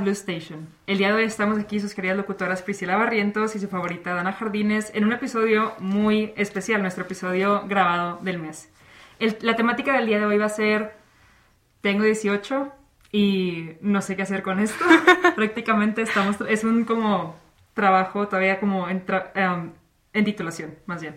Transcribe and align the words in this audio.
Blue 0.00 0.10
Station. 0.12 0.68
El 0.86 0.98
día 0.98 1.08
de 1.08 1.14
hoy 1.14 1.24
estamos 1.24 1.58
aquí 1.58 1.78
sus 1.80 1.94
queridas 1.94 2.16
locutoras 2.16 2.62
Priscila 2.62 2.96
Barrientos 2.96 3.54
y 3.56 3.58
su 3.60 3.68
favorita 3.68 4.14
Dana 4.14 4.32
Jardines 4.32 4.90
en 4.94 5.04
un 5.04 5.12
episodio 5.12 5.74
muy 5.78 6.32
especial, 6.36 6.82
nuestro 6.82 7.04
episodio 7.04 7.62
grabado 7.66 8.18
del 8.22 8.38
mes. 8.38 8.70
El- 9.18 9.36
la 9.42 9.56
temática 9.56 9.92
del 9.94 10.06
día 10.06 10.18
de 10.18 10.26
hoy 10.26 10.38
va 10.38 10.46
a 10.46 10.50
ser 10.50 10.94
tengo 11.80 12.04
18 12.04 12.72
y 13.12 13.72
no 13.80 14.02
sé 14.02 14.16
qué 14.16 14.22
hacer 14.22 14.42
con 14.42 14.58
esto. 14.60 14.84
Prácticamente 15.36 16.02
estamos 16.02 16.36
es 16.48 16.64
un 16.64 16.84
como 16.84 17.36
trabajo 17.74 18.26
todavía 18.28 18.60
como 18.60 18.88
en, 18.88 19.06
tra- 19.06 19.30
em, 19.34 19.72
en 20.12 20.24
titulación, 20.24 20.74
más 20.86 21.00
bien. 21.00 21.16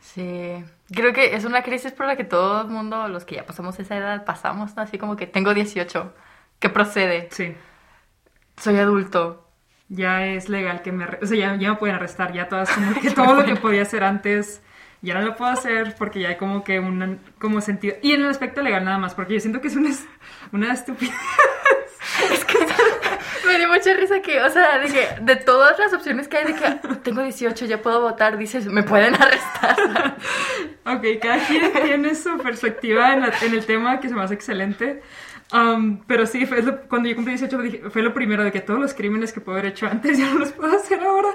Sí, 0.00 0.64
creo 0.94 1.12
que 1.12 1.34
es 1.34 1.44
una 1.44 1.62
crisis 1.62 1.90
por 1.92 2.06
la 2.06 2.16
que 2.16 2.24
todo 2.24 2.62
el 2.62 2.68
mundo, 2.68 3.08
los 3.08 3.24
que 3.24 3.34
ya 3.36 3.44
pasamos 3.46 3.78
esa 3.80 3.96
edad, 3.96 4.24
pasamos, 4.24 4.76
¿no? 4.76 4.82
Así 4.82 4.96
como 4.96 5.16
que 5.16 5.26
tengo 5.26 5.52
18, 5.54 6.14
¿qué 6.60 6.68
procede? 6.68 7.28
Sí. 7.32 7.54
Soy 8.60 8.76
adulto. 8.76 9.44
ya 9.88 10.26
es 10.26 10.48
legal 10.48 10.82
que 10.82 10.92
me... 10.92 11.06
O 11.22 11.26
sea, 11.26 11.36
ya, 11.36 11.56
ya 11.56 11.70
me 11.70 11.76
pueden 11.76 11.96
arrestar, 11.96 12.32
ya 12.32 12.48
todas 12.48 12.70
como 12.70 13.00
que 13.00 13.10
todo 13.10 13.34
lo 13.34 13.44
que 13.44 13.56
podía 13.56 13.82
hacer 13.82 14.04
antes, 14.04 14.60
ya 15.00 15.14
no 15.14 15.22
lo 15.22 15.36
puedo 15.36 15.50
hacer 15.50 15.94
porque 15.96 16.20
ya 16.20 16.28
hay 16.30 16.36
como 16.36 16.64
que 16.64 16.78
un 16.80 17.20
como 17.38 17.60
sentido... 17.60 17.96
Y 18.02 18.12
en 18.12 18.22
el 18.22 18.28
aspecto 18.28 18.60
legal 18.62 18.84
nada 18.84 18.98
más, 18.98 19.14
porque 19.14 19.34
yo 19.34 19.40
siento 19.40 19.60
que 19.60 19.68
es 19.68 19.76
una, 19.76 19.88
es- 19.90 20.06
una 20.52 20.72
estupidez. 20.72 21.14
Me 23.46 23.56
dio 23.58 23.68
mucha 23.68 23.94
risa 23.94 24.20
que, 24.20 24.42
o 24.42 24.50
sea, 24.50 24.78
de 24.78 24.88
que 24.92 25.08
de 25.22 25.36
todas 25.36 25.78
las 25.78 25.92
opciones 25.94 26.28
que 26.28 26.36
hay 26.38 26.52
de 26.52 26.54
que 26.54 26.70
tengo 27.02 27.22
18, 27.22 27.64
ya 27.64 27.80
puedo 27.80 28.00
votar, 28.02 28.36
dices, 28.36 28.66
me 28.66 28.82
pueden 28.82 29.14
arrestar. 29.14 30.16
Ok, 30.84 31.04
cada 31.22 31.38
quien 31.46 31.72
tiene 31.72 32.14
su 32.14 32.36
perspectiva 32.38 33.14
en, 33.14 33.20
la- 33.20 33.32
en 33.42 33.54
el 33.54 33.64
tema 33.64 34.00
que 34.00 34.08
se 34.08 34.14
me 34.14 34.22
hace 34.22 34.34
excelente. 34.34 35.02
Um, 35.50 36.00
pero 36.06 36.26
sí, 36.26 36.44
fue 36.44 36.60
lo- 36.62 36.82
cuando 36.88 37.08
yo 37.08 37.14
cumplí 37.14 37.32
18 37.32 37.58
dije- 37.62 37.90
fue 37.90 38.02
lo 38.02 38.12
primero 38.12 38.44
de 38.44 38.52
que 38.52 38.60
todos 38.60 38.78
los 38.78 38.92
crímenes 38.92 39.32
que 39.32 39.40
puedo 39.40 39.56
haber 39.58 39.72
hecho 39.72 39.86
antes 39.86 40.18
ya 40.18 40.30
no 40.30 40.38
los 40.40 40.52
puedo 40.52 40.76
hacer 40.76 41.00
ahora 41.02 41.30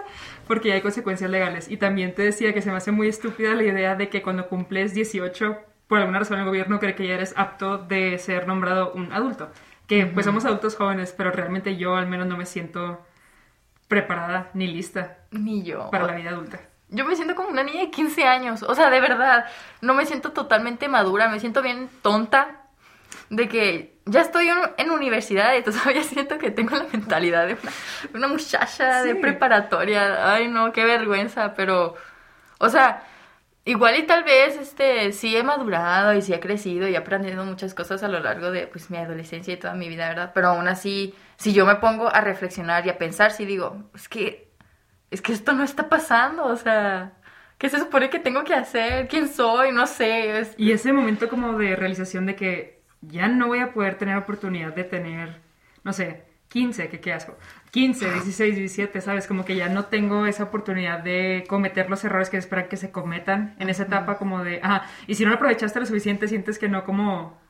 porque 0.47 0.69
ya 0.69 0.75
hay 0.75 0.81
consecuencias 0.81 1.31
legales. 1.31 1.67
Y 1.69 1.77
también 1.77 2.13
te 2.13 2.21
decía 2.21 2.53
que 2.53 2.61
se 2.61 2.69
me 2.69 2.77
hace 2.77 2.91
muy 2.91 3.07
estúpida 3.07 3.55
la 3.55 3.63
idea 3.63 3.95
de 3.95 4.09
que 4.09 4.21
cuando 4.21 4.47
cumples 4.47 4.93
18, 4.93 5.57
por 5.87 5.97
alguna 5.99 6.19
razón 6.19 6.37
el 6.39 6.45
gobierno 6.45 6.79
cree 6.79 6.93
que 6.93 7.07
ya 7.07 7.15
eres 7.15 7.33
apto 7.37 7.79
de 7.79 8.19
ser 8.19 8.47
nombrado 8.47 8.91
un 8.93 9.11
adulto. 9.11 9.49
Que 9.87 10.05
pues 10.05 10.25
somos 10.27 10.45
adultos 10.45 10.75
jóvenes, 10.75 11.11
pero 11.17 11.31
realmente 11.31 11.75
yo 11.75 11.95
al 11.95 12.05
menos 12.07 12.27
no 12.27 12.37
me 12.37 12.45
siento 12.45 13.03
preparada 13.87 14.49
ni 14.53 14.67
lista 14.67 15.17
Ni 15.31 15.63
yo. 15.63 15.89
para 15.91 16.05
la 16.05 16.13
vida 16.15 16.29
adulta. 16.29 16.59
Yo 16.89 17.05
me 17.05 17.15
siento 17.15 17.33
como 17.35 17.49
una 17.49 17.63
niña 17.63 17.81
de 17.81 17.89
15 17.89 18.25
años. 18.25 18.61
O 18.63 18.75
sea, 18.75 18.89
de 18.91 19.01
verdad, 19.01 19.45
no 19.81 19.93
me 19.95 20.05
siento 20.05 20.31
totalmente 20.31 20.87
madura, 20.87 21.27
me 21.29 21.39
siento 21.39 21.61
bien 21.63 21.89
tonta. 22.03 22.59
De 23.29 23.47
que 23.49 23.92
ya 24.05 24.21
estoy 24.21 24.49
en, 24.77 24.91
universidad 24.91 25.55
y 25.55 25.63
todavía 25.63 26.03
siento 26.05 26.37
que 26.37 26.51
tengo 26.51 26.75
la 26.75 26.85
mentalidad 26.91 27.47
de 27.47 27.53
una, 27.53 27.71
una 28.13 28.27
muchacha 28.27 29.03
de 29.03 29.15
preparatoria. 29.15 30.33
Ay, 30.33 30.47
no, 30.47 30.71
qué 30.71 30.83
vergüenza, 30.85 31.53
pero. 31.53 31.95
O 32.59 32.69
sea, 32.69 33.03
igual 33.65 33.97
y 33.97 34.03
tal 34.03 34.23
vez 34.23 34.55
este 34.57 35.11
sí 35.13 35.35
he 35.37 35.43
madurado 35.43 36.13
y 36.13 36.21
sí 36.21 36.33
he 36.33 36.39
crecido 36.39 36.87
y 36.87 36.93
he 36.95 36.97
aprendido 36.97 37.45
muchas 37.45 37.73
cosas 37.73 38.03
a 38.03 38.07
lo 38.09 38.19
largo 38.19 38.51
de 38.51 38.67
pues 38.67 38.89
mi 38.89 38.97
adolescencia 38.97 39.53
y 39.53 39.57
toda 39.57 39.73
mi 39.75 39.89
vida, 39.89 40.09
¿verdad? 40.09 40.31
Pero 40.33 40.49
aún 40.49 40.67
así, 40.67 41.15
si 41.37 41.53
yo 41.53 41.65
me 41.65 41.75
pongo 41.75 42.07
a 42.13 42.21
reflexionar 42.21 42.85
y 42.85 42.89
a 42.89 42.97
pensar, 42.97 43.31
sí 43.31 43.45
digo, 43.45 43.83
es 43.95 44.09
que 44.09 44.51
es 45.11 45.21
que 45.21 45.33
esto 45.33 45.53
no 45.53 45.63
está 45.63 45.89
pasando, 45.89 46.45
o 46.45 46.55
sea, 46.55 47.13
¿qué 47.57 47.69
se 47.69 47.79
supone 47.79 48.09
que 48.09 48.19
tengo 48.19 48.43
que 48.43 48.53
hacer? 48.55 49.07
¿Quién 49.07 49.29
soy? 49.29 49.71
No 49.71 49.87
sé. 49.87 50.39
es- 50.39 50.55
Y 50.57 50.71
ese 50.71 50.93
momento 50.93 51.29
como 51.29 51.57
de 51.57 51.75
realización 51.75 52.25
de 52.25 52.35
que 52.35 52.82
ya 53.07 53.27
no 53.27 53.47
voy 53.47 53.59
a 53.59 53.73
poder 53.73 53.95
tener 53.95 54.17
oportunidad 54.17 54.73
de 54.73 54.83
tener, 54.83 55.41
no 55.83 55.93
sé, 55.93 56.23
15, 56.49 56.89
que 56.89 56.99
qué 56.99 57.13
asco, 57.13 57.35
15, 57.71 58.11
16, 58.11 58.55
17, 58.55 59.01
¿sabes? 59.01 59.27
Como 59.27 59.43
que 59.43 59.55
ya 59.55 59.69
no 59.69 59.85
tengo 59.85 60.27
esa 60.27 60.43
oportunidad 60.43 60.99
de 60.99 61.43
cometer 61.47 61.89
los 61.89 62.03
errores 62.03 62.29
que 62.29 62.37
esperan 62.37 62.67
que 62.67 62.77
se 62.77 62.91
cometan 62.91 63.55
en 63.59 63.69
esa 63.69 63.83
etapa 63.83 64.17
como 64.17 64.43
de, 64.43 64.59
ajá, 64.61 64.85
y 65.07 65.15
si 65.15 65.23
no 65.23 65.29
lo 65.31 65.35
aprovechaste 65.37 65.79
lo 65.79 65.85
suficiente, 65.85 66.27
sientes 66.27 66.59
que 66.59 66.69
no 66.69 66.83
como 66.83 67.41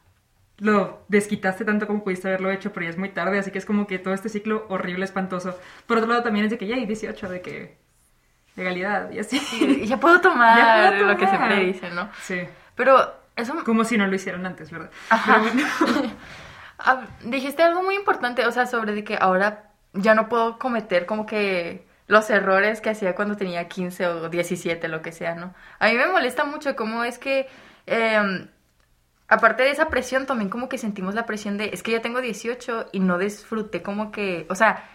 lo 0.59 1.03
desquitaste 1.09 1.65
tanto 1.65 1.87
como 1.87 2.03
pudiste 2.03 2.27
haberlo 2.27 2.51
hecho, 2.51 2.71
pero 2.71 2.85
ya 2.85 2.91
es 2.91 2.97
muy 2.97 3.09
tarde, 3.09 3.39
así 3.39 3.51
que 3.51 3.57
es 3.57 3.65
como 3.65 3.87
que 3.87 3.99
todo 3.99 4.13
este 4.13 4.29
ciclo 4.29 4.65
horrible, 4.69 5.03
espantoso. 5.03 5.57
Por 5.87 5.97
otro 5.97 6.09
lado 6.09 6.23
también 6.23 6.45
es 6.45 6.51
de 6.51 6.57
que 6.57 6.67
ya 6.67 6.75
hay 6.75 6.85
18, 6.85 7.27
de 7.29 7.41
que 7.41 7.77
legalidad 8.55 9.11
y 9.11 9.19
así. 9.19 9.41
y 9.81 9.85
ya 9.87 9.99
puedo 9.99 10.21
tomar 10.21 10.57
Ya 10.57 10.89
puedo 10.91 11.07
lo 11.11 11.17
que 11.17 11.25
tomar. 11.25 11.47
siempre 11.51 11.65
dicen, 11.65 11.95
¿no? 11.95 12.09
Sí. 12.21 12.41
Pero 12.75 13.22
eso... 13.35 13.63
Como 13.63 13.83
si 13.83 13.97
no 13.97 14.07
lo 14.07 14.15
hicieron 14.15 14.45
antes, 14.45 14.71
¿verdad? 14.71 14.91
Ajá. 15.09 15.41
Pero. 15.43 16.09
Ah, 16.85 17.07
dijiste 17.23 17.63
algo 17.63 17.81
muy 17.83 17.95
importante, 17.95 18.45
o 18.45 18.51
sea, 18.51 18.65
sobre 18.65 18.93
de 18.93 19.03
que 19.05 19.17
ahora 19.19 19.71
ya 19.93 20.15
no 20.15 20.27
puedo 20.27 20.59
cometer 20.59 21.05
como 21.05 21.25
que 21.25 21.87
los 22.07 22.29
errores 22.29 22.81
que 22.81 22.89
hacía 22.89 23.15
cuando 23.15 23.37
tenía 23.37 23.67
15 23.69 24.07
o 24.07 24.29
17, 24.29 24.87
lo 24.89 25.01
que 25.01 25.11
sea, 25.11 25.35
¿no? 25.35 25.53
A 25.79 25.87
mí 25.87 25.93
me 25.95 26.07
molesta 26.07 26.43
mucho 26.43 26.75
cómo 26.75 27.03
es 27.03 27.19
que, 27.19 27.47
eh, 27.87 28.47
aparte 29.27 29.63
de 29.63 29.71
esa 29.71 29.87
presión, 29.87 30.25
también 30.25 30.49
como 30.49 30.67
que 30.69 30.77
sentimos 30.77 31.15
la 31.15 31.25
presión 31.25 31.57
de, 31.57 31.69
es 31.73 31.83
que 31.83 31.91
ya 31.91 32.01
tengo 32.01 32.21
18 32.21 32.89
y 32.91 32.99
no 32.99 33.17
disfruté 33.17 33.81
como 33.81 34.11
que, 34.11 34.45
o 34.49 34.55
sea, 34.55 34.89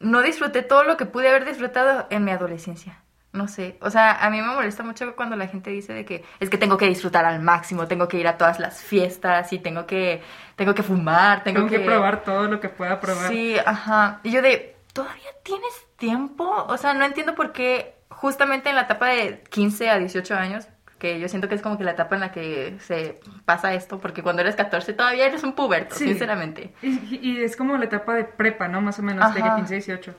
no 0.00 0.22
disfruté 0.22 0.62
todo 0.62 0.84
lo 0.84 0.96
que 0.96 1.06
pude 1.06 1.28
haber 1.28 1.44
disfrutado 1.44 2.06
en 2.10 2.24
mi 2.24 2.30
adolescencia. 2.30 3.03
No 3.34 3.48
sé, 3.48 3.76
o 3.80 3.90
sea, 3.90 4.24
a 4.24 4.30
mí 4.30 4.40
me 4.40 4.46
molesta 4.46 4.84
mucho 4.84 5.16
cuando 5.16 5.34
la 5.34 5.48
gente 5.48 5.68
dice 5.70 5.92
de 5.92 6.04
que 6.04 6.24
es 6.38 6.48
que 6.48 6.56
tengo 6.56 6.76
que 6.78 6.86
disfrutar 6.86 7.24
al 7.24 7.40
máximo, 7.42 7.88
tengo 7.88 8.06
que 8.06 8.16
ir 8.16 8.28
a 8.28 8.38
todas 8.38 8.60
las 8.60 8.80
fiestas 8.80 9.52
y 9.52 9.58
tengo 9.58 9.86
que 9.86 10.22
tengo 10.54 10.72
que 10.72 10.84
fumar, 10.84 11.42
tengo, 11.42 11.66
Tengo 11.66 11.68
que 11.68 11.80
probar 11.80 12.22
todo 12.22 12.44
lo 12.46 12.60
que 12.60 12.68
pueda 12.68 13.00
probar. 13.00 13.28
Sí, 13.32 13.56
ajá. 13.66 14.20
Y 14.22 14.30
yo 14.30 14.40
de, 14.40 14.76
¿todavía 14.92 15.30
tienes 15.42 15.72
tiempo? 15.96 16.48
O 16.68 16.76
sea, 16.76 16.94
no 16.94 17.04
entiendo 17.04 17.34
por 17.34 17.50
qué 17.52 17.96
justamente 18.08 18.68
en 18.70 18.76
la 18.76 18.82
etapa 18.82 19.08
de 19.08 19.42
15 19.50 19.90
a 19.90 19.98
18 19.98 20.32
años, 20.36 20.68
que 21.00 21.18
yo 21.18 21.28
siento 21.28 21.48
que 21.48 21.56
es 21.56 21.60
como 21.60 21.76
que 21.76 21.82
la 21.82 21.90
etapa 21.90 22.14
en 22.14 22.20
la 22.20 22.30
que 22.30 22.76
se 22.78 23.18
pasa 23.44 23.74
esto, 23.74 23.98
porque 23.98 24.22
cuando 24.22 24.42
eres 24.42 24.54
14 24.54 24.92
todavía 24.92 25.26
eres 25.26 25.42
un 25.42 25.54
puberto, 25.54 25.96
Sí. 25.96 26.04
sinceramente. 26.06 26.72
Y, 26.82 27.18
y 27.20 27.42
es 27.42 27.56
como 27.56 27.76
la 27.76 27.86
etapa 27.86 28.14
de 28.14 28.22
prepa, 28.22 28.68
¿no? 28.68 28.80
Más 28.80 29.00
o 29.00 29.02
menos, 29.02 29.34
de 29.34 29.40
que 29.42 29.46
Ajá. 29.48 29.56
15, 29.56 29.74
18. 29.74 30.14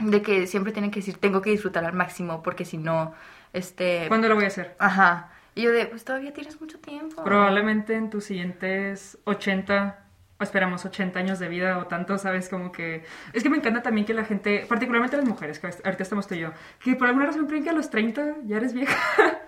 De 0.00 0.22
que 0.22 0.46
siempre 0.46 0.72
tienen 0.72 0.90
que 0.90 1.00
decir, 1.00 1.18
tengo 1.18 1.42
que 1.42 1.50
disfrutar 1.50 1.84
al 1.84 1.92
máximo, 1.92 2.42
porque 2.42 2.64
si 2.64 2.78
no, 2.78 3.14
este... 3.52 4.06
¿Cuándo 4.08 4.28
lo 4.28 4.34
voy 4.34 4.44
a 4.44 4.48
hacer? 4.48 4.76
Ajá. 4.78 5.30
Y 5.54 5.62
yo 5.62 5.72
de, 5.72 5.86
pues 5.86 6.04
todavía 6.04 6.32
tienes 6.32 6.60
mucho 6.60 6.78
tiempo. 6.78 7.22
Probablemente 7.24 7.94
en 7.94 8.10
tus 8.10 8.24
siguientes 8.24 9.18
80, 9.24 9.98
o 10.38 10.42
esperamos 10.42 10.84
80 10.84 11.18
años 11.18 11.38
de 11.38 11.48
vida 11.48 11.78
o 11.78 11.86
tanto, 11.86 12.16
¿sabes? 12.18 12.48
Como 12.48 12.72
que... 12.72 13.04
Es 13.32 13.42
que 13.42 13.50
me 13.50 13.58
encanta 13.58 13.82
también 13.82 14.06
que 14.06 14.14
la 14.14 14.24
gente, 14.24 14.64
particularmente 14.68 15.16
las 15.16 15.26
mujeres, 15.26 15.58
que 15.58 15.66
ahorita 15.66 16.02
estamos 16.02 16.26
tú 16.26 16.34
y 16.34 16.40
yo, 16.40 16.52
que 16.82 16.94
por 16.96 17.08
alguna 17.08 17.26
razón 17.26 17.46
creen 17.46 17.64
que 17.64 17.70
a 17.70 17.74
los 17.74 17.90
30 17.90 18.36
ya 18.46 18.56
eres 18.56 18.72
vieja. 18.72 18.96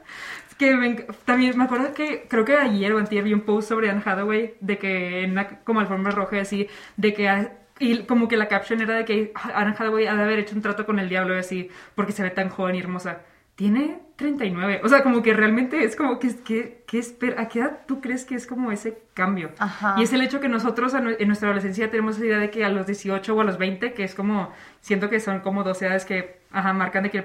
Que 0.59 0.77
me 0.77 0.95
también 1.25 1.57
me 1.57 1.65
acuerdo 1.65 1.95
que 1.95 2.27
creo 2.29 2.45
que 2.45 2.57
ayer 2.57 2.93
o 2.93 2.99
antier 2.99 3.25
vi 3.25 3.33
un 3.33 3.41
post 3.41 3.71
sobre 3.71 3.91
Anne 3.91 4.03
Hathaway 4.05 4.55
de 4.61 4.79
que 4.79 5.25
en 5.25 5.33
una 5.33 5.49
como 5.65 5.81
alfombra 5.81 6.13
roja 6.13 6.37
y 6.37 6.41
así, 6.41 6.69
de 6.97 7.15
que... 7.15 7.62
Y 7.79 8.05
como 8.05 8.29
que 8.29 8.37
la 8.37 8.49
caption 8.49 8.81
era 8.81 8.95
de 8.95 9.05
que 9.05 9.33
Anne 9.55 9.75
Hathaway 9.77 10.07
ha 10.07 10.15
de 10.15 10.23
haber 10.23 10.39
hecho 10.39 10.55
un 10.55 10.63
trato 10.63 10.87
con 10.87 10.99
el 10.99 11.09
diablo 11.09 11.35
y 11.35 11.39
así, 11.39 11.71
porque 11.95 12.13
se 12.13 12.23
ve 12.23 12.31
tan 12.31 12.49
joven 12.49 12.77
y 12.77 12.81
hermosa. 12.81 13.21
Tiene 13.55 14.01
39. 14.17 14.81
O 14.83 14.89
sea, 14.89 15.03
como 15.03 15.23
que 15.23 15.35
realmente 15.35 15.85
es 15.85 15.95
como 15.95 16.19
que, 16.19 16.35
que, 16.43 16.85
que 16.87 16.99
espera, 16.99 17.43
¿a 17.43 17.49
qué 17.49 17.61
edad 17.61 17.81
tú 17.87 18.01
crees 18.01 18.25
que 18.25 18.35
es 18.35 18.47
como 18.47 18.73
ese 18.73 19.03
cambio? 19.15 19.51
Ajá. 19.59 19.95
Y 19.99 20.05
es 20.05 20.13
el 20.13 20.23
hecho 20.23 20.41
que 20.41 20.49
nosotros 20.49 20.95
en 20.95 21.27
nuestra 21.27 21.49
adolescencia 21.49 21.91
tenemos 21.91 22.17
esa 22.17 22.27
idea 22.27 22.39
de 22.39 22.51
que 22.51 22.65
a 22.65 22.71
los 22.71 22.87
18 22.87 23.35
o 23.35 23.41
a 23.41 23.45
los 23.45 23.59
20, 23.59 23.93
que 23.93 24.05
es 24.05 24.15
como, 24.15 24.53
siento 24.81 25.11
que 25.11 25.21
son 25.21 25.41
como 25.41 25.65
dos 25.65 25.83
edades 25.83 26.05
que, 26.05 26.41
ajá, 26.51 26.73
marcan 26.73 27.03
de 27.05 27.11
que 27.11 27.19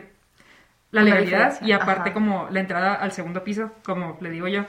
la 0.92 1.02
La 1.02 1.04
legalidad 1.04 1.52
diferencia, 1.52 1.68
y 1.68 1.72
aparte 1.72 2.10
ajá. 2.10 2.14
como 2.14 2.48
la 2.50 2.60
entrada 2.60 2.94
al 2.94 3.12
segundo 3.12 3.44
piso, 3.44 3.72
como 3.84 4.18
le 4.22 4.30
digo 4.30 4.48
yo, 4.48 4.66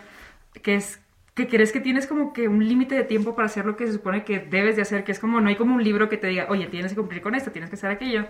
que 0.62 0.74
es 0.76 1.00
que 1.38 1.46
crees 1.46 1.70
que 1.70 1.78
tienes 1.78 2.08
como 2.08 2.32
que 2.32 2.48
un 2.48 2.66
límite 2.66 2.96
de 2.96 3.04
tiempo 3.04 3.36
para 3.36 3.46
hacer 3.46 3.64
lo 3.64 3.76
que 3.76 3.86
se 3.86 3.92
supone 3.92 4.24
que 4.24 4.40
debes 4.40 4.74
de 4.74 4.82
hacer, 4.82 5.04
que 5.04 5.12
es 5.12 5.20
como, 5.20 5.40
no 5.40 5.48
hay 5.48 5.54
como 5.54 5.76
un 5.76 5.84
libro 5.84 6.08
que 6.08 6.16
te 6.16 6.26
diga, 6.26 6.46
oye, 6.48 6.66
tienes 6.66 6.92
que 6.92 6.98
cumplir 6.98 7.22
con 7.22 7.36
esto, 7.36 7.52
tienes 7.52 7.70
que 7.70 7.76
hacer 7.76 7.90
aquello. 7.90 8.26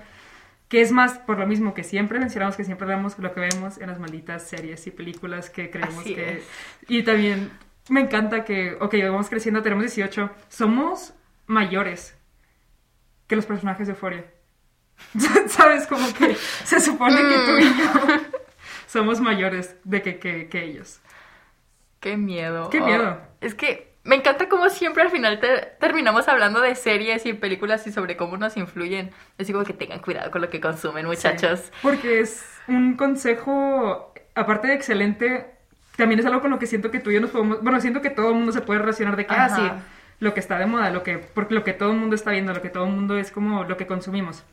Que 0.68 0.82
es 0.82 0.92
más 0.92 1.18
por 1.18 1.38
lo 1.38 1.46
mismo 1.46 1.72
que 1.72 1.84
siempre 1.84 2.18
mencionamos, 2.18 2.54
que 2.54 2.64
siempre 2.64 2.86
vemos 2.86 3.18
lo 3.18 3.32
que 3.32 3.40
vemos 3.40 3.78
en 3.78 3.86
las 3.86 3.98
malditas 3.98 4.46
series 4.46 4.86
y 4.86 4.90
películas 4.90 5.48
que 5.48 5.70
creemos 5.70 6.00
Así 6.00 6.14
que... 6.14 6.36
es. 6.36 6.48
Y 6.86 7.02
también 7.02 7.50
me 7.88 8.02
encanta 8.02 8.44
que, 8.44 8.76
ok, 8.78 8.94
vamos 9.04 9.30
creciendo, 9.30 9.62
tenemos 9.62 9.84
18, 9.84 10.30
somos 10.50 11.14
mayores 11.46 12.14
que 13.26 13.36
los 13.36 13.46
personajes 13.46 13.86
de 13.86 13.94
Euphoria. 13.94 14.26
¿Sabes? 15.48 15.86
Como 15.86 16.12
que 16.12 16.34
se 16.34 16.78
supone 16.78 17.16
que 17.16 17.38
tú 17.46 17.58
y 17.58 17.64
yo 17.64 18.38
somos 18.86 19.18
mayores 19.22 19.76
de 19.84 20.02
que, 20.02 20.18
que, 20.18 20.48
que 20.50 20.62
ellos. 20.62 21.00
Qué 22.00 22.16
miedo. 22.16 22.70
Qué 22.70 22.80
Oh, 22.80 22.86
miedo. 22.86 23.20
es 23.40 23.54
que 23.54 23.88
me 24.04 24.16
encanta 24.16 24.48
como 24.48 24.68
siempre 24.70 25.02
al 25.02 25.10
final 25.10 25.38
te- 25.40 25.66
terminamos 25.80 26.28
hablando 26.28 26.60
de 26.60 26.74
series 26.74 27.26
y 27.26 27.32
películas 27.34 27.86
y 27.86 27.92
sobre 27.92 28.16
cómo 28.16 28.36
nos 28.36 28.56
influyen. 28.56 29.10
Así 29.38 29.52
como 29.52 29.64
que 29.64 29.72
tengan 29.74 29.98
cuidado 30.00 30.30
con 30.30 30.40
lo 30.40 30.48
que 30.50 30.60
consumen, 30.60 31.06
muchachos. 31.06 31.60
Sí, 31.60 31.70
porque 31.82 32.20
es 32.20 32.44
un 32.68 32.96
consejo, 32.96 34.14
aparte 34.34 34.68
de 34.68 34.74
excelente, 34.74 35.54
también 35.96 36.20
es 36.20 36.26
algo 36.26 36.40
con 36.40 36.50
lo 36.50 36.58
que 36.58 36.66
siento 36.66 36.90
que 36.90 37.00
tú 37.00 37.10
y 37.10 37.14
yo 37.14 37.20
nos 37.20 37.30
podemos, 37.30 37.62
bueno, 37.62 37.80
siento 37.80 38.00
que 38.00 38.10
todo 38.10 38.28
el 38.30 38.34
mundo 38.36 38.52
se 38.52 38.60
puede 38.62 38.78
relacionar 38.80 39.16
de 39.16 39.26
que, 39.26 39.34
ah, 39.34 39.44
Ajá. 39.46 39.56
sí, 39.56 39.70
lo 40.20 40.32
que 40.34 40.40
está 40.40 40.58
de 40.58 40.66
moda, 40.66 40.90
lo 40.90 41.02
que, 41.02 41.18
porque 41.18 41.54
lo 41.54 41.64
que 41.64 41.72
todo 41.72 41.90
el 41.90 41.96
mundo 41.98 42.14
está 42.14 42.30
viendo, 42.30 42.52
lo 42.54 42.62
que 42.62 42.70
todo 42.70 42.84
el 42.84 42.92
mundo 42.92 43.18
es 43.18 43.30
como 43.30 43.64
lo 43.64 43.76
que 43.76 43.86
consumimos. 43.86 44.44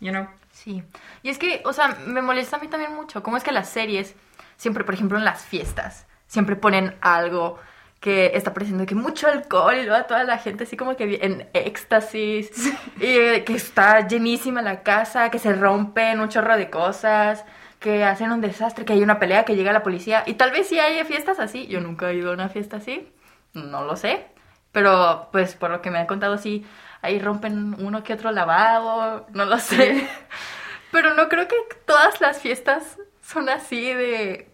You 0.00 0.10
know? 0.12 0.26
Sí. 0.52 0.82
Y 1.22 1.30
es 1.30 1.38
que, 1.38 1.62
o 1.64 1.72
sea, 1.72 1.96
me 2.06 2.20
molesta 2.22 2.56
a 2.56 2.60
mí 2.60 2.68
también 2.68 2.92
mucho. 2.94 3.22
¿Cómo 3.22 3.36
es 3.36 3.44
que 3.44 3.52
las 3.52 3.68
series, 3.68 4.14
siempre, 4.56 4.84
por 4.84 4.94
ejemplo, 4.94 5.16
en 5.18 5.24
las 5.24 5.44
fiestas, 5.44 6.06
siempre 6.34 6.56
ponen 6.56 6.96
algo 7.00 7.58
que 8.00 8.32
está 8.34 8.52
pareciendo 8.52 8.84
que 8.84 8.94
mucho 8.94 9.28
alcohol 9.28 9.76
y 9.76 9.86
luego 9.86 10.04
toda 10.04 10.24
la 10.24 10.36
gente 10.36 10.64
así 10.64 10.76
como 10.76 10.94
que 10.96 11.20
en 11.22 11.48
éxtasis. 11.54 12.50
Y 12.96 13.40
que 13.42 13.54
está 13.54 14.06
llenísima 14.06 14.60
la 14.60 14.82
casa, 14.82 15.30
que 15.30 15.38
se 15.38 15.54
rompen 15.54 16.20
un 16.20 16.28
chorro 16.28 16.56
de 16.56 16.68
cosas, 16.68 17.44
que 17.78 18.04
hacen 18.04 18.30
un 18.32 18.40
desastre, 18.40 18.84
que 18.84 18.92
hay 18.92 19.02
una 19.02 19.18
pelea, 19.18 19.44
que 19.44 19.56
llega 19.56 19.72
la 19.72 19.82
policía. 19.82 20.22
Y 20.26 20.34
tal 20.34 20.50
vez 20.50 20.68
sí 20.68 20.78
hay 20.78 21.02
fiestas 21.04 21.38
así. 21.38 21.66
Yo 21.68 21.80
nunca 21.80 22.10
he 22.10 22.16
ido 22.16 22.30
a 22.30 22.34
una 22.34 22.48
fiesta 22.48 22.76
así, 22.78 23.08
no 23.54 23.84
lo 23.84 23.96
sé, 23.96 24.26
pero 24.72 25.28
pues 25.32 25.54
por 25.54 25.70
lo 25.70 25.80
que 25.80 25.90
me 25.90 25.98
han 25.98 26.06
contado 26.06 26.36
sí, 26.36 26.66
ahí 27.00 27.18
rompen 27.18 27.76
uno 27.78 28.02
que 28.02 28.12
otro 28.12 28.32
lavado, 28.32 29.26
no 29.32 29.44
lo 29.46 29.58
sé. 29.58 30.08
Pero 30.90 31.14
no 31.14 31.28
creo 31.28 31.48
que 31.48 31.56
todas 31.86 32.20
las 32.20 32.38
fiestas 32.40 32.98
son 33.20 33.48
así 33.48 33.92
de 33.92 34.53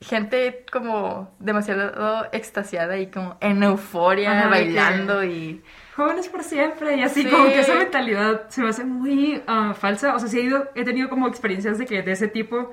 gente 0.00 0.64
como 0.70 1.30
demasiado 1.40 2.26
extasiada 2.32 2.98
y 2.98 3.08
como 3.08 3.36
en 3.40 3.62
euforia, 3.62 4.38
Ajá, 4.40 4.48
bailando 4.48 5.20
que- 5.20 5.26
y... 5.26 5.62
Jóvenes 5.96 6.28
por 6.28 6.44
siempre 6.44 6.94
y 6.96 7.02
así 7.02 7.24
Sí. 7.24 7.28
como 7.28 7.46
que 7.48 7.58
esa 7.58 7.74
mentalidad 7.74 8.48
se 8.50 8.62
me 8.62 8.68
hace 8.68 8.84
muy 8.84 9.42
ah, 9.48 9.74
falsa. 9.76 10.14
O 10.14 10.20
sea, 10.20 10.28
sí 10.28 10.38
he, 10.38 10.42
ido, 10.42 10.68
he 10.76 10.84
tenido 10.84 11.08
como 11.08 11.26
experiencias 11.26 11.76
de 11.76 11.86
que 11.86 12.02
de 12.02 12.12
ese 12.12 12.28
tipo, 12.28 12.70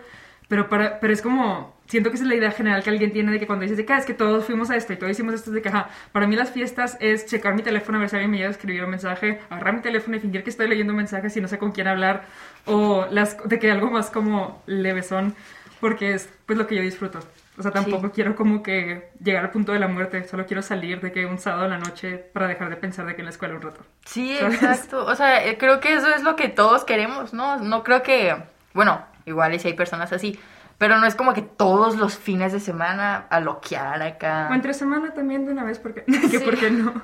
pero 0.47 0.69
para, 0.69 0.99
pero 0.99 1.11
es 1.11 1.23
como 1.23 1.73
siento 1.87 2.11
que 2.11 2.15
esa 2.17 2.23
es 2.25 2.29
la 2.29 2.35
idea 2.35 2.51
general 2.51 2.83
que 2.83 2.91
alguien 2.91 3.11
tiene 3.11 3.31
de 3.31 3.39
que 3.39 3.47
cuando 3.47 3.63
dices 3.63 3.77
de 3.77 3.85
que 3.85 3.93
"Ah, 3.93 3.97
es 3.97 4.05
que 4.05 4.13
todos 4.13 4.45
fuimos 4.45 4.69
a 4.69 4.75
esto 4.75 4.93
y 4.93 4.97
todos 4.97 5.11
hicimos 5.11 5.33
esto 5.33 5.49
es 5.49 5.55
de 5.55 5.61
que 5.63 5.69
ajá, 5.69 5.89
para 6.11 6.27
mí 6.27 6.35
las 6.35 6.51
fiestas 6.51 6.97
es 6.99 7.25
checar 7.25 7.55
mi 7.55 7.63
teléfono 7.63 7.97
a 7.97 8.01
ver 8.01 8.09
si 8.09 8.15
alguien 8.15 8.29
me 8.31 8.37
llega 8.37 8.49
a 8.49 8.51
escribir 8.51 8.83
un 8.83 8.91
mensaje, 8.91 9.39
agarrar 9.49 9.73
mi 9.75 9.81
teléfono 9.81 10.17
y 10.17 10.19
fingir 10.19 10.43
que 10.43 10.49
estoy 10.51 10.67
leyendo 10.67 10.93
mensajes 10.93 11.35
y 11.35 11.41
no 11.41 11.47
sé 11.47 11.57
con 11.57 11.71
quién 11.71 11.87
hablar 11.87 12.25
o 12.65 13.07
las 13.09 13.37
de 13.47 13.57
que 13.57 13.71
algo 13.71 13.89
más 13.89 14.11
como 14.11 14.61
levesón 14.67 15.35
porque 15.79 16.13
es 16.13 16.29
pues 16.45 16.57
lo 16.57 16.67
que 16.67 16.75
yo 16.75 16.81
disfruto. 16.81 17.19
O 17.57 17.61
sea, 17.61 17.71
tampoco 17.71 18.07
Sí. 18.07 18.13
quiero 18.15 18.35
como 18.35 18.61
que 18.61 19.11
llegar 19.23 19.45
al 19.45 19.51
punto 19.51 19.71
de 19.71 19.79
la 19.79 19.87
muerte, 19.87 20.27
solo 20.27 20.45
quiero 20.45 20.61
salir 20.61 20.99
de 20.99 21.11
que 21.13 21.25
un 21.25 21.39
sábado 21.39 21.65
en 21.65 21.71
la 21.71 21.77
noche 21.77 22.17
para 22.17 22.47
dejar 22.47 22.69
de 22.69 22.75
pensar 22.75 23.05
de 23.05 23.15
que 23.15 23.21
en 23.21 23.25
la 23.25 23.31
escuela 23.31 23.55
un 23.55 23.61
rato. 23.61 23.79
Sí, 24.05 24.35
¿Sabes? 24.39 24.55
exacto. 24.61 25.05
O 25.05 25.15
sea, 25.15 25.45
eh, 25.45 25.57
creo 25.57 25.79
que 25.79 25.93
eso 25.93 26.09
es 26.13 26.21
lo 26.23 26.35
que 26.35 26.49
todos 26.49 26.83
queremos, 26.83 27.33
¿no? 27.33 27.57
No 27.57 27.83
creo 27.83 28.03
que, 28.03 28.35
bueno, 28.73 29.05
igual 29.25 29.53
y 29.53 29.59
si 29.59 29.69
hay 29.69 29.73
personas 29.73 30.11
así, 30.11 30.37
pero 30.77 30.97
no 30.97 31.05
es 31.05 31.15
como 31.15 31.33
que 31.33 31.41
todos 31.43 31.95
los 31.95 32.17
fines 32.17 32.51
de 32.51 32.59
semana 32.59 33.25
a 33.29 33.39
loquear 33.39 34.01
acá. 34.01 34.49
O 34.51 34.53
entre 34.53 34.73
semana 34.73 35.13
también 35.13 35.45
de 35.45 35.53
una 35.53 35.63
vez, 35.63 35.79
porque, 35.79 36.03
Sí. 36.07 36.29
que 36.31 36.39
¿por 36.41 36.57
qué 36.57 36.69
no? 36.71 37.01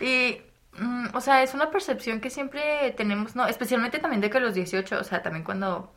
Y, 0.00 0.40
mm, 0.78 1.08
o 1.12 1.20
sea, 1.20 1.42
es 1.42 1.52
una 1.52 1.70
percepción 1.70 2.20
que 2.22 2.30
siempre 2.30 2.94
tenemos, 2.96 3.36
¿no? 3.36 3.46
Especialmente 3.46 3.98
también 3.98 4.22
de 4.22 4.30
que 4.30 4.40
los 4.40 4.54
18, 4.54 4.98
o 5.00 5.04
sea, 5.04 5.22
también 5.22 5.44
cuando, 5.44 5.92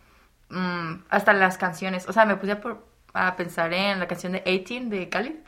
mm, 0.49 1.03
hasta 1.09 1.33
las 1.33 1.57
canciones, 1.57 2.07
o 2.07 2.13
sea, 2.13 2.25
me 2.25 2.35
puse 2.35 2.53
a, 2.53 2.61
por- 2.61 2.87
a 3.13 3.35
pensar 3.35 3.73
en 3.73 3.99
la 3.99 4.07
canción 4.07 4.33
de 4.33 4.41
18 4.45 4.89
de 4.89 5.09
Cali, 5.09 5.39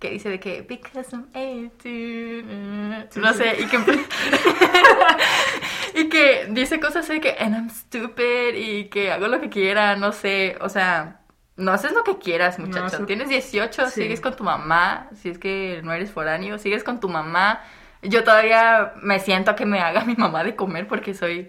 que 0.00 0.10
dice 0.10 0.28
de 0.30 0.40
que, 0.40 0.62
because 0.62 1.14
I'm 1.14 1.26
18, 1.32 1.72
eh, 1.84 3.06
Sí, 3.10 3.20
no 3.20 3.32
sí. 3.32 3.38
sé, 3.38 3.56
y 3.60 3.66
que, 3.66 3.78
y 5.94 6.08
que 6.08 6.46
dice 6.50 6.80
cosas 6.80 7.04
así 7.04 7.14
de 7.14 7.20
que, 7.20 7.36
and 7.38 7.54
I'm 7.54 7.70
stupid, 7.70 8.54
y 8.56 8.84
que 8.86 9.12
hago 9.12 9.28
lo 9.28 9.40
que 9.40 9.48
quiera, 9.48 9.96
no 9.96 10.12
sé, 10.12 10.56
o 10.60 10.68
sea... 10.68 11.20
No 11.56 11.70
haces 11.70 11.92
lo 11.92 12.02
que 12.02 12.18
quieras, 12.18 12.58
No, 12.58 12.66
muchacho. 12.66 12.96
eso- 12.96 13.06
Tienes 13.06 13.28
18, 13.28 13.86
Sí. 13.88 14.02
sigues 14.02 14.20
con 14.20 14.34
tu 14.34 14.42
mamá. 14.42 15.08
Si 15.14 15.28
es 15.28 15.38
que 15.38 15.82
no 15.84 15.92
eres 15.92 16.10
foráneo, 16.10 16.58
sigues 16.58 16.82
con 16.82 16.98
tu 16.98 17.08
mamá. 17.08 17.60
Yo 18.02 18.24
todavía 18.24 18.94
me 19.00 19.20
siento 19.20 19.52
a 19.52 19.54
que 19.54 19.64
me 19.64 19.78
haga 19.78 20.00
mi 20.04 20.16
mamá 20.16 20.42
de 20.42 20.56
comer 20.56 20.88
porque 20.88 21.14
soy. 21.14 21.48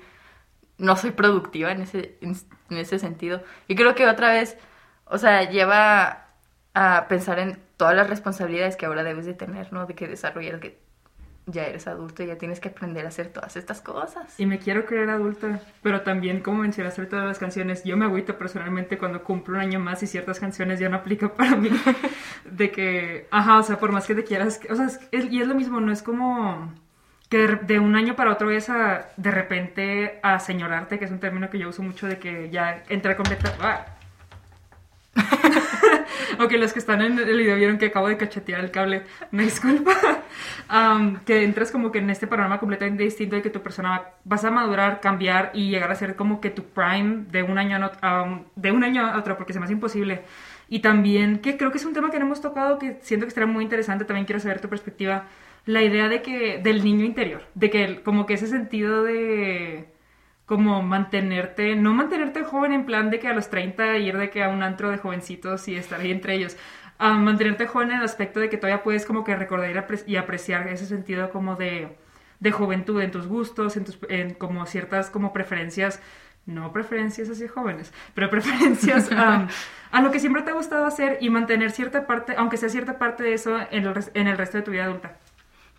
No 0.78 0.96
soy 0.98 1.12
productiva 1.12 1.72
en 1.72 1.82
ese, 1.82 2.18
en, 2.22 2.36
ese 2.78 3.00
sentido. 3.00 3.42
Y 3.68 3.76
creo 3.76 3.96
que 3.96 4.08
otra 4.08 4.32
vez, 4.32 4.58
o 5.06 5.18
sea, 5.18 5.50
lleva 5.50 6.28
a 6.74 7.08
pensar 7.08 7.40
en 7.40 7.60
todas 7.78 7.96
las 7.96 8.10
responsabilidades 8.10 8.76
que 8.76 8.86
ahora 8.86 9.04
debes 9.04 9.26
de 9.26 9.34
tener, 9.34 9.72
¿no? 9.72 9.86
De 9.86 9.96
que 9.96 10.08
desarrollar 10.08 10.60
que 10.60 10.80
ya 11.48 11.64
eres 11.68 11.88
adulto 11.88 12.24
y 12.24 12.28
ya 12.28 12.38
tienes 12.40 12.60
que 12.60 12.70
aprender 12.70 13.06
a 13.06 13.10
hacer 13.10 13.28
todas 13.28 13.56
estas 13.56 13.80
cosas. 13.80 14.40
Y 14.40 14.48
me 14.48 14.58
quiero 14.58 14.86
creer 14.86 15.12
adulta, 15.12 15.60
pero 15.84 16.02
también, 16.02 16.42
como 16.42 16.64
mencionaste 16.64 17.06
todas 17.06 17.26
las 17.26 17.38
canciones, 17.38 17.84
yo 17.84 17.96
me 17.98 18.06
agüito 18.06 18.38
personalmente 18.38 18.98
cuando 18.98 19.24
cumplo 19.24 19.56
un 19.56 19.62
año 19.62 19.80
más 19.80 20.02
y 20.02 20.08
ciertas 20.08 20.40
canciones 20.40 20.80
ya 20.80 20.90
no 20.90 20.98
aplican 20.98 21.30
para 21.38 21.56
mí. 21.56 21.70
De 22.46 22.72
que, 22.72 23.28
ajá, 23.32 23.60
o 23.60 23.64
sea, 23.64 23.78
por 23.80 23.92
más 23.92 24.08
que 24.08 24.16
te 24.16 24.24
quieras, 24.24 24.60
o 24.70 24.76
sea, 24.76 24.88
es- 25.12 25.32
y 25.32 25.42
es 25.42 25.48
lo 25.48 25.56
mismo, 25.56 25.80
no 25.80 25.92
es 25.92 26.02
como 26.02 26.74
que 27.30 27.48
de, 27.48 27.80
un 27.80 27.96
año 27.96 28.16
para 28.16 28.32
otro 28.32 28.48
vayas 28.48 28.70
a, 28.70 29.08
de 29.18 29.32
repente, 29.32 30.20
a 30.24 30.40
señorarte, 30.40 31.00
que 31.00 31.06
es 31.06 31.12
un 31.12 31.20
término 31.20 31.50
que 31.50 31.60
yo 31.60 31.70
uso 31.70 31.84
mucho 31.84 32.08
de 32.08 32.20
que 32.20 32.50
ya 32.50 32.84
entra 32.90 33.16
completa... 33.18 33.54
¡Ah! 33.62 33.86
ok, 36.40 36.52
los 36.54 36.74
que 36.74 36.80
están 36.80 37.02
en 37.02 37.18
el 37.20 37.38
video 37.38 37.56
vieron 37.56 37.78
que 37.78 37.88
acabo 37.88 38.08
de 38.08 38.18
cachetear 38.18 38.60
el 38.62 38.72
cable. 38.72 39.04
Me 39.32 39.44
disculpa. 39.44 39.92
Am, 40.68 41.20
que 41.26 41.44
entras 41.44 41.72
como 41.72 41.92
que 41.92 42.00
en 42.00 42.10
este 42.10 42.28
panorama 42.28 42.60
completamente 42.60 43.04
distinto 43.04 43.36
de 43.36 43.42
que 43.42 43.50
tu 43.50 43.62
persona 43.62 43.90
va- 43.90 44.12
vas 44.24 44.44
a 44.44 44.52
madurar, 44.52 45.00
cambiar 45.00 45.52
y 45.54 45.70
llegar 45.70 45.92
a 45.92 45.96
ser 45.96 46.16
como 46.16 46.42
que 46.42 46.50
tu 46.50 46.64
prime 46.66 47.26
de 47.32 47.44
un 47.44 47.58
año 47.58 47.78
a, 47.78 47.80
ot- 47.92 47.98
a 48.02 48.24
un- 48.24 48.46
de 48.56 48.72
un 48.72 48.84
año 48.84 49.06
a 49.06 49.18
otro, 49.18 49.38
porque 49.38 49.54
se 49.54 49.60
me 49.60 49.66
hace 49.66 49.74
imposible. 49.74 50.24
Y 50.68 50.80
también, 50.80 51.40
que 51.40 51.58
creo 51.58 51.72
que 51.72 51.78
es 51.78 51.86
un 51.86 51.94
tema 51.94 52.10
que 52.12 52.20
no 52.20 52.26
hemos 52.26 52.42
tocado, 52.42 52.80
que 52.80 52.98
siento 53.02 53.26
que 53.26 53.30
estará 53.30 53.46
muy 53.48 53.64
interesante, 53.64 54.04
también 54.06 54.26
quiero 54.26 54.40
saber 54.40 54.60
tu 54.60 54.68
perspectiva, 54.70 55.26
la 55.66 55.82
idea 55.84 56.10
de 56.10 56.22
que, 56.22 56.60
del 56.60 56.84
niño 56.84 57.06
interior, 57.06 57.44
de 57.56 57.70
que 57.70 58.02
como 58.04 58.26
que 58.26 58.36
ese 58.36 58.48
sentido 58.48 59.04
de 59.04 59.88
como 60.46 60.82
mantenerte, 60.84 61.76
no 61.76 61.94
mantenerte 61.94 62.44
joven 62.44 62.72
en 62.72 62.86
plan 62.86 63.10
de 63.10 63.20
que 63.20 63.28
a 63.28 63.34
los 63.34 63.50
30 63.50 63.98
ir 63.98 64.18
de 64.18 64.30
que 64.30 64.44
a 64.44 64.50
un 64.50 64.62
antro 64.64 64.92
de 64.92 64.98
jovencitos 65.00 65.68
y 65.68 65.76
estar 65.76 66.00
ahí 66.02 66.12
entre 66.12 66.36
ellos, 66.36 66.56
a 67.00 67.14
mantenerte 67.14 67.66
joven 67.68 67.92
en 67.92 67.98
el 67.98 68.04
aspecto 68.04 68.40
de 68.40 68.50
que 68.50 68.58
todavía 68.58 68.84
puedes 68.84 69.06
como 69.06 69.24
que 69.24 69.36
recordar 69.36 69.72
y 69.72 69.74
apre- 69.74 70.04
y 70.08 70.16
apreciar 70.18 70.68
ese 70.68 70.86
sentido 70.86 71.32
como 71.32 71.56
de, 71.56 71.98
de 72.40 72.52
juventud 72.52 73.02
en 73.02 73.12
tus 73.12 73.28
gustos, 73.28 73.76
en, 73.78 73.86
tus, 73.86 73.98
en 74.10 74.34
como 74.36 74.66
ciertas 74.68 75.10
como 75.10 75.34
preferencias, 75.34 76.00
no 76.46 76.72
preferencias 76.72 77.30
hacia 77.30 77.50
jóvenes, 77.50 77.92
pero 78.14 78.30
preferencias 78.36 79.10
a 79.92 80.02
lo 80.02 80.12
que 80.12 80.20
siempre 80.20 80.44
te 80.44 80.52
ha 80.52 80.54
gustado 80.54 80.86
hacer 80.86 81.18
y 81.22 81.30
mantener 81.32 81.72
cierta 81.72 82.06
parte, 82.08 82.36
aunque 82.38 82.58
sea 82.58 82.70
cierta 82.70 83.00
parte 83.00 83.24
de 83.24 83.34
eso 83.34 83.58
en 83.72 83.86
el, 83.86 83.94
en 84.14 84.28
el 84.28 84.38
resto 84.38 84.58
de 84.58 84.64
tu 84.64 84.72
vida 84.72 84.86
adulta. 84.86 85.18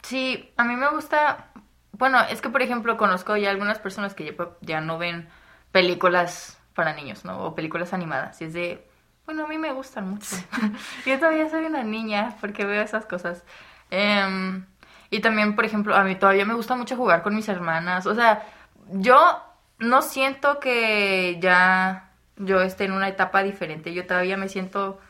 Sí, 0.07 0.53
a 0.57 0.63
mí 0.63 0.77
me 0.77 0.89
gusta. 0.91 1.49
Bueno, 1.91 2.21
es 2.31 2.41
que 2.41 2.49
por 2.49 2.63
ejemplo 2.63 2.97
conozco 2.97 3.37
ya 3.37 3.51
algunas 3.51 3.81
personas 3.81 4.15
que 4.15 4.25
ya, 4.25 4.35
ya 4.61 4.81
no 4.81 4.99
ven 4.99 5.29
películas 5.73 6.61
para 6.75 6.95
niños, 6.95 7.25
¿no? 7.25 7.45
O 7.45 7.57
películas 7.57 7.93
animadas. 7.93 8.41
Y 8.41 8.45
es 8.45 8.53
de. 8.53 8.87
Bueno, 9.25 9.47
a 9.47 9.49
mí 9.49 9.59
me 9.59 9.73
gustan 9.73 10.09
mucho. 10.11 10.37
Yo 11.07 11.19
todavía 11.19 11.51
soy 11.51 11.65
una 11.65 11.83
niña 11.83 12.37
porque 12.41 12.65
veo 12.65 12.83
esas 12.83 13.05
cosas. 13.05 13.43
Em, 13.91 14.65
y 15.11 15.21
también, 15.21 15.57
por 15.57 15.65
ejemplo, 15.65 15.97
a 15.97 16.05
mí 16.05 16.15
todavía 16.15 16.45
me 16.45 16.55
gusta 16.55 16.77
mucho 16.77 16.97
jugar 16.97 17.23
con 17.25 17.35
mis 17.35 17.49
hermanas. 17.49 18.07
O 18.07 18.15
sea, 18.15 18.45
yo 18.93 19.43
no 19.81 20.03
siento 20.03 20.61
que 20.61 21.39
ya 21.41 22.11
yo 22.37 22.61
esté 22.61 22.85
en 22.85 22.93
una 22.93 23.09
etapa 23.09 23.43
diferente. 23.43 23.93
Yo 23.93 24.07
todavía 24.07 24.37
me 24.37 24.49
siento 24.49 25.01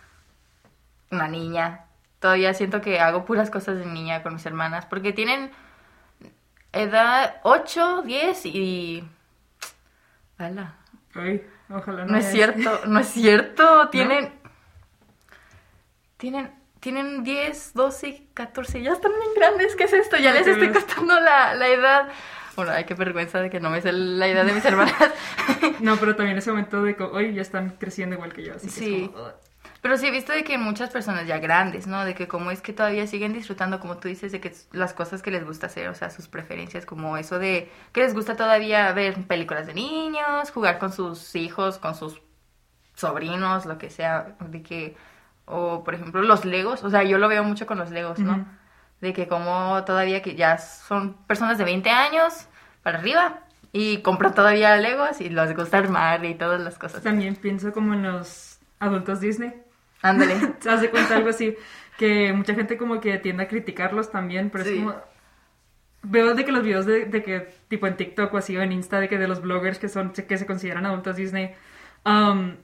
una 1.11 1.29
niña. 1.29 1.86
Todavía 2.27 2.55
siento 2.55 2.81
que 2.81 2.99
hago 2.99 3.25
puras 3.25 3.51
cosas 3.51 3.79
de 3.79 3.87
niña 3.87 4.25
con 4.25 4.35
mis 4.35 4.45
hermanas. 4.47 4.85
Porque 4.85 5.13
tienen 5.13 5.53
edad 6.73 7.37
8, 7.45 8.03
10 8.03 8.47
y... 8.47 9.05
¡Hala! 10.37 10.75
Ay, 11.15 11.47
ojalá 11.71 12.05
no. 12.05 12.11
No 12.11 12.19
es 12.19 12.25
cierto, 12.29 12.81
no 12.89 12.99
es 12.99 13.07
cierto. 13.07 13.91
Tienen... 13.91 14.33
Tienen... 16.17 16.51
Tienen 16.81 17.23
10, 17.23 17.75
12, 17.75 18.09
y 18.09 18.29
14, 18.35 18.83
ya 18.83 18.93
están 18.93 19.13
bien 19.13 19.31
grandes, 19.37 19.77
¿qué 19.77 19.85
es 19.85 19.93
esto? 19.93 20.17
Ya 20.17 20.33
les 20.33 20.47
estoy 20.49 20.71
contando 20.73 21.19
la, 21.21 21.55
la 21.55 21.69
edad. 21.69 22.09
Bueno, 22.57 22.73
ay, 22.73 22.85
qué 22.87 22.95
vergüenza 22.95 23.41
de 23.41 23.51
que 23.51 23.61
no 23.61 23.71
me 23.71 23.81
sé 23.81 23.93
la 23.93 24.27
edad 24.27 24.45
de 24.45 24.53
mis 24.53 24.65
hermanas. 24.65 24.95
No, 25.79 25.97
pero 25.97 26.17
también 26.17 26.39
ese 26.39 26.51
momento 26.51 26.83
de 26.83 26.97
que 26.97 27.05
hoy 27.05 27.35
ya 27.35 27.43
están 27.43 27.71
creciendo 27.79 28.17
igual 28.17 28.33
que 28.33 28.43
yo, 28.45 28.55
así 28.57 28.67
que 28.67 28.73
Sí. 28.73 29.03
es 29.05 29.09
como, 29.11 29.23
"Ugh". 29.27 29.33
Pero 29.83 29.99
sí 29.99 30.07
he 30.07 30.11
visto 30.11 30.33
de 30.33 30.45
que 30.45 30.59
muchas 30.59 30.91
personas 30.91 31.27
ya 31.27 31.39
grandes, 31.39 31.87
¿no? 31.87 32.05
De 32.05 32.15
que 32.15 32.29
como 32.29 32.51
es 32.51 32.61
que 32.61 32.73
todavía 32.73 33.07
siguen 33.07 33.33
disfrutando, 33.33 33.81
como 33.81 33.99
tú 33.99 34.09
dices, 34.09 34.33
de 34.33 34.41
que 34.41 34.53
las 34.73 34.95
cosas 34.95 35.23
que 35.23 35.31
les 35.31 35.45
gusta 35.45 35.67
hacer, 35.67 35.89
o 35.89 35.95
sea, 35.95 36.11
sus 36.11 36.29
preferencias, 36.29 36.87
como 36.87 37.17
eso 37.17 37.39
de 37.39 37.71
que 37.93 38.01
les 38.01 38.15
gusta 38.15 38.37
todavía 38.37 38.93
ver 38.93 39.27
películas 39.27 39.67
de 39.67 39.75
niños, 39.75 40.51
jugar 40.51 40.79
con 40.79 40.93
sus 40.93 41.35
hijos, 41.35 41.79
con 41.79 41.95
sus 41.95 42.21
sobrinos, 42.95 43.67
lo 43.67 43.79
que 43.79 43.91
sea, 43.91 44.37
de 44.41 44.63
que, 44.63 44.97
o 45.45 45.85
por 45.85 45.95
ejemplo 45.95 46.23
los 46.23 46.45
legos, 46.45 46.83
o 46.83 46.91
sea, 46.91 47.03
yo 47.05 47.19
lo 47.19 47.29
veo 47.29 47.45
mucho 47.45 47.67
con 47.67 47.79
los 47.79 47.91
legos, 47.91 48.19
¿no? 48.19 48.47
De 49.01 49.13
que 49.13 49.29
como 49.29 49.85
todavía 49.85 50.23
que 50.23 50.35
ya 50.35 50.59
son 50.59 51.15
personas 51.27 51.59
de 51.59 51.65
20 51.65 51.91
años 51.91 52.47
para 52.83 52.99
arriba 52.99 53.41
y 53.73 53.99
compran 53.99 54.35
todavía 54.35 54.75
legos 54.77 55.21
y 55.21 55.29
les 55.29 55.55
gusta 55.55 55.79
armar 55.79 56.25
y 56.25 56.35
todas 56.35 56.61
las 56.61 56.79
cosas. 56.79 57.03
También 57.03 57.37
pienso 57.37 57.73
como 57.73 57.93
en 57.93 58.05
los 58.05 58.59
adultos 58.79 59.21
Disney. 59.21 59.66
Ándale. 60.03 60.35
¿Te 60.61 60.69
das 60.69 60.81
de 60.81 60.91
cuenta 60.91 61.17
algo 61.17 61.31
así? 61.31 61.57
que 61.97 62.33
mucha 62.35 62.55
gente 62.55 62.77
como 62.77 63.01
que 63.01 63.17
tiende 63.19 63.45
a 63.45 63.49
criticarlos 63.49 64.11
también, 64.11 64.51
pero 64.51 64.65
Sí. 64.65 64.71
es 64.71 64.77
como... 64.85 64.97
Veo 66.03 66.35
de 66.35 66.45
que 66.45 66.53
los 66.53 66.63
videos 66.63 66.87
de, 66.87 67.07
de 67.07 67.23
que, 67.23 67.49
tipo 67.69 67.87
en 67.87 67.97
TikTok 67.97 68.33
o 68.33 68.37
así, 68.37 68.57
o 68.57 68.63
en 68.63 68.71
Insta, 68.73 69.01
de 69.01 69.09
que 69.09 69.19
de 69.19 69.27
los 69.27 69.41
bloggers 69.43 69.79
que 69.79 69.89
son, 69.89 70.13
que 70.13 70.39
se 70.39 70.47
consideran 70.47 70.87
adultos 70.87 71.17
Disney, 71.17 71.55
um, 72.05 72.55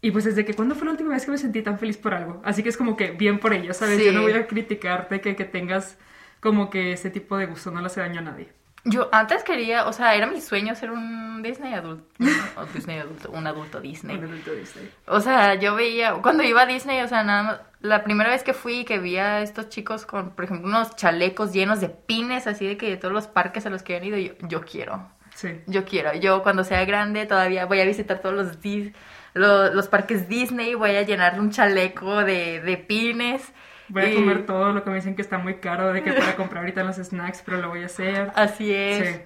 y 0.00 0.10
pues 0.12 0.24
desde 0.24 0.44
que, 0.44 0.54
¿cuándo 0.54 0.74
fue 0.74 0.86
la 0.86 0.92
última 0.92 1.10
vez 1.10 1.24
que 1.24 1.30
me 1.32 1.38
sentí 1.38 1.62
tan 1.62 1.78
feliz 1.78 1.96
por 1.98 2.14
algo? 2.14 2.40
Así 2.44 2.62
que 2.62 2.68
es 2.70 2.76
como 2.76 2.96
que 2.96 3.10
bien 3.10 3.38
por 3.40 3.52
ellos, 3.52 3.76
¿sabes? 3.76 3.98
Sí. 3.98 4.06
Yo 4.06 4.12
no 4.12 4.22
voy 4.22 4.32
a 4.32 4.46
criticarte 4.46 5.20
que, 5.20 5.36
que 5.36 5.44
tengas 5.44 5.98
como 6.40 6.70
que 6.70 6.92
ese 6.92 7.10
tipo 7.10 7.36
de 7.36 7.46
gusto, 7.46 7.70
no 7.70 7.80
le 7.80 7.86
hace 7.86 8.00
daño 8.00 8.20
a 8.20 8.22
nadie. 8.22 8.48
Yo 8.88 9.08
antes 9.10 9.42
quería, 9.42 9.86
o 9.86 9.92
sea, 9.92 10.14
era 10.14 10.26
mi 10.28 10.40
sueño 10.40 10.74
ser 10.76 10.92
un 10.92 11.42
Disney 11.42 11.74
adulto. 11.74 12.04
O 12.56 12.64
Disney 12.66 12.98
adulto, 13.00 13.30
un 13.32 13.46
adulto 13.46 13.80
Disney. 13.80 14.16
Un 14.16 14.24
adulto 14.24 14.52
Disney. 14.52 14.88
O 15.06 15.20
sea, 15.20 15.54
yo 15.56 15.74
veía, 15.74 16.14
cuando 16.22 16.44
iba 16.44 16.62
a 16.62 16.66
Disney, 16.66 17.00
o 17.02 17.08
sea, 17.08 17.24
nada 17.24 17.42
más, 17.42 17.60
la 17.80 18.04
primera 18.04 18.30
vez 18.30 18.44
que 18.44 18.54
fui, 18.54 18.84
que 18.84 18.98
vi 18.98 19.16
a 19.16 19.42
estos 19.42 19.68
chicos 19.68 20.06
con, 20.06 20.30
por 20.30 20.44
ejemplo, 20.44 20.68
unos 20.68 20.94
chalecos 20.94 21.52
llenos 21.52 21.80
de 21.80 21.88
pines, 21.88 22.46
así 22.46 22.66
de 22.66 22.76
que 22.76 22.88
de 22.88 22.96
todos 22.96 23.12
los 23.12 23.26
parques 23.26 23.66
a 23.66 23.70
los 23.70 23.82
que 23.82 23.96
han 23.96 24.04
ido, 24.04 24.16
yo, 24.18 24.32
yo 24.48 24.60
quiero, 24.62 25.08
Sí. 25.34 25.60
yo 25.66 25.84
quiero. 25.84 26.14
Yo 26.14 26.42
cuando 26.42 26.62
sea 26.64 26.84
grande 26.84 27.26
todavía 27.26 27.66
voy 27.66 27.80
a 27.80 27.84
visitar 27.84 28.20
todos 28.20 28.34
los, 28.34 29.74
los, 29.74 29.88
parques 29.88 30.28
Disney, 30.28 30.74
voy 30.74 30.96
a 30.96 31.02
llenar 31.02 31.38
un 31.40 31.50
chaleco 31.50 32.24
de, 32.24 32.60
de 32.60 32.76
pines. 32.78 33.52
Voy 33.88 34.02
a 34.02 34.10
y- 34.10 34.14
comer 34.14 34.46
todo 34.46 34.72
lo 34.72 34.82
que 34.84 34.90
me 34.90 34.96
dicen 34.96 35.14
que 35.16 35.22
está 35.22 35.38
muy 35.38 35.54
caro, 35.56 35.92
de 35.92 36.02
que 36.02 36.12
para 36.12 36.34
comprar 36.36 36.62
ahorita 36.62 36.82
los 36.84 36.96
snacks, 36.96 37.42
pero 37.44 37.58
lo 37.58 37.68
voy 37.68 37.82
a 37.82 37.86
hacer. 37.86 38.30
Así 38.34 38.72
es. 38.72 39.08
Sí. 39.16 39.20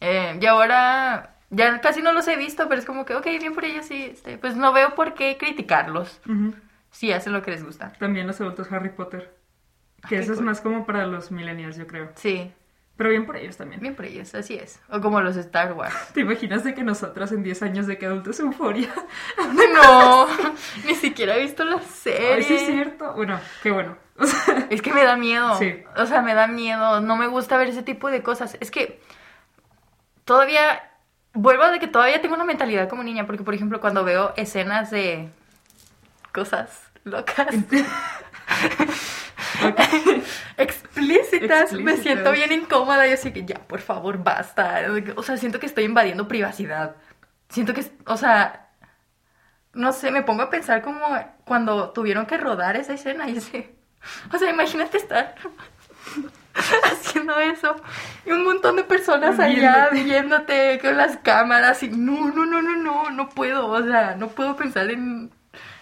Eh, 0.00 0.38
y 0.40 0.46
ahora 0.46 1.36
ya 1.50 1.80
casi 1.80 2.02
no 2.02 2.12
los 2.12 2.26
he 2.28 2.36
visto, 2.36 2.68
pero 2.68 2.78
es 2.80 2.86
como 2.86 3.04
que, 3.04 3.14
ok, 3.14 3.24
bien 3.40 3.54
por 3.54 3.64
ellos, 3.64 3.86
sí. 3.86 4.10
este, 4.12 4.38
pues 4.38 4.56
no 4.56 4.72
veo 4.72 4.94
por 4.94 5.14
qué 5.14 5.36
criticarlos. 5.38 6.20
Ujú. 6.28 6.54
Si 6.90 7.12
hacen 7.12 7.32
lo 7.32 7.42
que 7.42 7.50
les 7.50 7.64
gusta. 7.64 7.92
También 7.98 8.26
los 8.26 8.40
adultos 8.40 8.70
Harry 8.72 8.90
Potter. 8.90 9.34
Que 10.08 10.18
eso 10.18 10.32
es 10.32 10.40
más 10.40 10.60
como 10.60 10.86
para 10.86 11.06
los 11.06 11.30
millennials, 11.32 11.76
yo 11.76 11.86
creo. 11.86 12.10
Sí, 12.14 12.52
Pero 12.96 13.10
bien 13.10 13.26
por 13.26 13.36
ellos 13.36 13.56
también. 13.56 13.80
bien 13.80 13.94
por 13.94 14.06
ellos, 14.06 14.34
así 14.34 14.54
es. 14.54 14.80
O 14.88 15.00
como 15.00 15.20
los 15.20 15.36
Star 15.36 15.74
Wars. 15.74 15.94
¿Te 16.14 16.20
imaginas 16.20 16.64
de 16.64 16.74
que 16.74 16.82
nosotras 16.82 17.30
en 17.32 17.42
10 17.42 17.62
años 17.62 17.86
de 17.86 17.98
que 17.98 18.06
adultos 18.06 18.40
euforia? 18.40 18.92
No, 19.74 20.26
ni 20.86 20.94
siquiera 20.94 21.36
he 21.36 21.42
visto 21.42 21.62
la 21.64 21.80
serie. 21.80 22.34
Ay, 22.34 22.42
sí 22.42 22.54
es 22.54 22.66
cierto. 22.66 23.12
Bueno, 23.12 23.38
qué 23.62 23.70
bueno. 23.70 23.96
O 24.18 24.24
sea, 24.24 24.66
Es 24.70 24.80
que 24.80 24.94
me 24.94 25.04
da 25.04 25.16
miedo. 25.16 25.58
Sí. 25.58 25.84
O 25.96 26.06
sea, 26.06 26.22
me 26.22 26.32
da 26.32 26.46
miedo. 26.46 27.02
No 27.02 27.16
me 27.16 27.26
gusta 27.26 27.58
ver 27.58 27.68
ese 27.68 27.82
tipo 27.82 28.10
de 28.10 28.22
cosas. 28.22 28.56
Es 28.60 28.70
que 28.70 29.02
todavía. 30.24 30.90
Vuelvo 31.34 31.66
de 31.66 31.78
que 31.78 31.86
todavía 31.86 32.22
tengo 32.22 32.34
una 32.34 32.44
mentalidad 32.44 32.88
como 32.88 33.02
niña. 33.02 33.26
Porque, 33.26 33.42
por 33.44 33.52
ejemplo, 33.54 33.78
cuando 33.78 34.04
veo 34.04 34.32
escenas 34.38 34.90
de 34.90 35.28
cosas 36.32 36.90
locas, 37.04 37.54
explícitas, 40.56 41.72
me 41.72 41.96
siento 41.96 42.32
bien 42.32 42.52
incómoda. 42.52 43.06
Yo 43.06 43.14
así 43.14 43.32
que 43.32 43.44
ya, 43.44 43.56
por 43.56 43.80
favor, 43.80 44.22
basta. 44.22 44.86
O 45.16 45.22
sea, 45.22 45.36
siento 45.36 45.60
que 45.60 45.66
estoy 45.66 45.84
invadiendo 45.84 46.28
privacidad. 46.28 46.96
Siento 47.48 47.74
que, 47.74 47.84
o 48.06 48.16
sea, 48.16 48.70
no 49.72 49.92
sé, 49.92 50.10
me 50.10 50.22
pongo 50.22 50.42
a 50.42 50.50
pensar 50.50 50.82
como 50.82 51.00
cuando 51.44 51.90
tuvieron 51.90 52.26
que 52.26 52.38
rodar 52.38 52.76
esa 52.76 52.94
escena 52.94 53.28
y 53.28 53.38
así. 53.38 53.70
O 54.32 54.38
sea, 54.38 54.50
imagínate 54.50 54.98
estar 54.98 55.34
haciendo 56.84 57.38
eso 57.38 57.76
y 58.24 58.32
un 58.32 58.44
montón 58.44 58.76
de 58.76 58.84
personas 58.84 59.38
allá 59.38 59.88
viéndote 59.92 60.78
con 60.80 60.96
las 60.96 61.18
cámaras 61.18 61.82
y 61.82 61.88
no, 61.88 62.30
no, 62.30 62.46
no, 62.46 62.62
no, 62.62 62.76
no, 62.76 63.10
no 63.10 63.28
puedo, 63.28 63.68
o 63.68 63.82
sea, 63.82 64.14
no 64.16 64.28
puedo 64.28 64.56
pensar 64.56 64.90
en, 64.90 65.30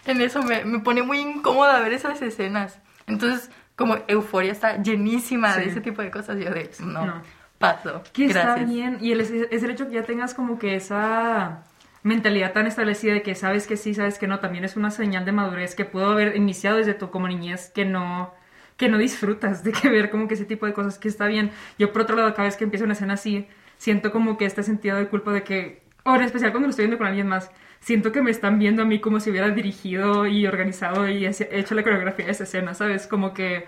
en 0.06 0.20
eso, 0.20 0.42
me, 0.42 0.64
me 0.64 0.80
pone 0.80 1.02
muy 1.02 1.18
incómoda 1.18 1.80
ver 1.80 1.92
esas 1.92 2.20
escenas. 2.22 2.78
Entonces, 3.06 3.50
como 3.76 3.98
Euforia 4.08 4.52
está 4.52 4.82
llenísima 4.82 5.56
de 5.56 5.66
ese 5.66 5.80
tipo 5.80 6.02
de 6.02 6.10
cosas, 6.10 6.38
yo 6.38 6.50
de, 6.50 6.70
no, 6.80 7.06
No. 7.06 7.22
paso, 7.58 8.02
que 8.12 8.26
está 8.26 8.56
bien. 8.56 8.98
Y 9.00 9.12
el, 9.12 9.20
es 9.20 9.62
el 9.62 9.70
hecho 9.70 9.88
que 9.88 9.94
ya 9.94 10.04
tengas 10.04 10.34
como 10.34 10.58
que 10.58 10.76
esa 10.76 11.64
mentalidad 12.02 12.52
tan 12.52 12.66
establecida 12.66 13.14
de 13.14 13.22
que 13.22 13.34
sabes 13.34 13.66
que 13.66 13.76
sí, 13.76 13.94
sabes 13.94 14.18
que 14.18 14.26
no, 14.26 14.38
también 14.40 14.64
es 14.64 14.76
una 14.76 14.90
señal 14.90 15.24
de 15.24 15.32
madurez 15.32 15.74
que 15.74 15.84
pudo 15.86 16.10
haber 16.12 16.36
iniciado 16.36 16.76
desde 16.76 16.94
tu 16.94 17.10
como 17.10 17.26
niñez 17.28 17.70
que 17.74 17.84
no 17.84 18.32
que 18.76 18.88
no 18.88 18.98
disfrutas 18.98 19.62
de 19.62 19.70
que 19.72 19.88
ver 19.88 20.10
como 20.10 20.26
que 20.26 20.34
ese 20.34 20.44
tipo 20.44 20.66
de 20.66 20.72
cosas 20.72 20.98
que 20.98 21.06
está 21.08 21.26
bien. 21.26 21.52
Yo 21.78 21.92
por 21.92 22.02
otro 22.02 22.16
lado, 22.16 22.32
cada 22.34 22.44
vez 22.48 22.56
que 22.56 22.64
empieza 22.64 22.84
una 22.84 22.94
escena 22.94 23.14
así, 23.14 23.46
siento 23.78 24.10
como 24.10 24.36
que 24.36 24.46
este 24.46 24.62
sentido 24.64 24.96
de 24.96 25.06
culpa 25.08 25.30
de 25.32 25.44
que, 25.44 25.82
o 26.04 26.14
en 26.16 26.22
especial 26.22 26.50
cuando 26.50 26.66
lo 26.66 26.70
estoy 26.70 26.86
viendo 26.86 26.98
con 26.98 27.06
alguien 27.06 27.28
más, 27.28 27.50
siento 27.84 28.12
que 28.12 28.22
me 28.22 28.30
están 28.30 28.58
viendo 28.58 28.82
a 28.82 28.86
mí 28.86 28.98
como 28.98 29.20
si 29.20 29.30
hubiera 29.30 29.50
dirigido 29.50 30.26
y 30.26 30.46
organizado 30.46 31.06
y 31.06 31.26
hecho 31.26 31.74
la 31.74 31.82
coreografía 31.82 32.24
de 32.24 32.32
esa 32.32 32.44
escena, 32.44 32.72
¿sabes? 32.72 33.06
Como 33.06 33.34
que, 33.34 33.66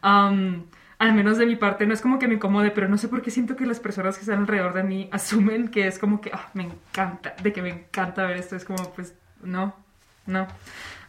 al 0.00 1.12
menos 1.14 1.36
de 1.36 1.44
mi 1.44 1.54
parte, 1.56 1.86
no 1.86 1.92
es 1.92 2.00
como 2.00 2.18
que 2.18 2.28
me 2.28 2.34
incomode, 2.34 2.70
pero 2.70 2.88
no 2.88 2.96
sé 2.96 3.08
por 3.08 3.20
qué 3.20 3.30
siento 3.30 3.56
que 3.56 3.66
las 3.66 3.78
personas 3.78 4.16
que 4.16 4.22
están 4.22 4.40
alrededor 4.40 4.72
de 4.72 4.84
mí 4.84 5.08
asumen 5.12 5.68
que 5.68 5.86
es 5.86 5.98
como 5.98 6.22
que, 6.22 6.30
ah, 6.32 6.48
me 6.54 6.64
encanta, 6.64 7.36
de 7.42 7.52
que 7.52 7.60
me 7.60 7.68
encanta 7.68 8.24
ver 8.26 8.38
esto, 8.38 8.56
es 8.56 8.64
como, 8.64 8.82
pues, 8.94 9.14
no, 9.42 9.76
no. 10.24 10.48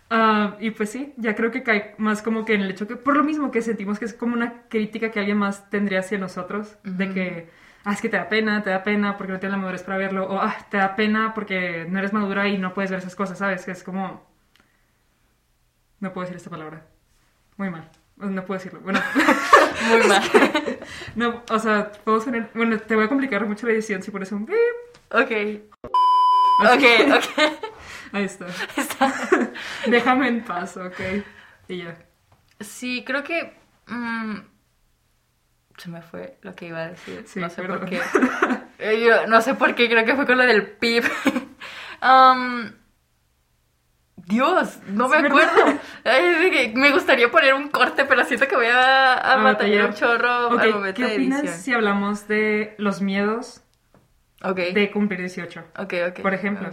Ah, 0.09 0.57
y 0.59 0.71
pues 0.71 0.89
sí, 0.89 1.13
ya 1.17 1.35
creo 1.35 1.51
que 1.51 1.63
cae 1.63 1.95
más 1.97 2.21
como 2.21 2.43
que 2.43 2.55
en 2.55 2.61
el 2.61 2.71
hecho 2.71 2.87
que, 2.87 2.95
por 2.97 3.15
lo 3.15 3.23
mismo 3.23 3.51
que 3.51 3.61
sentimos 3.61 3.99
que 3.99 4.05
es 4.05 4.13
como 4.13 4.33
una 4.33 4.63
crítica 4.67 5.11
que 5.11 5.19
alguien 5.19 5.37
más 5.37 5.69
tendría 5.69 5.99
hacia 5.99 6.17
nosotros, 6.17 6.77
de 6.83 7.09
que, 7.13 7.49
ah, 7.89 7.93
es 7.93 8.01
que 8.01 8.10
te 8.10 8.17
da 8.17 8.29
pena, 8.29 8.62
te 8.62 8.69
da 8.69 8.84
pena 8.84 9.17
porque 9.17 9.34
no 9.34 9.39
tienes 9.39 9.53
la 9.58 9.62
madurez 9.62 9.84
para 9.84 9.98
verlo, 9.98 10.27
o 10.29 10.39
ah, 10.39 10.55
te 10.69 10.77
da 10.77 10.96
pena 10.96 11.34
porque 11.34 11.86
no 11.89 11.98
eres 12.00 12.13
madura 12.13 12.48
y 12.48 12.58
no 12.58 12.74
puedes 12.74 12.91
ver 12.91 13.00
esas 13.00 13.15
cosas, 13.15 13.38
¿sabes? 13.39 13.65
Que 13.65 13.72
es 13.72 13.84
como... 13.84 14.27
No 16.00 16.13
puedo 16.13 16.25
decir 16.25 16.38
esta 16.38 16.50
palabra. 16.50 16.86
Muy 17.58 17.69
mal. 17.69 17.89
No 18.17 18.46
puedo 18.46 18.60
decirlo. 18.60 18.79
Bueno, 18.81 19.01
Muy 19.89 20.08
mal. 20.08 20.24
no, 21.15 21.43
o 21.50 21.60
sea, 21.60 21.91
puedo 22.03 22.22
sonar... 22.22 22.51
Bueno, 22.53 22.77
te 22.79 22.96
voy 22.96 23.05
a 23.05 23.10
complicar 23.10 23.46
mucho 23.46 23.65
la 23.67 23.74
edición 23.74 24.03
si 24.03 24.12
pones 24.12 24.31
un... 24.31 24.46
beep. 24.46 24.58
ok. 25.12 25.31
Ok, 26.62 26.84
ok. 27.15 27.53
Ahí 28.12 28.24
está. 28.25 28.48
Está- 28.75 29.51
Déjame 29.88 30.27
en 30.27 30.43
paz, 30.43 30.77
ok. 30.77 31.00
Y 31.69 31.84
ya. 31.84 31.96
Sí, 32.60 33.03
creo 33.05 33.24
que. 33.24 33.53
mm, 33.88 34.36
se 35.79 35.89
me 35.89 36.01
fue 36.01 36.38
lo 36.41 36.55
que 36.55 36.67
iba 36.67 36.79
a 36.83 36.89
decir. 36.89 37.27
Sí, 37.27 37.39
no 37.39 37.50
sé 37.50 37.62
perdón. 37.62 37.79
por 37.79 37.89
qué. 37.89 38.01
Eh, 38.81 39.01
yo 39.05 39.27
no 39.27 39.41
sé 39.41 39.55
por 39.55 39.75
qué, 39.75 39.89
creo 39.89 40.05
que 40.05 40.15
fue 40.15 40.25
con 40.25 40.38
lo 40.38 40.45
del 40.45 40.65
pip. 40.77 41.03
Um, 42.01 42.71
Dios, 44.15 44.79
no 44.88 45.09
me 45.09 45.17
Sí, 45.19 45.25
acuerdo. 45.25 45.79
me 46.75 46.91
gustaría 46.91 47.29
poner 47.31 47.53
un 47.55 47.69
corte, 47.69 48.05
pero 48.05 48.24
siento 48.25 48.48
que 48.48 48.55
voy 48.55 48.67
a, 48.67 49.13
a 49.13 49.33
A 49.33 49.43
batallar 49.43 49.88
un 49.88 49.93
chorro 49.93 50.48
Ok, 50.50 50.59
al 50.62 50.74
momento 50.75 51.01
¿qué 51.01 51.07
de 51.07 51.13
opinas 51.15 51.39
edición. 51.39 51.62
si 51.62 51.74
hablamos 51.74 52.27
de 52.27 52.75
los 52.77 53.01
miedos 53.01 53.63
de 54.74 54.91
cumplir 54.91 55.19
18? 55.19 55.63
ok, 55.77 55.93
ok. 56.09 56.21
por 56.21 56.33
ejemplo? 56.33 56.69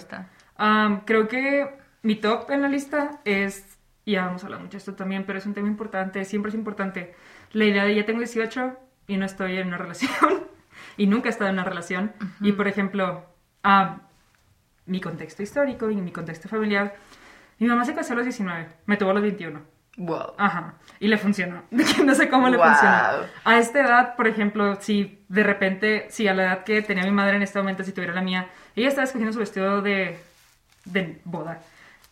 Am, 0.57 1.05
creo 1.05 1.29
que 1.29 1.69
mi 2.03 2.17
top 2.17 2.51
en 2.51 2.63
la 2.63 2.69
lista 2.69 3.21
es, 3.25 3.79
y 4.05 4.13
ya 4.13 4.27
vamos 4.27 4.43
a 4.43 4.47
hablar 4.47 4.61
mucho 4.61 4.73
de 4.73 4.79
esto 4.79 4.95
también, 4.95 5.25
pero 5.25 5.39
es 5.39 5.47
un 5.47 5.55
tema 5.55 5.69
importante, 5.69 6.25
siempre 6.25 6.51
es 6.51 6.55
importante, 6.55 7.15
la 7.53 7.65
idea 7.65 7.85
de 7.85 7.95
ya 7.95 8.05
tengo 8.07 8.21
18 8.21 8.77
y 9.07 9.17
no 9.17 9.25
estoy 9.27 9.57
en 9.59 9.69
una 9.69 9.79
relación, 9.85 10.47
y 10.97 11.07
nunca 11.07 11.29
he 11.29 11.31
estado 11.31 11.49
en 11.51 11.55
una 11.57 11.65
relación, 11.65 12.13
y 12.41 12.53
por 12.53 12.69
ejemplo, 12.69 13.27
ah, 13.63 13.99
mi 14.87 15.01
contexto 15.01 15.43
histórico 15.43 15.91
y 15.91 15.97
mi 15.97 16.13
contexto 16.13 16.49
familiar, 16.49 16.95
mi 17.59 17.67
mamá 17.67 17.85
se 17.85 17.95
casó 17.95 18.13
a 18.13 18.17
los 18.17 18.25
19, 18.25 18.67
me 18.87 18.97
tuvo 18.97 19.11
a 19.11 19.15
los 19.15 19.23
21. 19.23 19.61
Wow. 19.99 20.35
Ajá. 20.37 20.75
Y 21.01 21.09
le 21.09 21.17
funcionó. 21.17 21.63
no 22.05 22.15
sé 22.15 22.29
cómo 22.29 22.49
le 22.51 22.59
Wow. 22.59 22.67
funcionó. 22.67 22.95
A 23.45 23.59
esta 23.59 23.81
edad, 23.81 24.15
por 24.15 24.27
ejemplo, 24.29 24.77
si 24.81 25.25
de 25.29 25.43
repente, 25.43 26.07
si 26.11 26.29
a 26.29 26.35
la 26.35 26.43
edad 26.45 26.65
que 26.65 26.83
tenía 26.83 27.05
mi 27.05 27.13
madre 27.13 27.37
en 27.37 27.43
este 27.43 27.59
momento, 27.59 27.83
si 27.83 27.93
tuviera 27.93 28.13
la 28.13 28.21
mía, 28.21 28.49
ella 28.75 28.89
estaba 28.89 29.05
escogiendo 29.05 29.33
su 29.33 29.39
vestido 29.39 29.81
de, 29.81 30.19
de 30.85 31.19
boda. 31.25 31.63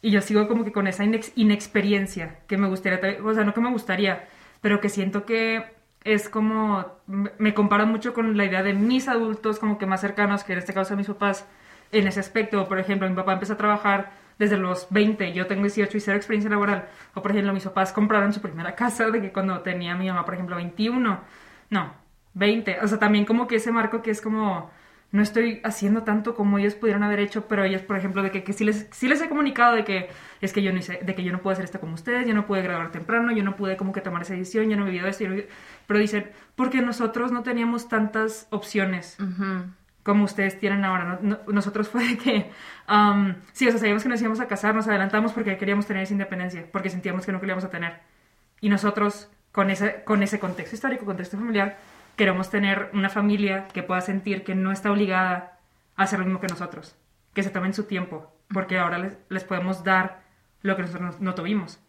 Y 0.01 0.11
yo 0.11 0.23
sigo 0.23 0.49
como 0.49 0.65
que 0.65 0.73
con 0.73 0.87
esa 0.87 1.05
inex- 1.05 1.33
inexperiencia 1.37 2.37
que 2.49 2.57
me 2.57 2.69
gustaría, 2.69 3.23
o 3.23 3.35
sea, 3.35 3.45
no 3.45 3.53
que 3.53 3.61
me 3.61 3.71
gustaría, 3.71 4.25
pero 4.63 4.81
que 4.81 4.89
siento 4.89 5.27
que 5.27 5.74
es 6.05 6.29
como, 6.29 6.87
me 7.07 7.55
comparo 7.55 7.87
mucho 7.87 8.13
con 8.15 8.37
la 8.37 8.45
idea 8.45 8.63
de 8.63 8.75
mis 8.75 9.09
adultos 9.09 9.59
como 9.59 9.79
que 9.79 9.87
más 9.87 10.03
cercanos, 10.03 10.45
que 10.45 10.53
en 10.53 10.59
este 10.59 10.75
caso 10.75 10.91
son 10.91 10.99
mis 10.99 11.07
papás, 11.09 11.47
en 11.93 12.07
ese 12.07 12.21
aspecto. 12.21 12.69
Por 12.69 12.79
ejemplo, 12.79 13.09
mi 13.09 13.17
papá 13.17 13.33
empezó 13.35 13.55
a 13.55 13.57
trabajar 13.57 14.13
desde 14.39 14.57
los 14.59 14.89
20, 14.91 15.33
yo 15.33 15.47
tengo 15.47 15.63
18 15.63 15.97
y 15.97 16.01
cero 16.01 16.17
experiencia 16.17 16.51
laboral. 16.51 16.89
O 17.15 17.23
por 17.23 17.31
ejemplo, 17.31 17.53
mis 17.53 17.65
papás 17.65 17.93
compraron 17.93 18.33
su 18.33 18.41
primera 18.41 18.75
casa 18.77 19.11
de 19.11 19.21
que 19.21 19.33
cuando 19.33 19.61
tenía 19.61 19.95
mi 19.95 20.09
mamá, 20.09 20.25
por 20.25 20.35
ejemplo, 20.35 20.57
21. 20.57 21.21
No, 21.71 21.95
20. 22.35 22.81
O 22.83 22.89
sea, 22.89 22.99
también 22.99 23.25
como 23.25 23.47
que 23.47 23.57
ese 23.57 23.73
marco 23.73 24.03
que 24.03 24.11
es 24.11 24.21
como, 24.21 24.71
no 25.15 25.23
estoy 25.23 25.61
haciendo 25.63 26.03
tanto 26.03 26.35
como 26.35 26.59
ellos 26.59 26.75
pudieron 26.75 27.05
haber 27.05 27.21
hecho, 27.21 27.47
pero 27.47 27.63
ellos, 27.65 27.83
por 27.83 27.97
ejemplo, 27.97 28.23
de 28.23 28.31
que, 28.33 28.43
que 28.43 28.53
sí, 28.53 28.65
les, 28.65 28.89
sí 28.91 29.07
les 29.07 29.21
he 29.23 29.29
comunicado 29.29 29.75
de 29.75 29.85
que 29.85 30.09
es 30.41 30.53
que 30.53 30.61
yo 30.61 30.73
no 30.73 30.79
hice, 30.81 30.99
de 31.03 31.15
que 31.15 31.23
yo 31.23 31.31
no 31.33 31.39
puedo 31.41 31.53
hacer 31.53 31.65
esto 31.65 31.79
como 31.79 31.95
ustedes, 31.95 32.27
yo 32.27 32.35
no 32.35 32.47
pude 32.47 32.63
graduar 32.63 32.91
temprano, 32.91 33.31
yo 33.33 33.45
no 33.45 33.55
pude 33.55 33.77
como 33.77 33.93
que 33.93 34.01
tomar 34.01 34.23
esa 34.23 34.35
decisión, 34.35 34.69
yo 34.69 34.77
no 34.77 34.83
he 34.83 34.91
vivido 34.91 35.07
esto, 35.07 35.23
yo 35.23 35.29
no 35.31 35.35
he 35.35 35.39
vivido- 35.39 35.55
pero 35.87 36.01
dicen, 36.01 36.31
porque 36.57 36.83
nosotros 36.83 37.31
no 37.31 37.43
teníamos 37.45 37.89
tantas 37.89 38.49
opciones 38.51 39.17
como 40.03 40.25
ustedes 40.25 40.59
tienen 40.59 40.85
ahora. 40.85 41.05
No- 41.05 41.19
no- 41.23 41.53
nosotros 41.53 41.89
fue 41.89 42.07
de 42.09 42.19
que, 42.19 42.51
am, 42.89 43.37
sí, 43.53 43.67
o 43.69 43.71
sea, 43.71 43.79
sabíamos 43.79 44.03
que 44.03 44.09
nos 44.09 44.21
íbamos 44.21 44.41
a 44.41 44.49
casar, 44.49 44.75
nos 44.75 44.89
adelantamos 44.89 45.33
porque 45.33 45.57
queríamos 45.57 45.87
tener 45.87 46.03
esa 46.03 46.13
independencia, 46.13 46.67
porque 46.73 46.91
sentíamos 46.91 47.25
que 47.25 47.33
no 47.33 47.39
queríamos 47.41 47.65
a 47.65 47.71
tener. 47.71 48.01
Y 48.61 48.69
nosotros, 48.69 49.31
con 49.53 49.71
ese, 49.71 50.03
con 50.05 50.23
ese 50.25 50.41
contexto 50.41 50.75
histórico, 50.75 51.05
contexto 51.05 51.37
familiar, 51.39 51.79
queremos 52.17 52.51
tener 52.51 52.91
una 52.93 53.09
familia 53.09 53.69
que 53.69 53.83
pueda 53.83 54.01
sentir 54.01 54.45
que 54.45 54.55
no 54.55 54.73
está 54.73 54.91
obligada 54.91 55.59
a 55.97 56.03
hacer 56.05 56.19
lo 56.19 56.25
mismo 56.25 56.41
que 56.41 56.49
nosotros, 56.49 56.97
que 57.33 57.43
se 57.43 57.51
tomen 57.51 57.75
su 57.75 57.85
tiempo, 57.85 58.33
porque 58.53 58.79
ahora 58.79 58.99
les, 58.99 59.19
les 59.29 59.45
podemos 59.45 59.85
dar 59.85 60.23
lo 60.63 60.77
que 60.77 60.83
nosotros 60.83 61.19
no, 61.21 61.25
no 61.25 61.35
tuvimos 61.35 61.81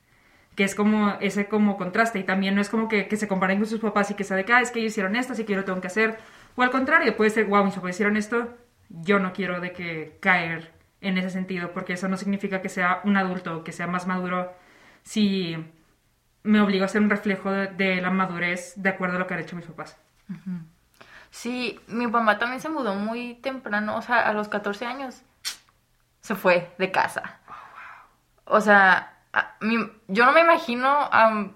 que 0.55 0.63
es 0.63 0.73
como 0.75 1.17
ese 1.19 1.47
como 1.47 1.77
contraste. 1.77 2.19
Y 2.19 2.23
también 2.23 2.55
no 2.55 2.61
es 2.61 2.69
como 2.69 2.87
que, 2.87 3.07
que 3.07 3.17
se 3.17 3.27
comparen 3.27 3.59
con 3.59 3.67
sus 3.67 3.79
papás 3.79 4.11
y 4.11 4.15
que 4.15 4.23
sea 4.23 4.37
de 4.37 4.45
que, 4.45 4.53
ah, 4.53 4.61
es 4.61 4.71
que 4.71 4.79
ellos 4.79 4.93
hicieron 4.93 5.15
esto, 5.15 5.33
así 5.33 5.43
que 5.43 5.53
yo 5.53 5.59
lo 5.59 5.65
tengo 5.65 5.81
que 5.81 5.87
hacer, 5.87 6.17
o 6.55 6.63
al 6.63 6.71
contrario, 6.71 7.15
puede 7.17 7.29
ser, 7.29 7.45
wow, 7.45 7.63
mis 7.63 7.75
papás 7.75 7.91
hicieron 7.91 8.17
esto, 8.17 8.55
yo 8.89 9.19
no 9.19 9.33
quiero 9.33 9.59
de 9.59 9.73
que 9.73 10.17
caer 10.21 10.71
en 11.01 11.17
ese 11.17 11.29
sentido, 11.29 11.73
porque 11.73 11.93
eso 11.93 12.07
no 12.07 12.17
significa 12.17 12.61
que 12.61 12.69
sea 12.69 13.01
un 13.03 13.17
adulto, 13.17 13.63
que 13.63 13.71
sea 13.71 13.87
más 13.87 14.07
maduro, 14.07 14.53
si 15.03 15.57
me 16.43 16.61
obligo 16.61 16.85
a 16.85 16.87
ser 16.87 17.01
un 17.01 17.09
reflejo 17.09 17.51
de, 17.51 17.67
de 17.67 18.01
la 18.01 18.11
madurez 18.11 18.73
de 18.77 18.89
acuerdo 18.89 19.17
a 19.17 19.19
lo 19.19 19.27
que 19.27 19.33
han 19.33 19.41
hecho 19.41 19.55
mis 19.55 19.65
papás. 19.65 19.99
Sí, 21.31 21.79
mi 21.87 22.07
mamá 22.07 22.37
también 22.39 22.61
se 22.61 22.69
mudó 22.69 22.95
muy 22.95 23.35
temprano, 23.35 23.97
o 23.97 24.01
sea, 24.01 24.19
a 24.21 24.33
los 24.33 24.47
14 24.47 24.85
años 24.85 25.21
se 26.21 26.35
fue 26.35 26.73
de 26.77 26.91
casa. 26.91 27.39
O 28.45 28.61
sea, 28.61 29.13
a- 29.33 29.55
mi- 29.59 29.91
yo 30.07 30.25
no 30.25 30.31
me 30.31 30.41
imagino, 30.41 31.09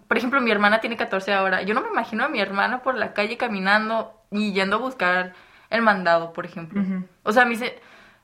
por 0.08 0.18
ejemplo, 0.18 0.42
mi 0.42 0.52
hermana 0.52 0.82
tiene 0.82 0.98
14 0.98 1.34
ahora, 1.34 1.62
yo 1.62 1.74
no 1.74 1.82
me 1.82 1.90
imagino 1.90 2.26
a 2.26 2.30
mi 2.30 2.40
hermana 2.42 2.82
por 2.82 2.96
la 2.96 3.14
calle 3.14 3.38
caminando 3.38 4.14
y 4.32 4.52
yendo 4.54 4.76
a 4.78 4.80
buscar 4.80 5.34
el 5.70 5.82
mandado, 5.82 6.34
por 6.34 6.46
ejemplo. 6.46 6.82
O 7.24 7.32
sea, 7.32 7.44
a 7.44 7.46
mí 7.46 7.56
se- 7.56 7.80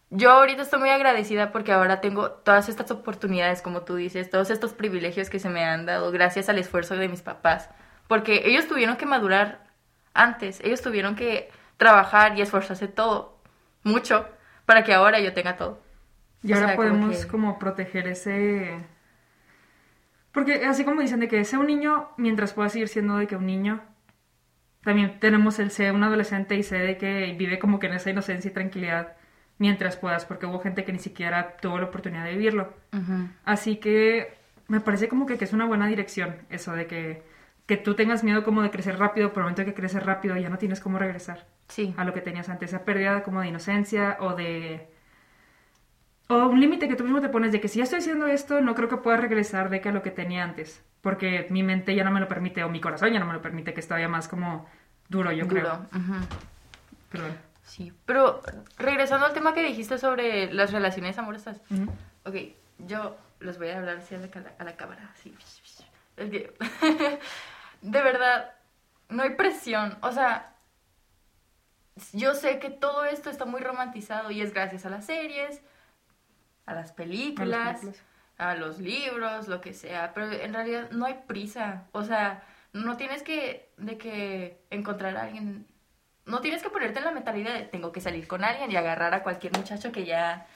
yo 0.10 0.32
ahorita 0.32 0.62
estoy 0.64 0.80
muy 0.80 0.90
agradecida 0.90 1.52
porque 1.52 1.72
ahora 1.72 2.02
tengo 2.02 2.32
todas 2.32 2.70
estas 2.70 2.92
oportunidades, 2.92 3.62
como 3.62 3.82
tú 3.82 3.96
dices, 3.96 4.30
todos 4.30 4.50
estos 4.50 4.74
privilegios 4.74 5.30
que 5.30 5.40
se 5.40 5.50
me 5.50 5.64
han 5.64 5.86
dado 5.86 6.12
gracias 6.12 6.50
al 6.50 6.58
esfuerzo 6.60 6.96
de 6.96 7.08
mis 7.08 7.22
papás. 7.22 7.70
Porque 8.08 8.44
ellos 8.46 8.68
tuvieron 8.68 8.98
que 8.98 9.06
madurar 9.08 9.65
antes, 10.16 10.60
ellos 10.62 10.82
tuvieron 10.82 11.16
que 11.16 11.50
trabajar 11.78 12.36
y 12.38 12.42
esforzarse 12.42 12.88
todo, 12.88 13.38
mucho, 13.84 14.28
para 14.66 14.84
que 14.84 14.94
ahora 14.94 15.20
yo 15.20 15.34
tenga 15.34 15.56
todo. 15.58 15.80
Y 16.42 16.52
O 16.54 16.56
ahora 16.56 16.68
sea, 16.70 16.76
como 16.76 16.90
podemos 16.90 17.26
que- 17.26 17.28
como 17.32 17.60
proteger 17.60 18.08
ese... 18.08 18.80
Porque 20.32 20.66
así 20.66 20.84
como 20.84 21.02
dicen 21.02 21.20
de 21.22 21.28
que 21.28 21.44
sea 21.46 21.60
un 21.60 21.68
niño 21.68 22.10
mientras 22.18 22.54
pueda 22.54 22.70
seguir 22.70 22.88
siendo 22.90 23.18
de 23.18 23.28
que 23.28 23.36
un 23.38 23.46
niño, 23.46 23.82
también 24.84 25.20
tenemos 25.20 25.60
el 25.60 25.72
ser 25.72 25.94
un 25.94 26.04
adolescente 26.04 26.56
y 26.56 26.64
sé 26.64 26.78
de 26.78 26.98
que 26.98 27.34
vive 27.38 27.58
como 27.58 27.80
que 27.80 27.88
en 27.88 27.94
esa 27.94 28.10
inocencia 28.10 28.50
y 28.52 28.54
tranquilidad 28.54 29.14
mientras 29.58 29.96
puedas, 29.96 30.26
porque 30.26 30.46
hubo 30.46 30.60
gente 30.60 30.84
que 30.84 30.92
ni 30.92 31.00
siquiera 31.00 31.56
tuvo 31.58 31.78
la 31.80 31.86
oportunidad 31.86 32.26
de 32.26 32.32
vivirlo. 32.32 32.74
Así 33.46 33.78
que 33.78 34.34
me 34.68 34.82
parece 34.82 35.08
como 35.08 35.26
que, 35.26 35.38
que 35.38 35.46
es 35.46 35.54
una 35.54 35.66
buena 35.66 35.88
dirección 35.88 36.36
eso 36.50 36.74
de 36.74 36.86
que, 36.88 37.24
que 37.66 37.78
tú 37.78 37.96
tengas 37.96 38.24
miedo 38.24 38.44
como 38.44 38.62
de 38.62 38.70
crecer 38.70 38.98
rápido, 39.00 39.30
por 39.34 39.40
el 39.42 39.44
momento 39.46 39.66
que 39.66 39.74
creces 39.74 40.04
rápido 40.04 40.38
ya 40.38 40.50
no 40.50 40.58
tienes 40.58 40.80
cómo 40.80 41.00
regresar 41.00 41.48
Sí. 41.68 41.94
a 41.98 42.04
lo 42.06 42.14
que 42.14 42.22
tenías 42.22 42.48
antes, 42.50 42.70
esa 42.72 42.86
pérdida 42.86 43.24
como 43.24 43.42
de 43.42 43.48
inocencia 43.48 44.18
o 44.20 44.36
de... 44.36 44.88
O 46.28 46.48
un 46.48 46.60
límite 46.60 46.88
que 46.88 46.96
tú 46.96 47.04
mismo 47.04 47.22
te 47.22 47.30
pones 47.30 47.52
de 47.52 47.62
que 47.62 47.68
si 47.68 47.78
ya 47.78 47.84
estoy 47.84 48.00
haciendo 48.00 48.26
esto, 48.28 48.60
no 48.62 48.74
creo 48.76 48.90
que 48.90 48.98
pueda 48.98 49.18
regresar 49.18 49.70
de 49.70 49.80
que 49.82 49.90
a 49.90 49.92
lo 49.92 50.02
que 50.02 50.10
tenía 50.12 50.44
antes, 50.44 50.84
porque 51.02 51.46
mi 51.52 51.62
mente 51.62 51.94
ya 51.96 52.04
no 52.04 52.10
me 52.12 52.20
lo 52.20 52.28
permite 52.28 52.64
o 52.64 52.70
mi 52.70 52.82
corazón 52.82 53.14
ya 53.14 53.20
no 53.20 53.28
me 53.28 53.34
lo 53.34 53.42
permite, 53.42 53.74
que 53.74 53.80
es 53.80 53.88
todavía 53.88 54.08
más 54.10 54.28
como 54.28 54.68
duro, 55.10 55.32
yo 55.32 55.46
Duro. 55.46 55.62
creo. 55.62 55.74
Ujú. 56.02 56.14
Perdón. 57.12 57.38
Sí, 57.64 57.94
pero 58.06 58.42
regresando 58.78 59.26
al 59.28 59.34
tema 59.34 59.54
que 59.54 59.64
dijiste 59.64 59.98
sobre 60.00 60.52
las 60.54 60.72
relaciones 60.72 61.18
amorosas. 61.18 61.62
Ujú. 61.70 61.92
Ok, 62.26 62.36
yo 62.88 63.18
les 63.40 63.58
voy 63.60 63.70
a 63.70 63.78
hablar 63.80 63.98
así 63.98 64.16
a 64.16 64.20
la, 64.20 64.30
a 64.60 64.64
la 64.64 64.76
cámara, 64.76 65.10
así. 65.14 65.36
Es 66.18 66.30
que, 66.32 66.54
de 67.86 68.02
verdad, 68.02 68.52
no 69.10 69.24
hay 69.24 69.32
presión. 69.32 69.98
O 70.02 70.12
sea, 70.12 70.56
yo 72.14 72.34
sé 72.34 72.60
que 72.60 72.70
todo 72.70 73.06
esto 73.06 73.30
está 73.30 73.46
muy 73.46 73.62
romantizado 73.62 74.32
y 74.32 74.42
es 74.42 74.54
gracias 74.54 74.86
a 74.86 74.90
las 74.90 75.06
series, 75.06 75.62
a 76.66 76.74
las 76.74 76.92
películas, 76.92 77.80
películas. 77.80 78.04
a 78.38 78.56
los 78.56 78.80
libros, 78.80 79.48
lo 79.48 79.62
que 79.62 79.74
sea. 79.74 80.14
Pero 80.14 80.32
en 80.32 80.54
realidad 80.54 80.90
no 80.92 81.06
hay 81.06 81.22
prisa. 81.28 81.86
O 81.92 82.04
sea, 82.04 82.44
no 82.74 82.98
tienes 82.98 83.22
que, 83.22 83.72
de 83.78 83.98
que 83.98 84.62
encontrar 84.72 85.16
a 85.16 85.24
alguien. 85.24 85.68
No 86.26 86.42
tienes 86.42 86.64
que 86.64 86.72
ponerte 86.72 87.00
en 87.00 87.06
la 87.06 87.12
mentalidad 87.12 87.54
de 87.54 87.62
tengo 87.62 87.92
que 87.92 88.02
salir 88.02 88.28
con 88.28 88.44
alguien 88.44 88.72
y 88.72 88.76
agarrar 88.76 89.14
a 89.14 89.22
cualquier 89.22 89.56
muchacho 89.56 89.92
que 89.92 90.06
ya, 90.06 90.48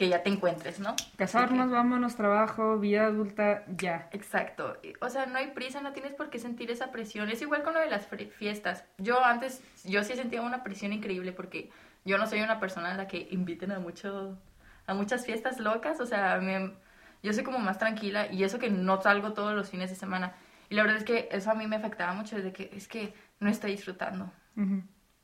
que 0.00 0.08
ya 0.08 0.22
te 0.22 0.30
encuentres, 0.30 0.80
¿no? 0.80 0.96
Casarnos, 1.18 1.70
vámonos, 1.70 2.16
trabajo, 2.16 2.78
vida 2.78 3.04
adulta, 3.04 3.64
ya. 3.76 4.08
Exacto. 4.12 4.78
O 5.02 5.10
sea, 5.10 5.26
no 5.26 5.36
hay 5.36 5.48
prisa, 5.48 5.82
no 5.82 5.92
tienes 5.92 6.14
por 6.14 6.30
qué 6.30 6.38
sentir 6.38 6.70
esa 6.70 6.90
presión. 6.90 7.28
Es 7.28 7.42
igual 7.42 7.62
con 7.62 7.74
lo 7.74 7.80
de 7.80 7.90
las 7.90 8.06
fiestas. 8.38 8.82
Yo 8.96 9.22
antes, 9.22 9.62
yo 9.84 10.02
sí 10.02 10.14
sentía 10.16 10.40
una 10.40 10.64
presión 10.64 10.94
increíble 10.94 11.32
porque 11.32 11.70
yo 12.06 12.16
no 12.16 12.26
soy 12.26 12.40
una 12.40 12.58
persona 12.58 12.92
a 12.92 12.96
la 12.96 13.06
que 13.06 13.28
inviten 13.30 13.72
a 13.72 13.78
mucho, 13.78 14.38
a 14.86 14.94
muchas 14.94 15.26
fiestas 15.26 15.60
locas. 15.60 16.00
O 16.00 16.06
sea, 16.06 16.38
me- 16.38 16.72
yo 17.22 17.34
soy 17.34 17.44
como 17.44 17.58
más 17.58 17.76
tranquila 17.78 18.32
y 18.32 18.42
eso 18.42 18.58
que 18.58 18.70
no 18.70 19.02
salgo 19.02 19.34
todos 19.34 19.52
los 19.54 19.68
fines 19.68 19.90
de 19.90 19.96
semana. 19.96 20.32
Y 20.70 20.76
la 20.76 20.82
verdad 20.82 20.96
es 20.96 21.04
que 21.04 21.28
eso 21.30 21.50
a 21.50 21.54
mí 21.54 21.66
me 21.66 21.76
afectaba 21.76 22.14
mucho 22.14 22.36
desde 22.36 22.54
que 22.54 22.70
es 22.74 22.88
que 22.88 23.12
no 23.38 23.50
estoy 23.50 23.72
disfrutando. 23.72 24.32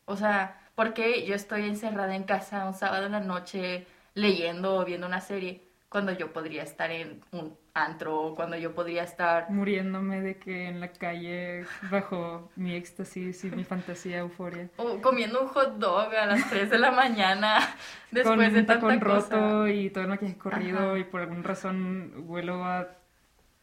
O 0.05 0.17
sea, 0.19 0.61
porque 0.75 1.25
yo 1.27 1.35
estoy 1.35 1.67
encerrada 1.67 2.15
en 2.15 2.25
casa 2.25 2.67
un 2.67 2.75
sábado 2.75 3.07
en 3.07 3.13
la 3.13 3.21
noche 3.21 3.87
leyendo 4.17 4.77
o 4.77 4.85
viendo 4.85 5.07
una 5.07 5.21
serie 5.21 5.63
cuando 5.89 6.11
yo 6.11 6.33
podría 6.33 6.65
estar 6.65 6.91
en 6.91 7.21
un 7.31 7.57
antro 7.73 8.19
o 8.21 8.35
cuando 8.35 8.57
yo 8.57 8.75
podría 8.75 9.05
estar... 9.05 9.49
Muriéndome 9.51 10.21
de 10.21 10.37
que 10.37 10.67
en 10.67 10.81
la 10.81 10.89
calle 10.89 11.65
bajo 11.91 12.51
mi 12.57 12.75
éxtasis 12.75 13.45
y 13.45 13.51
mi 13.51 13.63
fantasía 13.63 14.19
euforia. 14.19 14.69
O 14.79 15.01
comiendo 15.01 15.43
un 15.43 15.49
hot 15.49 15.77
dog 15.77 16.13
a 16.15 16.27
las 16.27 16.49
3 16.51 16.71
de 16.71 16.79
la 16.79 16.91
mañana 16.91 17.59
después 18.11 18.37
con 18.37 18.53
de 18.55 18.63
tanta 18.63 18.75
tacón 18.75 18.99
cosa. 18.99 19.37
roto 19.37 19.69
y 19.69 19.91
todo 19.91 20.05
el 20.05 20.11
maquillaje 20.11 20.39
corrido 20.39 20.79
Ajá. 20.79 20.99
y 20.99 21.05
por 21.05 21.21
alguna 21.21 21.43
razón 21.43 22.13
huelo 22.27 22.65
a 22.65 22.89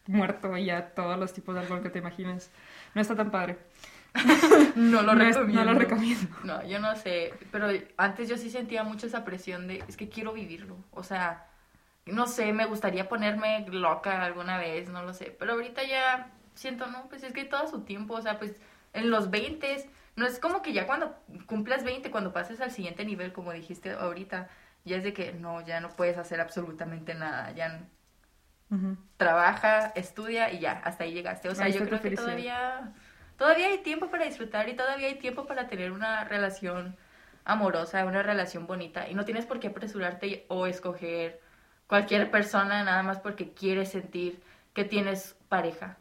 muerto 0.08 0.56
y 0.58 0.70
a 0.70 0.94
todos 0.94 1.18
los 1.20 1.34
tipos 1.34 1.56
de 1.56 1.62
alcohol 1.62 1.82
que 1.82 1.89
te 1.89 2.00
imagines. 2.00 2.52
No 2.94 3.02
está 3.02 3.16
tan 3.16 3.32
padre. 3.32 3.58
No 4.76 5.02
lo 5.04 5.15
No 5.15 5.15
recomiendo. 5.15 5.63
no 5.63 5.63
lo 5.63 5.73
recomiendo. 5.80 6.38
No, 6.43 6.65
yo 6.65 6.80
no 6.80 6.95
sé, 6.95 7.34
pero 7.52 7.67
antes 7.97 8.30
yo 8.30 8.38
sí 8.38 8.49
sentía 8.49 8.84
mucho 8.84 9.08
esa 9.08 9.23
presión 9.26 9.67
de, 9.67 9.84
es 9.88 9.97
que 9.97 10.10
quiero 10.10 10.34
vivirlo, 10.34 10.78
o 10.91 11.04
sea, 11.04 11.47
no 12.06 12.28
sé, 12.28 12.54
me 12.54 12.65
gustaría 12.65 13.08
ponerme 13.10 13.65
loca 13.69 14.23
alguna 14.23 14.58
vez, 14.58 14.89
no 14.89 15.04
lo 15.04 15.13
sé, 15.13 15.36
pero 15.39 15.54
ahorita 15.54 15.84
ya 15.84 16.32
siento, 16.54 16.88
no, 16.88 17.08
pues 17.10 17.23
es 17.23 17.34
que 17.34 17.45
todo 17.45 17.67
su 17.67 17.82
tiempo, 17.82 18.15
o 18.15 18.21
sea, 18.21 18.39
pues 18.39 18.60
en 18.93 19.10
los 19.10 19.30
20 19.32 19.89
no 20.15 20.26
es 20.28 20.39
como 20.39 20.62
que 20.62 20.73
ya 20.73 20.86
cuando 20.88 21.15
cumplas 21.47 21.84
20, 21.84 22.12
cuando 22.12 22.34
pases 22.34 22.62
al 22.62 22.71
siguiente 22.71 23.06
nivel, 23.06 23.34
como 23.34 23.52
dijiste 23.54 23.91
ahorita, 23.93 24.49
ya 24.86 24.97
es 24.97 25.04
de 25.04 25.13
que 25.13 25.34
no, 25.34 25.62
ya 25.65 25.80
no 25.82 25.89
puedes 25.95 26.17
hacer 26.17 26.41
absolutamente 26.41 27.15
nada, 27.15 27.52
ya 27.52 27.88
trabaja, 29.17 29.88
estudia 29.95 30.52
y 30.52 30.60
ya, 30.60 30.82
hasta 30.84 31.04
ahí 31.04 31.13
llegaste. 31.13 31.49
O 31.49 31.56
sea, 31.56 31.69
yo 31.69 31.84
creo 31.84 32.02
que 32.02 32.10
felicidad. 32.10 32.26
todavía, 32.26 32.93
todavía 33.43 33.67
hay 33.67 33.79
tiempo 33.79 34.08
para 34.10 34.23
disfrutar 34.23 34.69
y 34.69 34.73
todavía 34.73 35.08
hay 35.08 35.15
tiempo 35.15 35.45
para 35.45 35.67
tener 35.67 35.91
una 35.91 36.23
relación 36.23 36.95
amorosa, 37.43 38.06
una 38.06 38.23
relación 38.23 38.67
bonita. 38.67 39.10
Y 39.10 39.15
no 39.15 39.25
tienes 39.25 39.45
por 39.45 39.60
qué 39.60 39.67
apresurarte 39.67 40.45
o 40.47 40.65
escoger 40.65 41.41
cualquier 41.86 42.32
persona 42.32 42.86
nada 42.86 43.03
más 43.03 43.19
porque 43.19 43.51
quieres 43.51 43.89
sentir 43.89 44.41
que 44.73 44.86
tienes 44.86 45.36
pareja. 45.49 45.97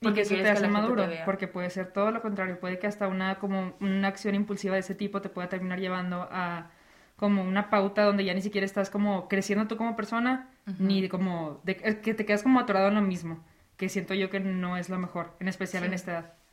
Y 0.00 0.12
que 0.12 0.20
eso 0.20 0.36
te 0.36 0.48
hace 0.48 0.68
maduro, 0.68 1.08
te 1.08 1.22
porque 1.24 1.48
puede 1.48 1.70
ser 1.70 1.92
todo 1.92 2.12
lo 2.12 2.22
contrario, 2.22 2.60
puede 2.60 2.78
que 2.78 2.86
hasta 2.86 3.08
una 3.08 3.40
como 3.40 3.74
una 3.80 4.06
acción 4.06 4.36
impulsiva 4.36 4.74
de 4.74 4.80
ese 4.80 4.94
tipo 4.94 5.20
te 5.20 5.28
pueda 5.28 5.48
terminar 5.48 5.80
llevando 5.80 6.28
a 6.30 6.70
como 7.16 7.42
una 7.42 7.68
pauta 7.68 8.04
donde 8.04 8.24
ya 8.24 8.32
ni 8.32 8.42
siquiera 8.42 8.64
estás 8.64 8.90
como 8.90 9.26
creciendo 9.26 9.66
tú 9.66 9.76
como 9.76 9.96
persona, 9.96 10.50
ni 10.78 11.08
como 11.08 11.60
de, 11.64 11.76
que 12.00 12.14
te 12.14 12.24
quedas 12.24 12.44
como 12.44 12.60
atorado 12.60 12.88
en 12.88 12.94
lo 12.94 13.02
mismo, 13.02 13.44
que 13.76 13.88
siento 13.88 14.14
yo 14.14 14.30
que 14.30 14.38
no 14.38 14.76
es 14.76 14.88
lo 14.88 14.98
mejor, 14.98 15.34
en 15.40 15.48
especial 15.48 15.82
en 15.82 15.90
Sí. 15.90 15.94
esta 15.96 16.12
edad. 16.12 16.45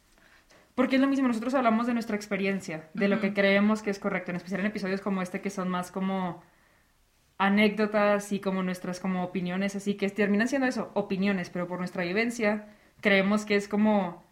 Porque 0.76 0.96
es 0.96 1.02
lo 1.02 1.08
mismo, 1.08 1.28
nosotros 1.28 1.54
hablamos 1.54 1.86
de 1.88 1.94
nuestra 1.94 2.16
experiencia, 2.16 2.90
de 2.94 3.08
lo 3.08 3.20
que 3.20 3.34
creemos 3.34 3.84
que 3.84 3.92
es 3.92 4.00
correcto, 4.00 4.32
en 4.32 4.38
especial 4.38 4.62
en 4.62 4.68
episodios 4.68 5.02
como 5.02 5.22
este 5.22 5.40
que 5.42 5.50
son 5.52 5.70
más 5.70 5.92
como 5.92 6.42
anécdotas 7.38 8.32
y 8.32 8.40
como 8.40 8.64
nuestras 8.64 9.00
como 9.00 9.24
opiniones, 9.24 9.76
así 9.76 9.96
que 9.96 10.10
terminan 10.10 10.48
siendo 10.48 10.68
eso, 10.68 10.92
opiniones, 10.94 11.50
pero 11.50 11.68
por 11.68 11.80
nuestra 11.80 12.04
vivencia 12.04 12.68
creemos 13.02 13.46
que 13.46 13.56
es 13.56 13.68
como 13.68 14.24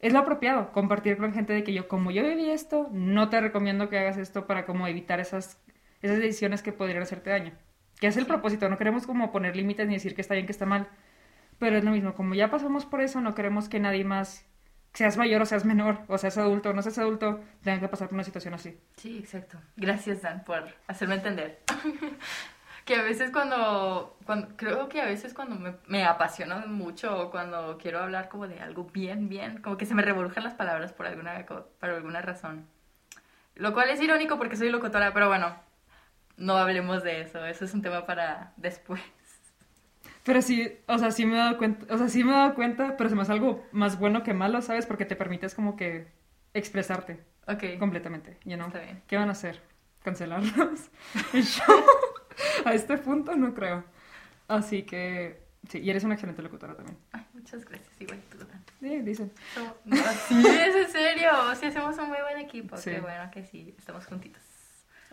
es 0.00 0.12
lo 0.12 0.18
apropiado 0.18 0.72
compartir 0.72 1.16
con 1.16 1.32
gente 1.32 1.52
de 1.52 1.62
que 1.64 1.72
yo 1.72 1.88
como 1.88 2.10
yo 2.10 2.22
viví 2.22 2.50
esto, 2.50 2.88
no 2.92 3.28
te 3.28 3.40
recomiendo 3.40 3.88
que 3.88 3.98
hagas 3.98 4.16
esto 4.18 4.46
para 4.46 4.66
como 4.66 4.86
evitar 4.86 5.20
esas 5.20 5.60
esas 6.02 6.18
decisiones 6.18 6.62
que 6.62 6.72
podrían 6.72 7.02
hacerte 7.02 7.30
daño. 7.30 7.52
Que 7.98 8.08
es 8.08 8.16
el 8.16 8.24
Sí. 8.24 8.28
propósito, 8.28 8.68
no 8.68 8.76
queremos 8.76 9.06
como 9.06 9.32
poner 9.32 9.56
límites 9.56 9.86
ni 9.88 9.94
decir 9.94 10.14
que 10.14 10.20
está 10.20 10.34
bien, 10.34 10.46
que 10.46 10.52
está 10.52 10.66
mal, 10.66 10.88
pero 11.58 11.76
es 11.76 11.84
lo 11.84 11.90
mismo, 11.92 12.14
como 12.14 12.34
ya 12.34 12.50
pasamos 12.50 12.84
por 12.84 13.00
eso, 13.00 13.20
no 13.20 13.34
queremos 13.34 13.68
que 13.68 13.80
nadie 13.80 14.04
más 14.04 14.46
seas 14.94 15.16
mayor 15.16 15.42
o 15.42 15.46
seas 15.46 15.64
menor, 15.64 15.98
o 16.08 16.16
seas 16.16 16.38
adulto 16.38 16.70
o 16.70 16.72
no 16.72 16.80
seas 16.82 16.98
adulto, 16.98 17.40
tenga 17.62 17.80
que 17.80 17.88
pasar 17.88 18.08
por 18.08 18.14
una 18.14 18.24
situación 18.24 18.54
así. 18.54 18.78
Sí, 18.96 19.18
exacto. 19.18 19.58
Gracias, 19.76 20.22
Dan, 20.22 20.44
por 20.44 20.64
hacerme 20.86 21.16
entender. 21.16 21.60
que 22.84 22.94
a 22.94 23.02
veces 23.02 23.30
cuando, 23.30 24.16
cuando 24.24 24.56
creo 24.56 24.88
que 24.88 25.00
a 25.00 25.06
veces 25.06 25.34
cuando 25.34 25.56
me, 25.56 25.74
me 25.88 26.04
apasiona 26.04 26.64
mucho 26.66 27.18
o 27.18 27.30
cuando 27.30 27.76
quiero 27.78 27.98
hablar 27.98 28.28
como 28.28 28.46
de 28.46 28.60
algo 28.60 28.84
bien, 28.84 29.28
bien, 29.28 29.60
como 29.60 29.76
que 29.76 29.86
se 29.86 29.94
me 29.94 30.02
revolujan 30.02 30.44
las 30.44 30.54
palabras 30.54 30.92
por 30.92 31.06
alguna, 31.06 31.44
por 31.46 31.90
alguna 31.90 32.22
razón. 32.22 32.66
Lo 33.56 33.72
cual 33.72 33.90
es 33.90 34.00
irónico 34.00 34.38
porque 34.38 34.56
soy 34.56 34.70
locutora, 34.70 35.12
pero 35.12 35.28
bueno, 35.28 35.56
no 36.36 36.56
hablemos 36.56 37.02
de 37.02 37.20
eso, 37.22 37.44
eso 37.44 37.64
es 37.64 37.74
un 37.74 37.82
tema 37.82 38.06
para 38.06 38.52
después. 38.56 39.02
Pero 40.24 40.40
sí, 40.42 40.78
o 40.88 40.98
sea, 40.98 41.10
sí 41.10 41.26
me 41.26 41.34
he 41.34 41.38
dado 41.38 41.58
cuenta, 41.58 41.94
o 41.94 41.98
sea, 41.98 42.08
sí 42.08 42.24
me 42.24 42.32
he 42.32 42.34
dado 42.34 42.54
cuenta, 42.54 42.96
pero 42.96 43.08
se 43.10 43.14
me 43.14 43.22
hace 43.22 43.32
algo 43.32 43.64
más 43.72 43.98
bueno 43.98 44.22
que 44.22 44.32
malo, 44.34 44.60
¿sabes? 44.62 44.86
Porque 44.86 45.04
te 45.04 45.16
permites 45.16 45.54
como 45.54 45.76
que 45.76 46.06
expresarte 46.54 47.20
Ok. 47.46 47.78
completamente, 47.78 48.38
you 48.44 48.54
know? 48.56 48.66
Está 48.68 48.80
bien. 48.80 49.02
¿Qué 49.06 49.16
van 49.16 49.28
a 49.28 49.32
hacer? 49.32 49.60
¿Cancelarnos? 50.02 50.90
¿El 51.34 51.44
show? 51.44 51.84
A 52.64 52.72
este 52.74 52.96
punto 52.98 53.34
no 53.36 53.54
creo. 53.54 53.84
Así 54.48 54.82
que, 54.84 55.42
sí, 55.68 55.78
y 55.80 55.90
eres 55.90 56.04
una 56.04 56.14
excelente 56.14 56.42
locutora 56.42 56.74
también. 56.74 56.96
Ay, 57.12 57.24
muchas 57.34 57.64
gracias, 57.64 57.88
igual 58.00 58.20
tú. 58.30 58.38
Sí, 58.80 59.00
dicen. 59.02 59.32
No, 59.84 59.96
sí, 60.28 60.42
es 60.46 60.74
en 60.74 60.88
serio, 60.90 61.30
sí 61.58 61.66
hacemos 61.66 61.96
un 61.98 62.08
muy 62.08 62.18
buen 62.22 62.38
equipo, 62.38 62.76
Sí. 62.76 62.90
qué 62.90 63.00
bueno 63.00 63.30
que 63.30 63.44
sí, 63.44 63.74
estamos 63.78 64.04
juntitos. 64.06 64.42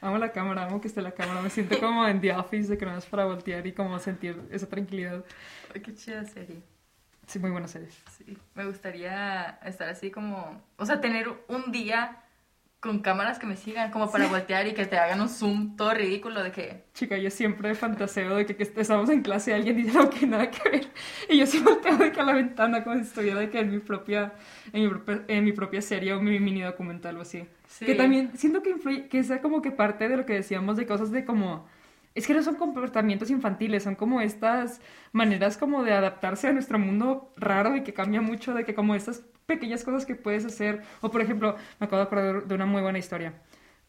Amo 0.02 0.18
la 0.18 0.32
cámara, 0.32 0.66
amo 0.66 0.82
que 0.82 0.88
esté 0.88 1.02
la 1.02 1.12
cámara. 1.12 1.42
Me 1.42 1.52
siento 1.52 1.80
como 1.80 2.08
en 2.08 2.20
The 2.20 2.34
Office, 2.34 2.70
de 2.70 2.78
que 2.78 2.86
no 2.86 2.98
es 2.98 3.06
para 3.06 3.26
voltear 3.26 3.66
y 3.68 3.72
como 3.72 3.98
sentir 4.00 4.42
esa 4.52 4.68
tranquilidad. 4.68 5.24
Qué 5.74 5.94
chida 5.94 6.26
serie. 6.26 6.62
Sí, 7.28 7.38
muy 7.38 7.52
buena 7.52 7.68
serie. 7.68 7.88
Sí, 8.18 8.38
me 8.56 8.66
gustaría 8.66 9.60
estar 9.64 9.88
así 9.88 10.10
como, 10.10 10.60
o 10.78 10.86
sea, 10.86 11.00
tener 11.00 11.30
un 11.48 11.72
día 11.72 12.21
con 12.82 13.00
cámaras 13.00 13.38
que 13.38 13.46
me 13.46 13.56
sigan 13.56 13.92
como 13.92 14.12
para 14.12 14.28
voltear 14.28 14.68
y 14.68 14.74
que 14.74 14.88
te 14.88 14.98
hagan 14.98 15.22
un 15.22 15.30
zoom 15.30 15.76
todo 15.76 15.94
ridículo 15.94 16.42
de 16.44 16.52
que, 16.52 16.84
Chica, 16.96 17.16
yo 17.16 17.30
siempre 17.30 17.76
fantaseo 17.76 18.36
de 18.36 18.48
que, 18.48 18.56
que 18.56 18.64
estamos 18.64 19.08
en 19.12 19.22
clase 19.22 19.52
y 19.52 19.54
alguien 19.54 19.78
dice 19.78 19.96
algo 19.96 20.10
que 20.10 20.26
nada 20.26 20.50
que 20.50 20.68
ver. 20.68 20.88
Y 21.30 21.38
yo 21.38 21.46
sí 21.46 21.60
volteo 21.60 21.96
de 21.98 22.12
que 22.12 22.20
a 22.20 22.26
la 22.26 22.34
ventana 22.34 22.84
como 22.84 22.96
si 22.96 23.04
estuviera 23.04 23.40
de 23.40 23.52
que 23.52 23.60
en 23.60 23.70
mi 23.70 23.78
propia, 23.78 24.34
en 24.74 24.82
mi 24.82 24.90
propia, 24.90 25.24
en 25.28 25.46
mi 25.46 25.52
propia 25.54 25.80
serie 25.80 26.12
o 26.14 26.22
mi 26.22 26.40
mini 26.40 26.64
documental 26.64 27.18
o 27.18 27.22
así. 27.22 27.46
Sí. 27.68 27.86
Que 27.86 27.94
también 27.94 28.32
siento 28.36 28.64
que 28.64 28.72
influye, 28.72 29.08
que 29.08 29.24
sea 29.24 29.42
como 29.42 29.62
que 29.62 29.70
parte 29.70 30.10
de 30.10 30.18
lo 30.18 30.26
que 30.26 30.34
decíamos 30.34 30.76
de 30.76 30.88
cosas 30.88 31.12
de 31.12 31.24
como... 31.24 31.68
Es 32.16 32.28
que 32.28 32.34
no 32.34 32.42
son 32.42 32.56
comportamientos 32.56 33.30
infantiles, 33.30 33.84
son 33.84 33.96
como 33.96 34.22
estas 34.22 34.82
maneras 35.14 35.56
como 35.56 35.84
de 35.84 35.94
adaptarse 35.94 36.48
a 36.48 36.52
nuestro 36.52 36.80
mundo 36.80 37.32
raro 37.38 37.76
y 37.76 37.84
que 37.84 37.94
cambia 37.94 38.22
mucho, 38.22 38.54
de 38.54 38.66
que 38.66 38.74
como 38.74 38.96
estas 38.96 39.24
pequeñas 39.46 39.84
cosas 39.84 40.06
que 40.06 40.16
puedes 40.16 40.46
hacer. 40.46 40.82
O 41.02 41.12
por 41.12 41.22
ejemplo, 41.22 41.56
me 41.80 41.86
acabo 41.86 41.98
de 41.98 42.04
acordar 42.04 42.44
de 42.46 42.56
una 42.56 42.66
muy 42.66 42.82
buena 42.82 43.00
historia. 43.00 43.34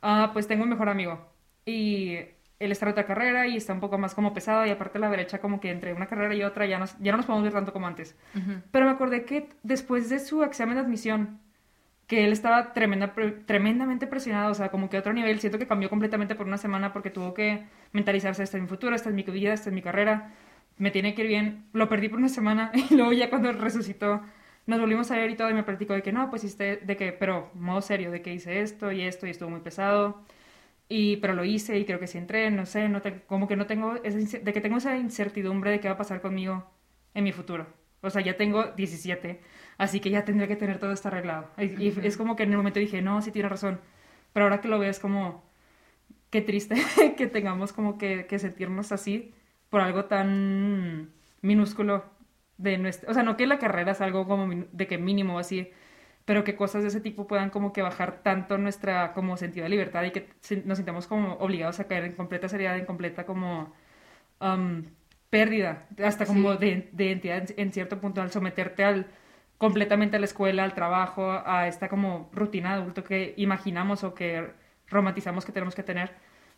Ah, 0.03 0.31
pues 0.33 0.47
tengo 0.49 0.65
un 0.65 0.71
mejor 0.71 0.89
amigo 0.89 1.27
y 1.65 2.17
él 2.59 2.71
está 2.73 2.87
en 2.87 2.93
otra 2.93 3.07
carrera 3.07 3.47
y 3.47 3.57
está 3.57 3.73
un 3.73 3.81
poco 3.81 3.99
más 3.99 4.15
como 4.15 4.33
pesado 4.35 4.65
y 4.67 4.71
aparte 4.71 4.99
la 4.99 5.11
derecha 5.11 5.41
como 5.41 5.61
que 5.61 5.71
entre 5.71 5.93
una 5.95 6.07
carrera 6.07 6.35
y 6.35 6.43
otra 6.45 6.67
ya, 6.67 6.79
nos, 6.79 6.97
ya 6.99 7.11
no 7.13 7.17
nos 7.19 7.27
podemos 7.27 7.45
ver 7.45 7.53
tanto 7.53 7.73
como 7.73 7.87
antes. 7.87 8.17
Pero 8.71 8.87
me 8.87 8.93
acordé 8.93 9.25
que 9.25 9.49
después 9.63 10.09
de 10.09 10.19
su 10.21 10.43
examen 10.45 10.75
de 10.77 10.81
admisión, 10.83 11.41
que 12.07 12.25
él 12.25 12.33
estaba 12.33 12.73
tremenda, 12.73 13.15
pre- 13.15 13.31
tremendamente 13.33 14.07
presionado, 14.07 14.51
o 14.51 14.55
sea, 14.55 14.71
como 14.71 14.91
que 14.91 14.97
a 14.97 15.01
otro 15.01 15.13
nivel, 15.13 15.41
siento 15.41 15.59
que 15.59 15.67
cambió 15.67 15.89
completamente 15.89 16.35
por 16.35 16.47
una 16.47 16.59
semana 16.59 16.93
porque 16.93 17.11
tuvo 17.11 17.33
que 17.33 17.65
mentalizarse, 17.93 18.43
esta 18.43 18.57
es 18.59 18.63
mi 18.63 18.69
futuro, 18.69 18.95
esta 18.95 19.09
es 19.09 19.15
mi 19.15 19.23
vida, 19.23 19.53
esta 19.55 19.71
es 19.71 19.75
mi 19.75 19.83
carrera, 19.83 20.31
me 20.79 20.91
tiene 20.91 21.15
que 21.15 21.23
ir 21.23 21.29
bien, 21.29 21.65
lo 21.73 21.89
perdí 21.89 22.09
por 22.09 22.19
una 22.19 22.29
semana 22.29 22.71
y 22.91 22.95
luego 22.97 23.13
ya 23.13 23.31
cuando 23.31 23.53
resucitó 23.53 24.21
nos 24.67 24.81
volvimos 24.81 25.11
a 25.11 25.17
ver 25.17 25.31
y 25.31 25.37
todo 25.37 25.51
y 25.51 25.55
me 25.55 25.65
platicó 25.65 25.95
de 25.95 26.03
que 26.03 26.13
no, 26.13 26.31
pues 26.31 26.45
hiciste, 26.45 26.77
de 26.79 26.97
que, 26.97 27.13
pero 27.13 27.51
modo 27.55 27.83
serio, 27.83 28.11
de 28.11 28.23
que 28.23 28.33
hice 28.35 28.61
esto 28.63 28.93
y 28.93 29.03
esto 29.03 29.27
y 29.27 29.31
estuvo 29.31 29.51
muy 29.51 29.61
pesado. 29.61 30.23
Y, 30.89 31.17
pero 31.19 31.35
lo 31.35 31.45
hice 31.45 31.79
y 31.79 31.85
creo 31.87 31.99
que 32.01 32.07
sí 32.07 32.19
entré, 32.19 32.51
no 32.51 32.67
sé, 32.67 32.89
no 32.89 33.01
te- 33.03 33.23
como 33.23 33.49
que 33.49 33.57
no 33.57 33.67
tengo, 33.67 33.97
esa 34.05 34.39
de 34.41 34.53
que 34.53 34.61
tengo 34.61 34.77
esa 34.79 34.97
incertidumbre 34.99 35.71
de 35.71 35.81
qué 35.81 35.89
va 35.89 35.95
a 35.95 35.99
pasar 35.99 36.21
conmigo 36.21 36.67
en 37.15 37.25
mi 37.25 37.33
futuro. 37.33 37.67
O 38.03 38.11
sea, 38.11 38.23
ya 38.23 38.37
tengo 38.37 38.65
17, 38.73 39.41
así 39.79 40.01
que 40.01 40.11
ya 40.11 40.25
tendría 40.25 40.49
que 40.49 40.57
tener 40.57 40.79
todo 40.79 40.93
esto 40.93 41.09
arreglado. 41.09 41.49
Y, 41.59 41.83
y 41.89 41.95
es 42.05 42.17
como 42.17 42.37
que 42.37 42.43
en 42.45 42.51
el 42.53 42.57
momento 42.59 42.81
dije, 42.81 43.01
no, 43.03 43.23
sí 43.23 43.31
tiene 43.33 43.49
razón. 43.49 43.81
Pero 44.33 44.45
ahora 44.47 44.61
que 44.61 44.69
lo 44.69 44.79
veo 44.79 44.91
es 44.91 44.99
como, 45.01 45.45
qué 46.31 46.41
triste 46.43 46.77
que 47.17 47.27
tengamos 47.27 47.73
como 47.73 47.99
que, 47.99 48.27
que 48.27 48.39
sentirnos 48.39 48.93
así 48.93 49.33
por 49.71 49.81
algo 49.81 50.05
tan 50.07 51.11
minúsculo 51.43 52.05
de 52.63 52.79
nuestra... 52.79 53.11
O 53.11 53.15
sea, 53.15 53.23
no 53.23 53.37
que 53.37 53.47
la 53.47 53.59
carrera 53.59 53.93
es 53.93 54.01
algo 54.01 54.27
como 54.27 54.67
de 54.73 54.87
que 54.87 54.99
mínimo 54.99 55.39
así, 55.39 55.71
pero 56.25 56.45
que 56.45 56.57
cosas 56.57 56.83
de 56.83 56.89
ese 56.89 57.01
tipo 57.01 57.27
puedan 57.27 57.51
como 57.51 57.73
que 57.73 57.83
bajar 57.83 58.23
tanto 58.23 58.59
nuestra 58.59 59.13
como 59.15 59.37
sentido 59.37 59.65
de 59.65 59.71
libertad 59.71 60.05
y 60.05 60.13
que 60.13 60.29
nos 60.65 60.79
sintamos 60.79 61.07
como 61.07 61.35
obligados 61.35 61.81
a 61.81 61.89
caer 61.89 62.05
en 62.05 62.13
completa 62.15 62.49
seriedad, 62.49 62.77
en 62.79 62.87
completa 62.87 63.27
como 63.27 63.73
um, 64.41 64.85
pérdida, 65.31 65.87
hasta 66.05 66.27
como 66.27 66.55
Sí. 66.55 66.59
de, 66.59 66.91
de 66.93 67.05
identidad 67.07 67.39
en, 67.39 67.47
en 67.59 67.73
cierto 67.73 68.01
punto 68.01 68.23
al 68.23 68.31
someterte 68.31 68.85
al 68.85 69.07
completamente 69.59 70.17
a 70.17 70.21
la 70.21 70.27
escuela, 70.27 70.65
al 70.65 70.75
trabajo, 70.75 71.31
a 71.47 71.69
esta 71.69 71.89
como 71.89 72.31
rutina 72.33 72.71
de 72.77 72.83
adulto 72.83 73.05
que 73.05 73.35
imaginamos 73.37 74.05
o 74.05 74.15
que 74.15 74.51
romantizamos 74.89 75.45
que 75.47 75.53
tenemos 75.53 75.75
que 75.75 75.83
tener. 75.85 76.13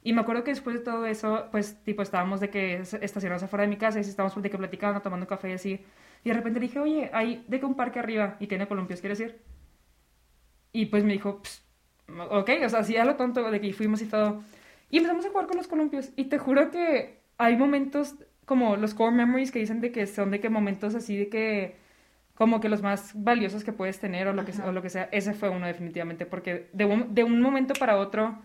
Y 0.05 0.13
me 0.13 0.21
acuerdo 0.23 0.45
que 0.45 0.53
después 0.53 0.77
de 0.77 0.83
todo 0.85 1.07
eso, 1.07 1.49
pues, 1.51 1.83
tipo, 1.85 2.03
estábamos 2.03 2.41
de 2.41 2.51
que 2.51 2.77
es- 2.77 2.95
estacionados 2.95 3.43
afuera 3.43 3.63
de 3.65 3.69
mi 3.69 3.77
casa 3.79 3.99
y 3.99 4.03
estábamos 4.03 4.41
de 4.43 4.51
que 4.51 4.59
platicando, 4.59 5.01
tomando 5.03 5.27
café 5.27 5.51
y 5.51 5.55
así. 5.55 5.85
Y 6.25 6.29
de 6.31 6.35
repente 6.37 6.61
dije, 6.61 6.79
oye, 6.79 7.11
hay 7.13 7.45
de 7.49 7.59
que 7.61 7.67
un 7.67 7.75
parque 7.77 7.99
arriba 8.01 8.37
y 8.41 8.47
tiene 8.47 8.69
columpios, 8.69 9.01
¿quieres 9.01 9.21
ir? 9.21 9.43
Y 10.73 10.87
pues 10.87 11.05
me 11.05 11.13
dijo, 11.13 11.41
"Ps, 11.43 11.63
ok, 12.31 12.51
o 12.65 12.69
sea, 12.69 12.81
así 12.81 12.97
a 12.97 13.05
lo 13.05 13.17
tonto 13.17 13.49
de 13.51 13.61
que 13.61 13.73
fuimos 13.73 14.03
y 14.03 14.07
todo. 14.07 14.43
Y 14.91 14.99
empezamos 14.99 15.25
a 15.27 15.31
jugar 15.31 15.47
con 15.47 15.57
los 15.57 15.69
columpios. 15.69 16.11
Y 16.17 16.25
te 16.27 16.39
juro 16.39 16.71
que 16.71 17.21
hay 17.39 17.57
momentos 17.57 18.15
como 18.45 18.77
los 18.77 18.95
core 18.95 19.13
memories 19.17 19.51
que 19.53 19.59
dicen 19.61 19.81
de 19.81 19.91
que 19.93 20.07
son 20.07 20.31
de 20.31 20.41
que 20.41 20.51
momentos 20.51 20.95
así 20.95 21.17
de 21.17 21.29
que 21.29 21.77
como 22.35 22.61
que 22.61 22.69
los 22.69 22.83
más 22.83 23.13
valiosos 23.15 23.65
que 23.65 23.73
puedes 23.73 24.01
tener 24.01 24.29
o 24.29 24.33
lo 24.35 24.45
que, 24.45 24.53
o 24.63 24.73
lo 24.73 24.83
que 24.83 24.91
sea. 24.91 25.09
Ese 25.13 25.35
fue 25.35 25.51
uno 25.51 25.67
definitivamente 25.67 26.27
porque 26.27 26.69
de 26.73 26.85
un, 26.87 27.15
de 27.15 27.25
un 27.25 27.41
momento 27.43 27.75
para 27.79 27.99
otro 27.99 28.39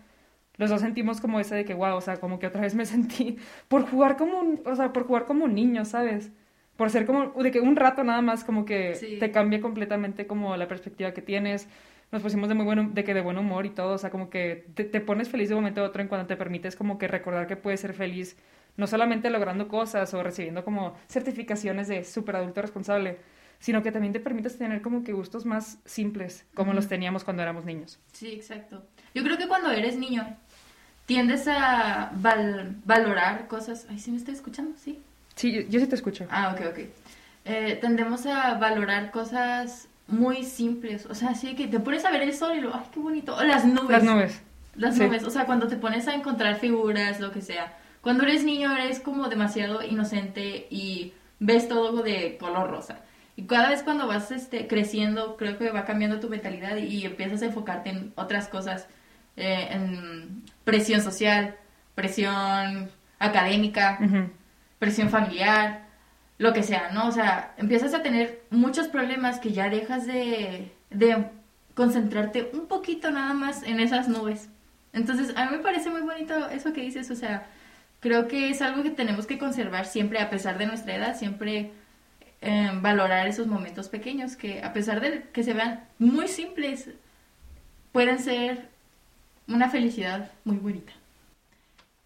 los 0.60 0.70
dos 0.70 0.80
sentimos 0.82 1.20
como 1.20 1.40
ese 1.40 1.56
de 1.56 1.64
que 1.64 1.74
wow, 1.74 1.96
o 1.96 2.00
sea, 2.00 2.18
como 2.18 2.38
que 2.38 2.46
otra 2.46 2.60
vez 2.60 2.74
me 2.76 2.84
sentí 2.86 3.36
por 3.66 3.88
jugar 3.90 4.16
como 4.16 4.38
un, 4.38 4.60
o 4.64 4.76
sea, 4.76 4.92
por 4.92 5.04
jugar 5.06 5.24
como 5.24 5.46
un 5.46 5.54
niño, 5.54 5.84
¿sabes? 5.84 6.30
Por 6.76 6.90
ser 6.90 7.04
como 7.06 7.30
de 7.42 7.50
que 7.50 7.60
un 7.60 7.74
rato 7.76 8.04
nada 8.04 8.22
más 8.22 8.44
como 8.44 8.64
que 8.64 8.94
Sí. 8.94 9.16
te 9.18 9.30
cambia 9.32 9.60
completamente 9.60 10.26
como 10.26 10.56
la 10.56 10.68
perspectiva 10.68 11.12
que 11.12 11.22
tienes. 11.22 11.66
Nos 12.12 12.22
pusimos 12.22 12.48
de 12.48 12.54
muy 12.54 12.64
buen, 12.64 12.92
de 12.94 13.04
que 13.04 13.14
de 13.14 13.20
buen 13.20 13.38
humor 13.38 13.66
y 13.66 13.70
todo, 13.70 13.94
o 13.94 13.98
sea, 13.98 14.10
como 14.10 14.30
que 14.30 14.66
te, 14.74 14.84
te 14.84 15.00
pones 15.00 15.28
feliz 15.28 15.48
de 15.48 15.54
un 15.54 15.60
momento 15.62 15.80
a 15.80 15.84
otro 15.84 16.02
en 16.02 16.08
cuando 16.08 16.26
te 16.26 16.36
permites 16.36 16.76
como 16.76 16.98
que 16.98 17.06
recordar 17.08 17.46
que 17.46 17.56
puedes 17.56 17.80
ser 17.80 17.92
feliz, 17.94 18.36
no 18.76 18.86
solamente 18.86 19.30
logrando 19.30 19.68
cosas 19.68 20.12
o 20.14 20.22
recibiendo 20.22 20.64
como 20.64 20.94
certificaciones 21.08 21.86
de 21.88 22.02
super 22.04 22.36
adulto 22.36 22.62
responsable, 22.62 23.18
sino 23.60 23.82
que 23.82 23.92
también 23.92 24.12
te 24.12 24.20
permites 24.20 24.56
tener 24.58 24.80
como 24.80 25.04
que 25.04 25.12
gustos 25.12 25.44
más 25.44 25.78
simples, 25.84 26.46
como 26.54 26.72
los 26.72 26.88
teníamos 26.88 27.24
cuando 27.24 27.42
éramos 27.42 27.64
niños. 27.66 28.00
Sí, 28.12 28.32
exacto. 28.32 28.82
Yo 29.14 29.22
creo 29.22 29.36
que 29.38 29.46
cuando 29.46 29.70
eres 29.70 29.96
niño 29.98 30.26
tiendes 31.10 31.48
a 31.48 32.12
val- 32.14 32.76
valorar 32.84 33.48
cosas. 33.48 33.84
Ay, 33.90 33.98
¿sí 33.98 34.12
me 34.12 34.16
estoy 34.16 34.34
escuchando? 34.34 34.76
Sí. 34.78 35.00
Sí, 35.34 35.50
yo, 35.50 35.62
yo 35.62 35.80
sí 35.80 35.86
te 35.88 35.96
escucho. 35.96 36.24
Ah, 36.30 36.54
ok, 36.54 36.66
ok. 36.70 36.78
Eh, 37.46 37.78
tendemos 37.80 38.26
a 38.26 38.54
valorar 38.54 39.10
cosas 39.10 39.88
muy 40.06 40.44
simples. 40.44 41.06
O 41.06 41.14
sea, 41.16 41.30
así 41.30 41.56
que 41.56 41.66
te 41.66 41.80
pones 41.80 42.04
a 42.04 42.12
ver 42.12 42.22
el 42.22 42.32
sol 42.32 42.56
y 42.56 42.60
lo, 42.60 42.72
ay, 42.72 42.82
qué 42.94 43.00
bonito. 43.00 43.34
O 43.34 43.42
las 43.42 43.64
nubes. 43.64 43.90
Las 43.90 44.04
nubes. 44.04 44.42
Las 44.76 44.94
Sí. 44.94 45.02
nubes, 45.02 45.24
o 45.24 45.30
sea, 45.30 45.46
cuando 45.46 45.66
te 45.66 45.76
pones 45.76 46.06
a 46.06 46.14
encontrar 46.14 46.54
figuras, 46.60 47.18
lo 47.18 47.32
que 47.32 47.42
sea. 47.42 47.76
Cuando 48.02 48.22
eres 48.22 48.44
niño 48.44 48.72
eres 48.72 49.00
como 49.00 49.28
demasiado 49.28 49.82
inocente 49.82 50.68
y 50.70 51.12
ves 51.40 51.66
todo 51.68 52.04
de 52.04 52.36
color 52.38 52.70
rosa. 52.70 53.00
Y 53.34 53.46
cada 53.46 53.68
vez 53.70 53.82
cuando 53.82 54.06
vas 54.06 54.30
este, 54.30 54.68
creciendo, 54.68 55.36
creo 55.36 55.58
que 55.58 55.70
va 55.70 55.84
cambiando 55.84 56.20
tu 56.20 56.28
mentalidad 56.28 56.76
y 56.76 57.04
empiezas 57.04 57.42
a 57.42 57.46
enfocarte 57.46 57.90
en 57.90 58.12
otras 58.14 58.46
cosas, 58.46 58.86
eh, 59.36 59.68
en 59.70 60.44
presión 60.64 61.00
social, 61.02 61.56
presión 61.94 62.90
académica, 63.18 63.98
presión 64.78 65.10
familiar, 65.10 65.86
lo 66.38 66.54
que 66.54 66.62
sea, 66.62 66.90
¿no? 66.90 67.08
O 67.08 67.12
sea, 67.12 67.54
empiezas 67.58 67.92
a 67.92 68.02
tener 68.02 68.42
muchos 68.50 68.88
problemas 68.88 69.40
que 69.40 69.52
ya 69.52 69.68
dejas 69.68 70.06
de, 70.06 70.72
de 70.88 71.26
concentrarte 71.74 72.50
un 72.54 72.66
poquito 72.66 73.10
nada 73.10 73.34
más 73.34 73.62
en 73.62 73.78
esas 73.78 74.08
nubes. 74.08 74.48
Entonces, 74.92 75.36
a 75.36 75.44
mí 75.44 75.58
me 75.58 75.62
parece 75.62 75.90
muy 75.90 76.00
bonito 76.00 76.48
eso 76.48 76.72
que 76.72 76.80
dices, 76.80 77.10
o 77.10 77.14
sea, 77.14 77.46
creo 78.00 78.26
que 78.26 78.48
es 78.48 78.62
algo 78.62 78.82
que 78.82 78.90
tenemos 78.90 79.26
que 79.26 79.38
conservar 79.38 79.84
siempre, 79.84 80.18
a 80.18 80.30
pesar 80.30 80.56
de 80.56 80.66
nuestra 80.66 80.96
edad, 80.96 81.16
siempre 81.16 81.72
eh, 82.40 82.70
valorar 82.80 83.28
esos 83.28 83.46
momentos 83.46 83.90
pequeños 83.90 84.34
que, 84.34 84.62
a 84.62 84.72
pesar 84.72 85.00
de 85.00 85.24
que 85.32 85.44
se 85.44 85.52
vean 85.52 85.84
muy 85.98 86.26
simples, 86.26 86.88
pueden 87.92 88.18
ser 88.18 88.69
una 89.50 89.68
felicidad 89.70 90.30
muy 90.44 90.56
bonita. 90.56 90.92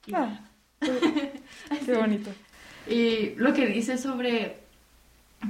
Y- 0.07 0.15
Ah, 0.15 0.41
qué, 0.81 1.33
qué 1.87 1.95
bonito. 1.97 2.31
y 2.89 3.35
lo 3.37 3.53
que 3.55 3.67
dice 3.67 3.97
sobre 3.99 4.59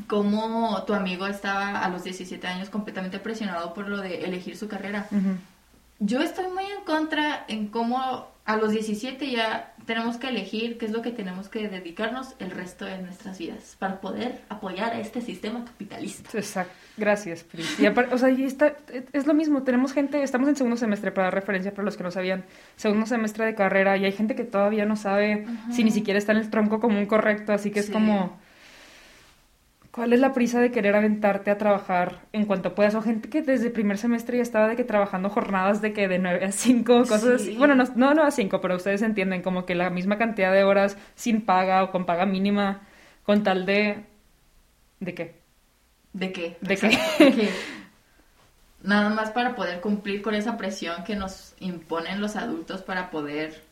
cómo 0.07 0.83
tu 0.85 0.95
amigo 0.95 1.27
estaba 1.27 1.81
a 1.85 1.89
los 1.89 2.05
17 2.05 2.47
años 2.47 2.69
completamente 2.71 3.19
presionado 3.19 3.75
por 3.75 3.89
lo 3.89 3.99
de 3.99 4.25
elegir 4.25 4.57
su 4.57 4.69
carrera. 4.69 5.09
Yo 6.01 6.21
estoy 6.21 6.47
muy 6.53 6.65
en 6.65 6.85
contra 6.85 7.45
en 7.49 7.69
cómo 7.69 8.29
a 8.45 8.57
los 8.57 8.71
17 8.73 9.31
ya 9.31 9.74
tenemos 9.87 10.17
que 10.17 10.29
elegir 10.29 10.79
qué 10.79 10.87
es 10.87 10.93
lo 10.93 11.03
que 11.03 11.11
tenemos 11.11 11.49
que 11.49 11.69
dedicarnos 11.69 12.35
el 12.39 12.51
resto 12.51 12.85
de 12.85 12.99
nuestras 12.99 13.39
vidas 13.39 13.77
para 13.79 14.01
poder 14.01 14.41
apoyar 14.49 14.93
a 14.93 15.01
este 15.01 15.21
sistema 15.21 15.65
capitalista. 15.65 16.31
Exacto. 16.37 16.73
Gracias, 16.97 17.43
Pris. 17.45 17.79
Y 17.81 17.87
aparte, 17.87 18.15
o 18.15 18.19
sea, 18.19 18.31
y 18.31 18.45
está, 18.45 18.77
es 19.13 19.27
lo 19.27 19.35
mismo, 19.35 19.63
tenemos 19.63 19.93
gente, 19.93 20.23
estamos 20.23 20.49
en 20.49 20.57
segundo 20.57 20.77
semestre, 20.77 21.11
para 21.11 21.27
dar 21.27 21.35
referencia 21.35 21.73
para 21.73 21.85
los 21.85 21.97
que 21.97 22.05
no 22.05 22.11
sabían, 22.11 22.45
segundo 22.77 23.07
semestre 23.07 23.47
de 23.47 23.55
carrera, 23.55 23.97
y 23.97 24.05
hay 24.05 24.13
gente 24.13 24.35
que 24.35 24.45
todavía 24.45 24.85
no 24.85 24.97
sabe 24.97 25.47
si 25.71 25.83
ni 25.85 25.91
siquiera 25.91 26.19
está 26.19 26.33
en 26.33 26.39
el 26.39 26.51
tronco 26.51 26.81
común 26.81 27.07
correcto, 27.07 27.53
así 27.53 27.71
que 27.71 27.81
es 27.81 27.91
como, 27.91 28.39
¿cuál 29.95 30.13
es 30.13 30.19
la 30.21 30.33
prisa 30.33 30.61
de 30.61 30.73
querer 30.73 30.97
aventarte 30.97 31.51
a 31.53 31.59
trabajar 31.59 32.27
en 32.33 32.47
cuanto 32.47 32.75
puedas? 32.75 32.95
O 32.97 33.03
gente 33.03 33.29
que 33.31 33.43
desde 33.43 33.71
primer 33.71 33.97
semestre 33.99 34.39
ya 34.39 34.43
estaba 34.43 34.69
de 34.69 34.77
que 34.77 34.85
trabajando 34.85 35.31
jornadas 35.31 35.81
de 35.83 35.93
que 35.93 36.09
de 36.09 36.19
9 36.19 36.45
a 36.45 36.53
5, 36.53 37.07
cosas 37.07 37.43
Sí. 37.43 37.51
así. 37.51 37.57
Bueno, 37.57 37.75
no, 37.77 37.85
no 37.95 38.15
9 38.15 38.29
a 38.29 38.31
5, 38.33 38.61
pero 38.61 38.77
ustedes 38.77 39.03
entienden, 39.03 39.43
como 39.43 39.67
que 39.67 39.75
la 39.77 39.91
misma 39.91 40.19
cantidad 40.19 40.53
de 40.53 40.65
horas 40.65 40.99
sin 41.15 41.43
paga 41.43 41.85
o 41.85 41.91
con 41.93 42.07
paga 42.07 42.27
mínima, 42.27 42.83
con 43.25 43.45
tal 43.45 43.67
de... 43.67 44.05
¿De 45.01 45.15
qué? 45.15 45.41
¿De 46.13 46.33
qué? 46.33 46.57
¿De 46.61 46.79
qué? 46.79 46.87
Exacto, 46.87 47.25
de 47.25 47.33
qué. 47.35 47.65
Nada 48.83 49.09
más 49.11 49.31
para 49.31 49.55
poder 49.55 49.81
cumplir 49.81 50.23
con 50.23 50.35
esa 50.35 50.57
presión 50.57 51.05
que 51.05 51.17
nos 51.17 51.55
imponen 51.59 52.21
los 52.21 52.37
adultos 52.37 52.83
para 52.83 53.11
poder 53.11 53.64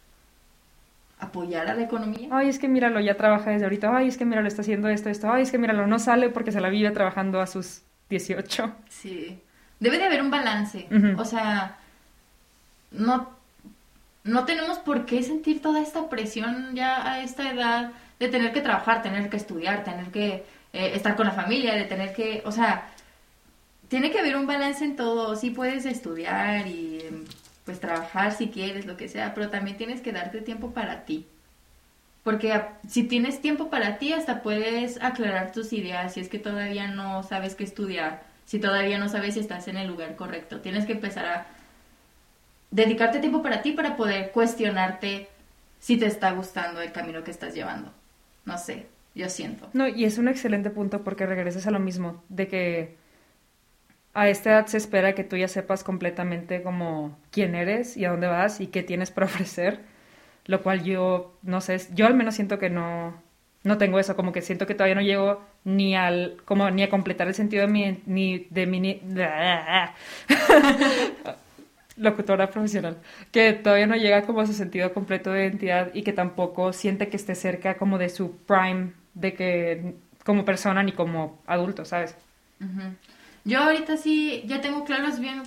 apoyar 1.23 1.69
a 1.69 1.75
la 1.75 1.83
economía. 1.83 2.29
Ay, 2.33 2.49
es 2.49 2.59
que 2.59 2.69
míralo, 2.69 3.01
ya 3.01 3.17
trabaja 3.17 3.51
desde 3.51 3.65
ahorita. 3.65 3.97
Ay, 3.97 4.09
es 4.09 4.19
que 4.19 4.25
míralo, 4.25 4.49
está 4.49 4.63
haciendo 4.63 4.89
esto, 4.89 5.09
esto. 5.09 5.33
Ay, 5.33 5.43
es 5.43 5.53
que 5.53 5.59
míralo, 5.59 5.87
no 5.87 5.99
sale 5.99 6.29
porque 6.31 6.51
se 6.51 6.61
la 6.61 6.69
vive 6.69 6.91
trabajando 6.91 7.41
a 7.41 7.47
sus 7.47 7.83
18. 8.11 8.75
Sí. 8.89 9.39
Debe 9.79 9.99
de 9.99 10.05
haber 10.05 10.21
un 10.21 10.31
balance. 10.31 10.89
O 11.17 11.25
sea, 11.25 11.77
no, 12.91 13.31
no 14.25 14.45
tenemos 14.45 14.79
por 14.79 15.07
qué 15.07 15.23
sentir 15.23 15.63
toda 15.63 15.81
esta 15.81 16.09
presión 16.09 16.75
ya 16.75 17.09
a 17.09 17.23
esta 17.23 17.51
edad 17.51 17.93
de 18.19 18.29
tener 18.29 18.53
que 18.53 18.61
trabajar, 18.61 19.03
tener 19.03 19.31
que 19.31 19.37
estudiar, 19.37 19.85
tener 19.85 20.07
que 20.07 20.45
eh, 20.73 20.93
estar 20.95 21.15
con 21.15 21.27
la 21.27 21.33
familia, 21.33 21.75
de 21.75 21.85
tener 21.85 22.13
que, 22.13 22.43
o 22.45 22.51
sea, 22.53 22.89
tiene 23.89 24.11
que 24.11 24.19
haber 24.19 24.37
un 24.37 24.47
balance 24.47 24.85
en 24.85 24.97
todo. 24.97 25.37
Sí 25.37 25.51
puedes 25.51 25.87
estudiar 25.87 26.67
y 26.67 27.01
em, 27.01 27.25
pues 27.65 27.81
trabajar 27.81 28.33
si 28.33 28.49
quieres, 28.49 28.87
lo 28.87 28.97
que 28.97 29.09
sea, 29.09 29.35
pero 29.35 29.51
también 29.51 29.77
tienes 29.77 30.01
que 30.01 30.13
darte 30.13 30.41
tiempo 30.41 30.73
para 30.73 31.05
ti. 31.05 31.27
Porque 32.25 32.61
si 32.89 33.05
tienes 33.05 33.41
tiempo 33.41 33.69
para 33.69 33.99
ti, 33.99 34.13
hasta 34.13 34.43
puedes 34.43 35.03
aclarar 35.03 35.53
tus 35.53 35.73
ideas 35.73 36.15
si 36.15 36.21
es 36.21 36.29
que 36.29 36.39
todavía 36.39 36.89
no 36.89 37.23
sabes 37.23 37.55
qué 37.55 37.65
estudiar, 37.65 38.23
si 38.45 38.59
todavía 38.59 38.99
no 38.99 39.09
sabes 39.09 39.35
si 39.35 39.41
estás 39.41 39.67
en 39.69 39.77
el 39.77 39.89
lugar 39.89 40.15
correcto. 40.15 40.61
Tienes 40.61 40.87
que 40.87 40.93
empezar 40.93 41.27
a 41.27 41.47
dedicarte 42.71 43.19
tiempo 43.19 43.43
para 43.43 43.63
ti 43.63 43.73
para 43.73 43.97
poder 43.97 44.31
cuestionarte 44.31 45.29
si 45.81 45.97
te 45.97 46.07
está 46.07 46.31
gustando 46.31 46.81
el 46.81 46.93
camino 46.93 47.25
que 47.25 47.33
estás 47.33 47.55
llevando. 47.55 47.93
No 48.45 48.57
sé, 48.57 48.87
yo 49.15 49.29
siento. 49.29 49.69
No, 49.73 49.89
y 49.89 50.05
es 50.05 50.19
un 50.19 50.29
excelente 50.29 50.71
punto 50.71 51.03
porque 51.03 51.27
regresas 51.27 51.67
a 51.67 51.73
lo 51.73 51.81
mismo, 51.81 52.23
de 52.29 52.47
que 52.47 53.02
a 54.15 54.29
esta 54.29 54.51
edad 54.51 54.67
se 54.67 54.77
espera 54.79 55.15
que 55.15 55.25
tú 55.25 55.37
ya 55.37 55.49
sepas 55.49 55.85
completamente 55.85 56.63
como 56.63 57.17
quién 57.31 57.55
eres 57.55 57.97
y 57.97 58.05
a 58.05 58.11
dónde 58.11 58.27
vas 58.29 58.61
y 58.61 58.67
qué 58.69 58.83
tienes 58.83 59.11
para 59.11 59.27
ofrecer, 59.29 59.81
lo 60.47 60.63
cual 60.63 60.85
yo, 60.85 61.35
no 61.43 61.61
sé, 61.61 61.79
yo 61.95 62.07
al 62.07 62.15
menos 62.15 62.35
siento 62.35 62.59
que 62.59 62.71
no, 62.71 63.15
no 63.65 63.79
tengo 63.79 63.99
eso, 64.01 64.17
como 64.17 64.33
que 64.33 64.43
siento 64.43 64.67
que 64.67 64.75
todavía 64.75 64.97
no 64.97 65.03
llego 65.03 65.43
ni 65.65 65.97
al, 65.97 66.37
como 66.45 66.71
ni 66.71 66.83
a 66.83 66.91
completar 66.91 67.29
el 67.29 67.35
sentido 67.35 67.67
de 67.67 67.73
mi, 67.73 68.03
ni 68.07 68.47
de 68.51 68.67
mi, 68.67 68.81
ni- 68.81 69.03
locutora 71.97 72.51
profesional, 72.51 72.97
que 73.31 73.53
todavía 73.53 73.87
no 73.87 73.97
llega 73.97 74.23
como 74.23 74.41
a 74.41 74.47
su 74.47 74.55
sentido 74.55 74.93
completo 74.95 75.31
de 75.33 75.43
identidad 75.45 75.91
y 75.95 76.03
que 76.03 76.13
tampoco 76.13 76.73
siente 76.73 77.09
que 77.09 77.17
esté 77.17 77.35
cerca 77.35 77.77
como 77.77 77.99
de 77.99 78.09
su 78.09 78.37
prime, 78.39 78.93
de 79.15 79.35
que 79.35 79.95
como 80.25 80.45
persona 80.45 80.83
ni 80.83 80.93
como 80.93 81.39
adulto, 81.47 81.85
¿sabes? 81.85 82.17
Ujú. 82.61 82.97
Yo 83.45 83.61
ahorita 83.61 83.97
sí 83.97 84.45
ya 84.47 84.61
tengo 84.61 84.85
claros 84.85 85.19
bien 85.19 85.43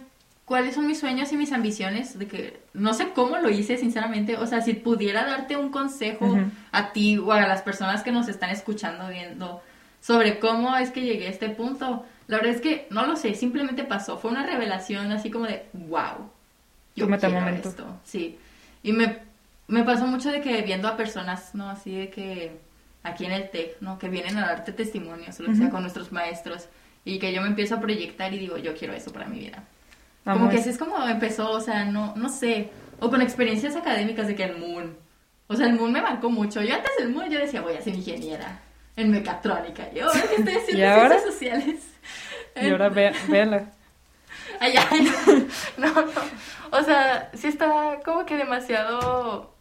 cuáles 0.45 0.75
son 0.75 0.86
mis 0.88 0.99
sueños 0.99 1.31
y 1.31 1.38
mis 1.38 1.51
ambiciones, 1.51 2.17
de 2.19 2.27
que 2.27 2.60
no 2.73 2.93
sé 2.93 3.10
cómo 3.10 3.38
lo 3.38 3.49
hice, 3.49 3.77
sinceramente. 3.77 4.38
O 4.38 4.45
sea, 4.45 4.62
si 4.62 4.73
pudiera 4.73 5.25
darte 5.25 5.58
un 5.58 5.69
consejo 5.69 6.38
a 6.71 6.93
ti 6.93 7.17
o 7.17 7.31
a 7.31 7.41
las 7.47 7.62
personas 7.63 8.03
que 8.03 8.12
nos 8.12 8.27
están 8.27 8.51
escuchando, 8.51 9.10
viendo, 9.10 9.62
sobre 10.01 10.39
cómo 10.39 10.77
es 10.77 10.91
que 10.91 11.01
llegué 11.01 11.27
a 11.27 11.31
este 11.31 11.49
punto, 11.49 12.05
la 12.27 12.38
verdad 12.38 12.53
es 12.53 12.62
que 12.62 12.88
no 12.91 13.05
lo 13.08 13.15
sé, 13.15 13.34
simplemente 13.34 13.84
pasó. 13.84 14.17
Fue 14.17 14.31
una 14.31 14.45
revelación 14.45 15.12
así 15.12 15.31
como 15.31 15.45
de, 15.45 15.65
wow, 15.73 16.29
yo 16.95 17.05
Tu 17.05 17.12
meta 17.12 17.27
quiero 17.27 17.41
momento. 17.41 17.69
esto. 17.69 17.99
Sí. 18.03 18.38
Y 18.84 18.93
me, 18.93 19.19
me 19.67 19.84
pasó 19.84 20.05
mucho 20.05 20.31
de 20.31 20.41
que 20.41 20.62
viendo 20.62 20.88
a 20.88 20.95
personas, 20.95 21.55
¿no? 21.55 21.69
Así 21.69 21.95
de 21.95 22.10
que 22.10 22.60
aquí 23.03 23.25
en 23.25 23.31
el 23.31 23.49
TEC, 23.49 23.81
¿no? 23.81 23.97
Que 23.97 24.10
vienen 24.10 24.38
a 24.38 24.45
darte 24.45 24.73
testimonios, 24.73 25.39
o 25.39 25.43
lo 25.43 25.49
que 25.49 25.55
sea, 25.55 25.69
con 25.69 25.81
nuestros 25.81 26.12
maestros. 26.12 26.67
Y 27.06 27.20
que 27.20 27.32
yo 27.32 27.41
me 27.41 27.48
empiezo 27.48 27.76
a 27.76 27.80
proyectar 27.80 28.34
y 28.34 28.39
digo, 28.39 28.58
yo 28.58 28.76
quiero 28.76 28.94
eso 28.94 29.13
para 29.13 29.28
mi 29.28 29.39
vida. 29.39 29.63
Como 30.26 30.50
que 30.50 30.58
así 30.58 30.70
es 30.70 30.78
como 30.80 31.08
empezó, 31.08 31.52
o 31.52 31.62
sea, 31.62 31.86
no, 31.86 32.13
no 32.15 32.30
sé. 32.30 32.72
O 33.00 33.10
con 33.10 33.22
experiencias 33.22 33.76
académicas 33.76 34.28
de 34.28 34.36
que 34.36 34.44
el 34.44 34.58
Moon. 34.58 34.98
O 35.48 35.56
sea, 35.56 35.68
el 35.68 35.76
Moon 35.76 35.91
me 35.91 36.02
marcó 36.02 36.32
mucho. 36.32 36.63
Yo 36.63 36.74
antes 36.74 36.91
del 36.98 37.10
Moon 37.10 37.30
yo 37.30 37.38
decía, 37.38 37.62
voy 37.62 37.76
a 37.76 37.82
ser 37.82 37.94
ingeniera 37.94 38.60
en 38.96 39.12
mecatrónica. 39.12 39.88
Y 39.94 40.00
ahora 40.00 40.20
que 40.22 40.36
estoy 40.36 40.56
haciendo 40.56 40.63
ciencias 40.65 41.24
sociales. 41.24 41.76
Y 42.58 42.70
ahora 42.70 42.88
ve, 42.88 43.12
ay, 44.62 44.76
no, 45.78 45.91
no. 45.91 46.06
O 46.72 46.84
sea, 46.84 47.30
sí 47.34 47.48
está 47.48 48.00
como 48.06 48.26
que 48.26 48.38
demasiado 48.38 49.55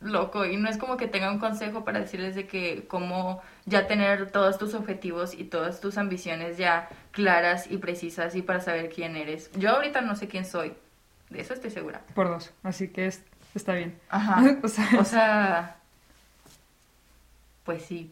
loco 0.00 0.46
y 0.46 0.56
no 0.56 0.68
es 0.70 0.78
como 0.78 0.96
que 0.96 1.08
tenga 1.08 1.30
un 1.30 1.38
consejo 1.38 1.84
para 1.84 2.00
decirles 2.00 2.34
de 2.34 2.46
que 2.46 2.86
cómo 2.88 3.42
ya 3.66 3.86
tener 3.86 4.30
todos 4.30 4.56
tus 4.58 4.72
objetivos 4.74 5.34
y 5.34 5.44
todas 5.44 5.80
tus 5.80 5.98
ambiciones 5.98 6.56
ya 6.56 6.88
claras 7.12 7.70
y 7.70 7.76
precisas 7.76 8.34
y 8.34 8.42
para 8.42 8.60
saber 8.60 8.88
quién 8.88 9.16
eres. 9.16 9.50
Yo 9.58 9.70
ahorita 9.70 10.00
no 10.00 10.16
sé 10.16 10.26
quién 10.28 10.44
soy, 10.46 10.72
de 11.28 11.40
eso 11.40 11.52
estoy 11.54 11.70
segura. 11.70 12.00
Por 12.14 12.28
dos, 12.28 12.50
así 12.62 12.88
que 12.88 13.06
es- 13.06 13.22
está 13.54 13.74
bien. 13.74 13.98
Ajá. 14.08 14.42
o 14.62 14.68
sea, 14.68 14.88
O 14.98 15.04
sea, 15.04 15.76
pues 17.64 17.82
sí, 17.84 18.10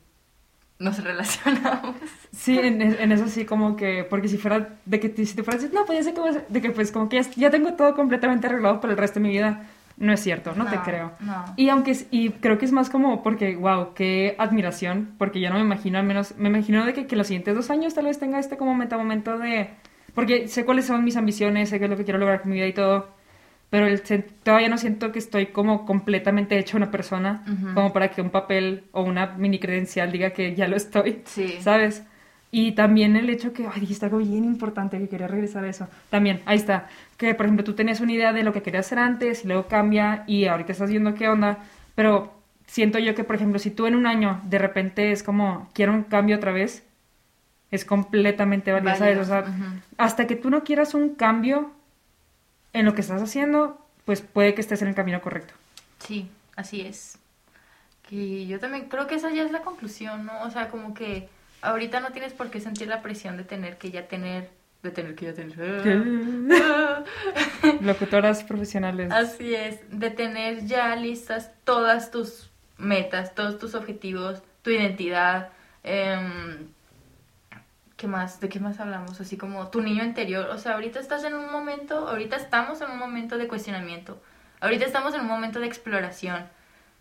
nos 0.78 1.02
relacionamos. 1.02 1.96
Sí, 2.36 2.58
en, 2.58 2.82
en 2.82 3.12
eso 3.12 3.28
sí, 3.28 3.44
como 3.44 3.76
que, 3.76 4.04
porque 4.04 4.28
si 4.28 4.36
fuera 4.38 4.76
de 4.84 5.00
que 5.00 5.24
si 5.26 5.34
te 5.34 5.42
fueras, 5.42 5.72
no, 5.72 5.84
pues 5.86 6.04
ya 6.04 6.12
sé 6.12 6.20
hacer- 6.20 6.46
de 6.48 6.60
que 6.60 6.70
pues 6.70 6.92
como 6.92 7.08
que 7.08 7.22
ya, 7.22 7.30
ya 7.36 7.50
tengo 7.50 7.74
todo 7.74 7.94
completamente 7.94 8.46
arreglado 8.46 8.80
para 8.80 8.92
el 8.92 8.98
resto 8.98 9.20
de 9.20 9.26
mi 9.26 9.30
vida, 9.30 9.64
no 9.98 10.12
es 10.12 10.20
cierto, 10.20 10.52
no, 10.54 10.66
te 10.66 10.76
creo. 10.78 11.12
no. 11.20 11.44
Y 11.56 11.68
aunque, 11.70 11.90
es- 11.92 12.06
y 12.10 12.30
creo 12.30 12.58
que 12.58 12.64
es 12.64 12.72
más 12.72 12.88
como 12.90 13.22
porque, 13.22 13.56
wow, 13.56 13.94
qué 13.94 14.34
admiración, 14.38 15.14
porque 15.18 15.40
yo 15.40 15.48
no 15.50 15.56
me 15.56 15.62
imagino, 15.62 15.98
al 15.98 16.04
menos, 16.06 16.34
me 16.38 16.48
imagino 16.48 16.84
de 16.84 16.92
que, 16.94 17.06
que 17.06 17.16
los 17.16 17.26
siguientes 17.26 17.54
dos 17.54 17.70
años 17.70 17.94
tal 17.94 18.04
vez 18.06 18.18
tenga 18.18 18.38
este 18.38 18.56
como 18.56 18.74
meta 18.74 18.96
momento 18.96 19.38
de, 19.38 19.70
porque 20.14 20.48
sé 20.48 20.64
cuáles 20.64 20.86
son 20.86 21.04
mis 21.04 21.16
ambiciones, 21.16 21.68
sé 21.68 21.78
qué 21.78 21.84
es 21.84 21.90
lo 21.90 21.96
que 21.96 22.04
quiero 22.04 22.18
lograr 22.18 22.40
con 22.42 22.50
mi 22.50 22.56
vida 22.56 22.66
y 22.66 22.72
todo, 22.72 23.08
pero 23.70 23.86
el, 23.86 24.00
todavía 24.42 24.68
no 24.68 24.78
siento 24.78 25.12
que 25.12 25.18
estoy 25.18 25.46
como 25.46 25.84
completamente 25.84 26.58
hecha 26.58 26.76
una 26.76 26.90
persona, 26.90 27.44
como 27.74 27.92
para 27.92 28.08
que 28.10 28.22
un 28.22 28.30
papel 28.30 28.84
o 28.92 29.02
una 29.02 29.26
mini 29.36 29.58
credencial 29.58 30.10
diga 30.10 30.30
que 30.30 30.54
ya 30.54 30.68
lo 30.68 30.76
estoy. 30.76 31.20
Sí. 31.26 31.56
¿sabes? 31.60 32.02
Y 32.50 32.72
también 32.72 33.14
el 33.16 33.28
hecho 33.28 33.52
que, 33.52 33.66
ay, 33.66 33.80
dijiste 33.80 34.06
algo 34.06 34.18
bien 34.18 34.44
importante, 34.44 34.98
que 34.98 35.08
quería 35.08 35.28
regresar 35.28 35.64
a 35.64 35.68
eso. 35.68 35.86
También, 36.08 36.40
ahí 36.46 36.56
está, 36.56 36.88
que 37.18 37.34
por 37.34 37.44
ejemplo 37.46 37.64
tú 37.64 37.74
tenías 37.74 38.00
una 38.00 38.12
idea 38.12 38.32
de 38.32 38.42
lo 38.42 38.52
que 38.52 38.62
querías 38.62 38.86
hacer 38.86 38.98
antes 38.98 39.44
y 39.44 39.48
luego 39.48 39.66
cambia 39.66 40.24
y 40.26 40.46
ahorita 40.46 40.72
estás 40.72 40.88
viendo 40.90 41.14
qué 41.14 41.28
onda, 41.28 41.58
pero 41.94 42.32
siento 42.66 42.98
yo 42.98 43.14
que, 43.14 43.24
por 43.24 43.36
ejemplo, 43.36 43.58
si 43.58 43.70
tú 43.70 43.86
en 43.86 43.96
un 43.96 44.06
año 44.06 44.40
de 44.44 44.58
repente 44.58 45.12
es 45.12 45.22
como, 45.22 45.68
quiero 45.74 45.92
un 45.92 46.04
cambio 46.04 46.36
otra 46.36 46.52
vez, 46.52 46.84
es 47.70 47.84
completamente 47.84 48.72
válido, 48.72 48.96
¿sabes? 48.96 49.18
O 49.18 49.24
sea, 49.24 49.42
Válido, 49.42 49.66
ujú. 49.66 49.80
hasta 49.98 50.26
que 50.26 50.36
tú 50.36 50.48
no 50.48 50.64
quieras 50.64 50.94
un 50.94 51.14
cambio 51.16 51.72
en 52.72 52.86
lo 52.86 52.94
que 52.94 53.02
estás 53.02 53.20
haciendo, 53.20 53.78
pues 54.06 54.22
puede 54.22 54.54
que 54.54 54.62
estés 54.62 54.80
en 54.80 54.88
el 54.88 54.94
camino 54.94 55.20
correcto. 55.20 55.52
Sí, 55.98 56.30
así 56.56 56.80
es. 56.80 57.18
Que 58.08 58.46
yo 58.46 58.58
también 58.58 58.88
creo 58.88 59.06
que 59.06 59.16
esa 59.16 59.30
ya 59.30 59.42
es 59.42 59.52
la 59.52 59.60
conclusión, 59.60 60.24
¿no? 60.24 60.40
O 60.42 60.50
sea, 60.50 60.68
como 60.68 60.94
que 60.94 61.28
ahorita 61.62 62.00
no 62.00 62.10
tienes 62.10 62.32
por 62.32 62.50
qué 62.50 62.60
sentir 62.60 62.88
la 62.88 63.02
presión 63.02 63.36
de 63.36 63.44
tener 63.44 63.78
que 63.78 63.90
ya 63.90 64.08
tener, 64.08 64.50
de 64.82 64.90
tener 64.90 65.14
que 65.14 65.26
ya 65.26 65.34
tener. 65.34 65.56
Locutoras 67.80 68.44
profesionales. 68.44 69.10
Así 69.12 69.54
es, 69.54 69.80
de 69.90 70.10
tener 70.10 70.66
ya 70.66 70.94
listas 70.96 71.50
todas 71.64 72.10
tus 72.10 72.50
metas, 72.76 73.34
todos 73.34 73.58
tus 73.58 73.74
objetivos, 73.74 74.42
tu 74.62 74.70
identidad. 74.70 75.50
em, 75.82 76.68
¿Qué 77.96 78.06
más? 78.06 78.38
¿De 78.38 78.48
qué 78.48 78.60
más 78.60 78.78
hablamos? 78.78 79.20
Así 79.20 79.36
como 79.36 79.70
tu 79.70 79.82
niño 79.82 80.04
interior. 80.04 80.50
O 80.50 80.58
sea, 80.58 80.74
ahorita 80.74 81.00
estás 81.00 81.24
en 81.24 81.34
un 81.34 81.50
momento, 81.50 82.08
ahorita 82.08 82.36
estamos 82.36 82.80
en 82.80 82.92
un 82.92 82.98
momento 82.98 83.38
de 83.38 83.48
cuestionamiento. 83.48 84.22
Ahorita 84.60 84.84
estamos 84.84 85.14
en 85.14 85.22
un 85.22 85.26
momento 85.26 85.58
de 85.58 85.66
exploración, 85.66 86.46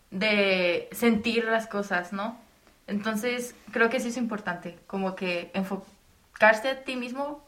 de 0.09 0.89
sentir 0.91 1.45
las 1.45 1.67
cosas, 1.67 2.13
¿no? 2.13 2.39
Entonces, 2.87 3.53
creo 3.71 3.89
que 3.89 3.99
sí 3.99 4.09
es 4.09 4.17
importante, 4.17 4.77
como 4.87 5.15
que 5.15 5.51
enfocarse 5.53 6.69
a 6.69 6.83
ti 6.83 6.95
mismo 6.95 7.45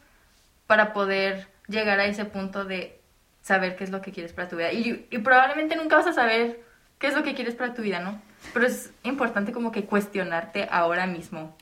para 0.68 0.94
poder 0.94 1.48
llegar 1.68 2.00
a 2.00 2.06
ese 2.06 2.26
punto 2.26 2.66
de 2.66 3.00
saber 3.42 3.78
qué 3.78 3.86
es 3.86 3.90
lo 3.90 4.02
que 4.02 4.12
quieres 4.12 4.34
para 4.34 4.50
tu 4.50 4.58
vida. 4.58 4.72
Y, 4.74 4.94
probablemente 5.24 5.76
nunca 5.78 5.96
vas 5.96 6.08
a 6.08 6.14
saber 6.14 6.62
qué 7.00 7.08
es 7.08 7.16
lo 7.16 7.24
que 7.24 7.34
quieres 7.34 7.56
para 7.56 7.74
tu 7.74 7.82
vida, 7.82 8.00
¿no? 8.00 8.22
Pero 8.54 8.68
es 8.68 8.92
importante 9.04 9.54
como 9.54 9.72
que 9.72 9.86
cuestionarte 9.86 10.68
ahora 10.70 11.08
mismo, 11.08 11.56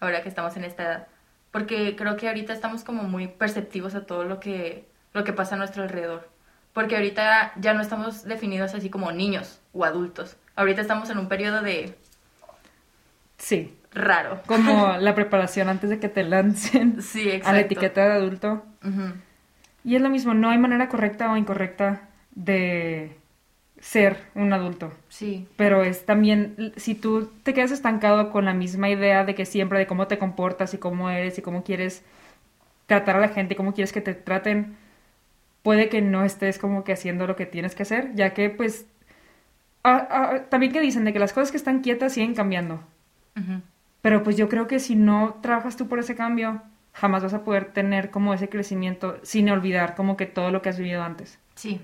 ahora 0.00 0.22
que 0.22 0.28
estamos 0.28 0.56
en 0.56 0.64
esta 0.64 0.84
edad. 0.84 1.08
Porque 1.50 1.96
creo 1.96 2.16
que 2.16 2.28
ahorita 2.28 2.52
estamos 2.52 2.84
como 2.84 3.02
muy 3.02 3.26
perceptivos 3.26 3.94
a 3.94 4.06
todo 4.06 4.24
lo 4.24 4.38
que, 4.38 4.86
lo 5.12 5.24
que 5.24 5.32
pasa 5.32 5.56
a 5.56 5.58
nuestro 5.58 5.82
alrededor. 5.82 6.28
Porque 6.72 6.94
ahorita 6.94 7.52
ya 7.56 7.74
no 7.74 7.80
estamos 7.80 8.24
definidos 8.24 8.74
así 8.74 8.88
como 8.88 9.10
niños 9.10 9.60
o 9.72 9.84
adultos. 9.84 10.36
Ahorita 10.54 10.80
estamos 10.80 11.10
en 11.10 11.18
un 11.18 11.28
periodo 11.28 11.62
de 11.62 11.96
Sí. 13.38 13.74
raro. 13.92 14.40
Como 14.46 14.96
la 15.00 15.14
preparación 15.14 15.68
antes 15.68 15.90
de 15.90 15.98
que 15.98 16.08
te 16.08 16.22
lancen 16.24 17.02
Sí, 17.02 17.22
exacto. 17.28 17.48
a 17.48 17.52
la 17.52 17.60
etiqueta 17.60 18.06
de 18.06 18.12
adulto. 18.14 18.62
Y 19.84 19.96
es 19.96 20.02
lo 20.02 20.10
mismo, 20.10 20.34
no 20.34 20.50
hay 20.50 20.58
manera 20.58 20.88
correcta 20.88 21.32
o 21.32 21.36
incorrecta 21.36 22.08
de 22.34 23.16
ser 23.80 24.16
un 24.34 24.52
adulto. 24.52 24.92
Sí, 25.08 25.48
Pero 25.56 25.82
es 25.84 26.04
también, 26.04 26.72
si 26.76 26.94
tú 26.94 27.30
te 27.44 27.54
quedas 27.54 27.70
estancado 27.70 28.30
con 28.30 28.44
la 28.44 28.54
misma 28.54 28.90
idea 28.90 29.24
de 29.24 29.34
que 29.34 29.46
siempre, 29.46 29.78
de 29.78 29.86
cómo 29.86 30.06
te 30.08 30.18
comportas 30.18 30.74
y 30.74 30.78
cómo 30.78 31.10
eres 31.10 31.38
y 31.38 31.42
cómo 31.42 31.64
quieres 31.64 32.04
tratar 32.86 33.16
a 33.16 33.20
la 33.20 33.28
gente 33.28 33.54
y 33.54 33.56
cómo 33.56 33.74
quieres 33.74 33.92
que 33.92 34.00
te 34.00 34.14
traten, 34.14 34.76
puede 35.62 35.88
que 35.88 36.02
no 36.02 36.24
estés 36.24 36.58
como 36.58 36.84
que 36.84 36.92
haciendo 36.92 37.26
lo 37.26 37.36
que 37.36 37.46
tienes 37.46 37.74
que 37.74 37.84
hacer, 37.84 38.14
ya 38.14 38.34
que 38.34 38.50
pues, 38.50 38.86
también 40.50 40.72
que 40.72 40.80
dicen 40.80 41.04
de 41.04 41.12
que 41.12 41.18
las 41.18 41.32
cosas 41.32 41.50
que 41.50 41.56
están 41.56 41.80
quietas 41.80 42.12
siguen 42.12 42.34
cambiando. 42.34 42.80
Pero 44.00 44.22
pues 44.22 44.36
yo 44.36 44.48
creo 44.48 44.66
que 44.66 44.78
si 44.78 44.96
no 44.96 45.38
trabajas 45.42 45.76
tú 45.76 45.88
por 45.88 45.98
ese 45.98 46.14
cambio, 46.14 46.62
jamás 46.92 47.22
vas 47.22 47.34
a 47.34 47.44
poder 47.44 47.66
tener 47.66 48.10
como 48.10 48.34
ese 48.34 48.48
crecimiento 48.48 49.18
sin 49.22 49.48
olvidar 49.50 49.94
como 49.94 50.16
que 50.16 50.26
todo 50.26 50.50
lo 50.50 50.62
que 50.62 50.68
has 50.68 50.78
vivido 50.78 51.02
antes. 51.02 51.38
sí, 51.54 51.80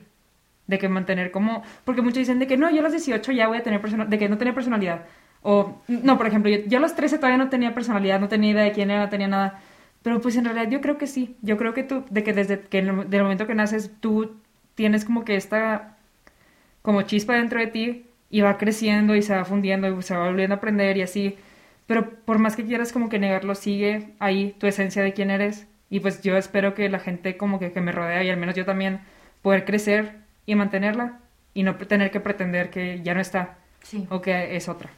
De 0.66 0.78
que 0.78 0.88
mantener 0.88 1.30
como... 1.30 1.62
Porque 1.84 2.02
muchos 2.02 2.18
dicen 2.18 2.38
de 2.38 2.46
que 2.46 2.56
no, 2.56 2.70
yo 2.70 2.80
a 2.80 2.82
los 2.82 2.92
18 2.92 3.32
ya 3.32 3.48
voy 3.48 3.58
a 3.58 3.62
tener 3.62 3.80
personalidad, 3.80 4.10
de 4.10 4.18
que 4.18 4.28
no 4.28 4.38
tenía 4.38 4.54
personalidad. 4.54 5.04
O, 5.42 5.76
no, 5.88 6.16
por 6.16 6.26
ejemplo, 6.26 6.50
yo, 6.50 6.58
yo 6.66 6.78
a 6.78 6.80
los 6.80 6.94
13 6.94 7.18
todavía 7.18 7.36
no 7.36 7.50
tenía 7.50 7.74
personalidad, 7.74 8.18
no 8.18 8.28
tenía 8.28 8.52
idea 8.52 8.62
de 8.64 8.72
quién 8.72 8.90
era, 8.90 9.04
no 9.04 9.10
tenía 9.10 9.28
nada. 9.28 9.60
Pero 10.02 10.20
pues 10.20 10.36
en 10.36 10.44
realidad 10.46 10.70
yo 10.70 10.80
creo 10.80 10.96
que 10.96 11.06
sí. 11.06 11.36
Yo 11.42 11.58
creo 11.58 11.74
que 11.74 11.82
tú, 11.82 12.04
de 12.10 12.22
que 12.24 12.32
desde 12.32 12.60
que 12.60 12.78
el, 12.78 13.10
del 13.10 13.22
momento 13.22 13.46
que 13.46 13.54
naces, 13.54 13.90
tú 14.00 14.36
tienes 14.74 15.04
como 15.04 15.24
que 15.24 15.36
esta 15.36 15.96
como 16.82 17.02
chispa 17.02 17.34
dentro 17.34 17.58
de 17.60 17.66
ti 17.66 18.06
y 18.34 18.40
va 18.40 18.58
creciendo 18.58 19.14
y 19.14 19.22
se 19.22 19.32
va 19.32 19.44
fundiendo 19.44 19.86
y 19.86 20.02
se 20.02 20.16
va 20.16 20.24
volviendo 20.26 20.56
a 20.56 20.58
aprender 20.58 20.96
y 20.96 21.02
así. 21.02 21.38
Pero 21.86 22.10
por 22.24 22.40
más 22.40 22.56
que 22.56 22.64
quieras 22.64 22.90
como 22.92 23.08
que 23.08 23.20
negarlo, 23.20 23.54
sigue 23.54 24.08
ahí 24.18 24.56
tu 24.58 24.66
esencia 24.66 25.04
de 25.04 25.12
quién 25.12 25.30
eres. 25.30 25.68
Y 25.88 26.00
pues 26.00 26.20
yo 26.20 26.36
espero 26.36 26.74
que 26.74 26.88
la 26.88 26.98
gente 26.98 27.36
como 27.36 27.60
que, 27.60 27.70
que 27.72 27.80
me 27.80 27.92
rodea 27.92 28.24
y 28.24 28.30
al 28.30 28.36
menos 28.36 28.56
yo 28.56 28.64
también 28.64 28.98
poder 29.40 29.64
crecer 29.64 30.16
y 30.46 30.56
mantenerla 30.56 31.20
y 31.54 31.62
no 31.62 31.76
tener 31.76 32.10
que 32.10 32.18
pretender 32.18 32.70
que 32.70 33.00
ya 33.04 33.14
no 33.14 33.20
está 33.20 33.56
sí. 33.82 34.04
o 34.10 34.20
que 34.20 34.56
es 34.56 34.68
otra. 34.68 34.90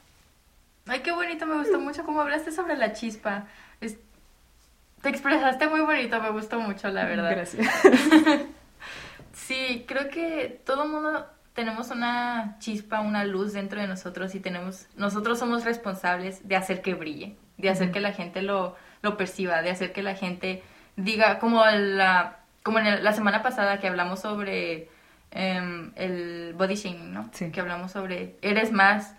Ay, 0.87 1.01
qué 1.01 1.13
bonito, 1.13 1.45
me 1.45 1.59
gustó 1.59 1.79
mucho 1.79 2.05
cómo 2.07 2.23
hablaste 2.23 2.53
sobre 2.53 2.75
la 2.79 2.95
chispa. 2.95 3.49
Es- 3.83 3.99
Te 5.03 5.11
expresaste 5.11 5.69
muy 5.69 5.81
bonito, 5.83 6.23
me 6.23 6.31
gustó 6.31 6.59
mucho, 6.59 6.89
la 6.89 7.05
verdad. 7.05 7.33
Gracias. 7.33 7.67
Sí, 9.35 9.85
creo 9.87 10.09
que 10.09 10.61
todo 10.65 10.85
el 10.85 10.89
mundo 10.91 11.27
tenemos 11.57 11.91
una 11.91 12.57
chispa, 12.61 13.01
una 13.01 13.25
luz 13.25 13.53
dentro 13.55 13.81
de 13.81 13.89
nosotros 13.89 14.35
y 14.37 14.41
tenemos, 14.41 14.87
nosotros 14.97 15.39
somos 15.41 15.65
responsables 15.65 16.47
de 16.47 16.55
hacer 16.55 16.83
que 16.83 16.95
brille, 16.95 17.35
de 17.57 17.69
hacer 17.71 17.91
que 17.91 17.99
la 18.01 18.13
gente 18.13 18.43
lo, 18.43 18.77
lo 19.03 19.17
perciba, 19.17 19.63
de 19.63 19.71
hacer 19.71 19.93
que 19.93 20.03
la 20.05 20.15
gente 20.15 20.63
diga, 20.95 21.39
como 21.41 21.65
la, 21.67 22.37
como 22.63 22.79
en 22.79 22.87
el- 22.87 23.03
la 23.05 23.13
semana 23.13 23.43
pasada 23.43 23.81
que 23.81 23.89
hablamos 23.89 24.21
sobre 24.21 24.89
em, 25.33 25.93
el 25.97 26.55
body 26.57 26.75
shaming, 26.77 27.13
¿no? 27.13 27.29
Sí. 27.33 27.51
Que 27.51 27.61
hablamos 27.61 27.91
sobre, 27.93 28.37
eres 28.43 28.71
más 28.71 29.15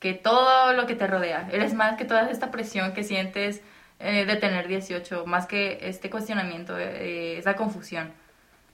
que 0.00 0.12
todo 0.14 0.72
lo 0.72 0.86
que 0.86 0.96
te 0.96 1.06
rodea, 1.06 1.48
eres 1.52 1.74
más 1.74 1.96
que 1.96 2.04
toda 2.04 2.28
esta 2.30 2.50
presión 2.50 2.92
que 2.92 3.04
sientes 3.04 3.62
eh, 4.00 4.24
de 4.26 4.36
tener 4.36 4.66
18, 4.66 5.24
más 5.26 5.46
que 5.46 5.78
este 5.82 6.10
cuestionamiento, 6.10 6.76
eh, 6.76 7.38
esa 7.38 7.54
confusión. 7.54 8.12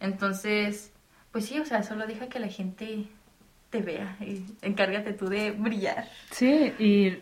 Entonces, 0.00 0.92
pues 1.32 1.46
sí, 1.46 1.58
o 1.58 1.64
sea, 1.64 1.82
solo 1.82 2.06
deja 2.06 2.28
que 2.28 2.38
la 2.40 2.48
gente 2.48 3.04
te 3.70 3.82
vea 3.82 4.16
y 4.20 4.44
encárgate 4.62 5.12
tú 5.12 5.28
de 5.28 5.50
brillar. 5.52 6.08
Sí, 6.30 6.74
y 6.78 7.18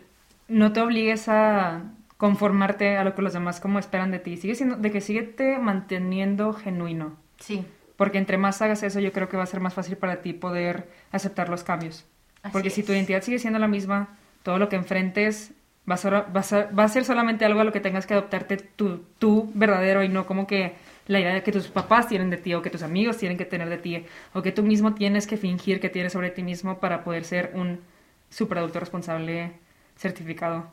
no 0.47 0.73
te 0.73 0.81
obligues 0.81 1.27
a 1.27 1.83
conformarte 2.17 2.97
a 2.97 3.03
lo 3.03 3.13
que 3.15 3.21
los 3.21 3.33
demás 3.33 3.59
como 3.59 3.79
esperan 3.79 4.11
de 4.11 4.19
ti. 4.19 4.37
Sigue 4.37 4.55
siendo, 4.55 4.77
de 4.77 4.91
que 4.91 5.01
síguete 5.01 5.59
manteniendo 5.59 6.53
genuino. 6.53 7.17
Sí, 7.39 7.65
Porque 7.95 8.17
entre 8.19 8.37
más 8.37 8.61
hagas 8.61 8.83
eso, 8.83 8.99
yo 8.99 9.11
creo 9.11 9.29
que 9.29 9.37
va 9.37 9.43
a 9.43 9.47
ser 9.47 9.59
más 9.59 9.73
fácil 9.73 9.97
para 9.97 10.21
ti 10.21 10.33
poder 10.33 10.89
aceptar 11.11 11.49
los 11.49 11.63
cambios. 11.63 12.05
Así 12.43 12.53
Porque 12.53 12.69
si 12.69 12.83
tu 12.83 12.93
identidad 12.93 13.21
sigue 13.21 13.39
siendo 13.39 13.59
la 13.59 13.67
misma, 13.67 14.17
todo 14.43 14.57
lo 14.59 14.69
que 14.69 14.75
enfrentes 14.75 15.53
va 15.89 15.95
a 15.95 15.97
ser, 15.97 16.13
va 16.13 16.39
a 16.39 16.43
ser, 16.43 16.77
va 16.77 16.83
a 16.83 16.89
ser 16.89 17.05
solamente 17.05 17.45
algo 17.45 17.59
a 17.61 17.63
lo 17.63 17.71
que 17.71 17.79
tengas 17.79 18.05
que 18.05 18.13
adoptarte 18.13 18.57
tú, 18.57 19.03
tú 19.19 19.51
verdadero 19.53 20.03
y 20.03 20.09
no 20.09 20.25
como 20.25 20.47
que 20.47 20.75
la 21.07 21.19
idea 21.19 21.43
que 21.43 21.51
tus 21.51 21.67
papás 21.67 22.07
tienen 22.07 22.29
de 22.29 22.37
ti 22.37 22.53
o 22.53 22.61
que 22.61 22.69
tus 22.69 22.83
amigos 22.83 23.17
tienen 23.17 23.37
que 23.37 23.45
tener 23.45 23.69
de 23.69 23.77
ti 23.77 24.05
o 24.33 24.41
que 24.41 24.51
tú 24.51 24.63
mismo 24.63 24.93
tienes 24.93 25.25
que 25.27 25.37
fingir 25.37 25.79
que 25.79 25.89
tienes 25.89 26.13
sobre 26.13 26.29
ti 26.29 26.43
mismo 26.43 26.79
para 26.79 27.03
poder 27.03 27.23
ser 27.23 27.51
un 27.55 27.79
superadulto 28.29 28.79
responsable 28.79 29.53
certificado. 29.97 30.71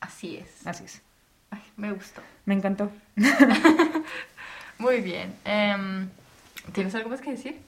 así 0.00 0.36
es. 0.36 0.66
Así 0.66 0.84
es. 0.84 1.02
Ay, 1.50 1.60
me 1.76 1.92
gustó. 1.92 2.22
Me 2.44 2.54
encantó. 2.54 2.90
Muy 4.78 5.00
bien. 5.00 5.34
Em, 5.44 6.08
¿Tienes 6.72 6.94
algo 6.94 7.10
más 7.10 7.20
que 7.20 7.32
decir? 7.32 7.58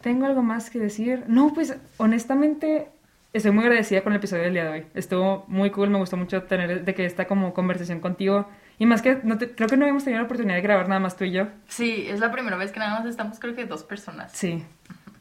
¿Tengo 0.00 0.26
algo 0.26 0.42
más 0.42 0.70
que 0.70 0.78
decir? 0.78 1.24
No, 1.26 1.52
pues 1.52 1.76
honestamente 1.96 2.88
estoy 3.32 3.50
muy 3.52 3.64
agradecida 3.64 4.02
con 4.02 4.12
el 4.12 4.18
episodio 4.18 4.44
del 4.44 4.52
día 4.52 4.64
de 4.64 4.70
hoy. 4.70 4.86
Estuvo 4.94 5.44
muy 5.48 5.70
cool, 5.70 5.90
me 5.90 5.98
gustó 5.98 6.16
mucho 6.16 6.42
tener 6.44 6.84
de 6.84 6.94
que 6.94 7.04
esta 7.04 7.26
como 7.26 7.54
conversación 7.54 8.00
contigo. 8.00 8.46
Y 8.82 8.86
más 8.86 9.00
que 9.00 9.20
no 9.22 9.38
te- 9.38 9.54
creo 9.54 9.68
que 9.68 9.76
no 9.76 9.84
habíamos 9.84 10.02
tenido 10.02 10.18
la 10.20 10.24
oportunidad 10.24 10.56
de 10.56 10.60
grabar 10.62 10.88
nada 10.88 11.00
más 11.00 11.16
tú 11.16 11.22
y 11.22 11.30
yo. 11.30 11.46
Sí, 11.68 12.04
es 12.08 12.18
la 12.18 12.32
primera 12.32 12.56
vez 12.56 12.72
que 12.72 12.80
nada 12.80 12.98
más 12.98 13.06
estamos, 13.06 13.38
creo 13.38 13.54
que 13.54 13.64
dos 13.64 13.84
personas. 13.84 14.32
Sí, 14.32 14.64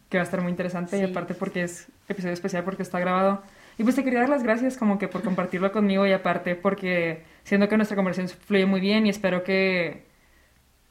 que 0.10 0.17
va 0.17 0.24
a 0.24 0.26
estar 0.26 0.41
muy 0.41 0.50
interesante 0.50 0.97
y 0.97 1.04
aparte 1.04 1.36
porque 1.36 1.62
es 1.62 1.88
episodio 2.10 2.34
especial 2.34 2.63
porque 2.63 2.82
está 2.82 3.00
grabado. 3.00 3.43
Y 3.78 3.84
pues 3.84 3.95
te 3.95 4.04
quería 4.04 4.21
dar 4.21 4.30
las 4.30 4.41
gracias 4.41 4.78
como 4.78 4.97
que 4.97 5.08
por 5.08 5.21
compartirlo 5.21 5.71
conmigo 5.71 6.08
y 6.08 6.12
aparte 6.12 6.56
porque 6.56 7.24
siento 7.43 7.69
que 7.69 7.78
nuestra 7.78 7.95
conversación 7.95 8.36
fluye 8.47 8.65
muy 8.65 8.80
bien 8.82 9.06
y 9.06 9.10
espero 9.12 9.43
que 9.43 10.08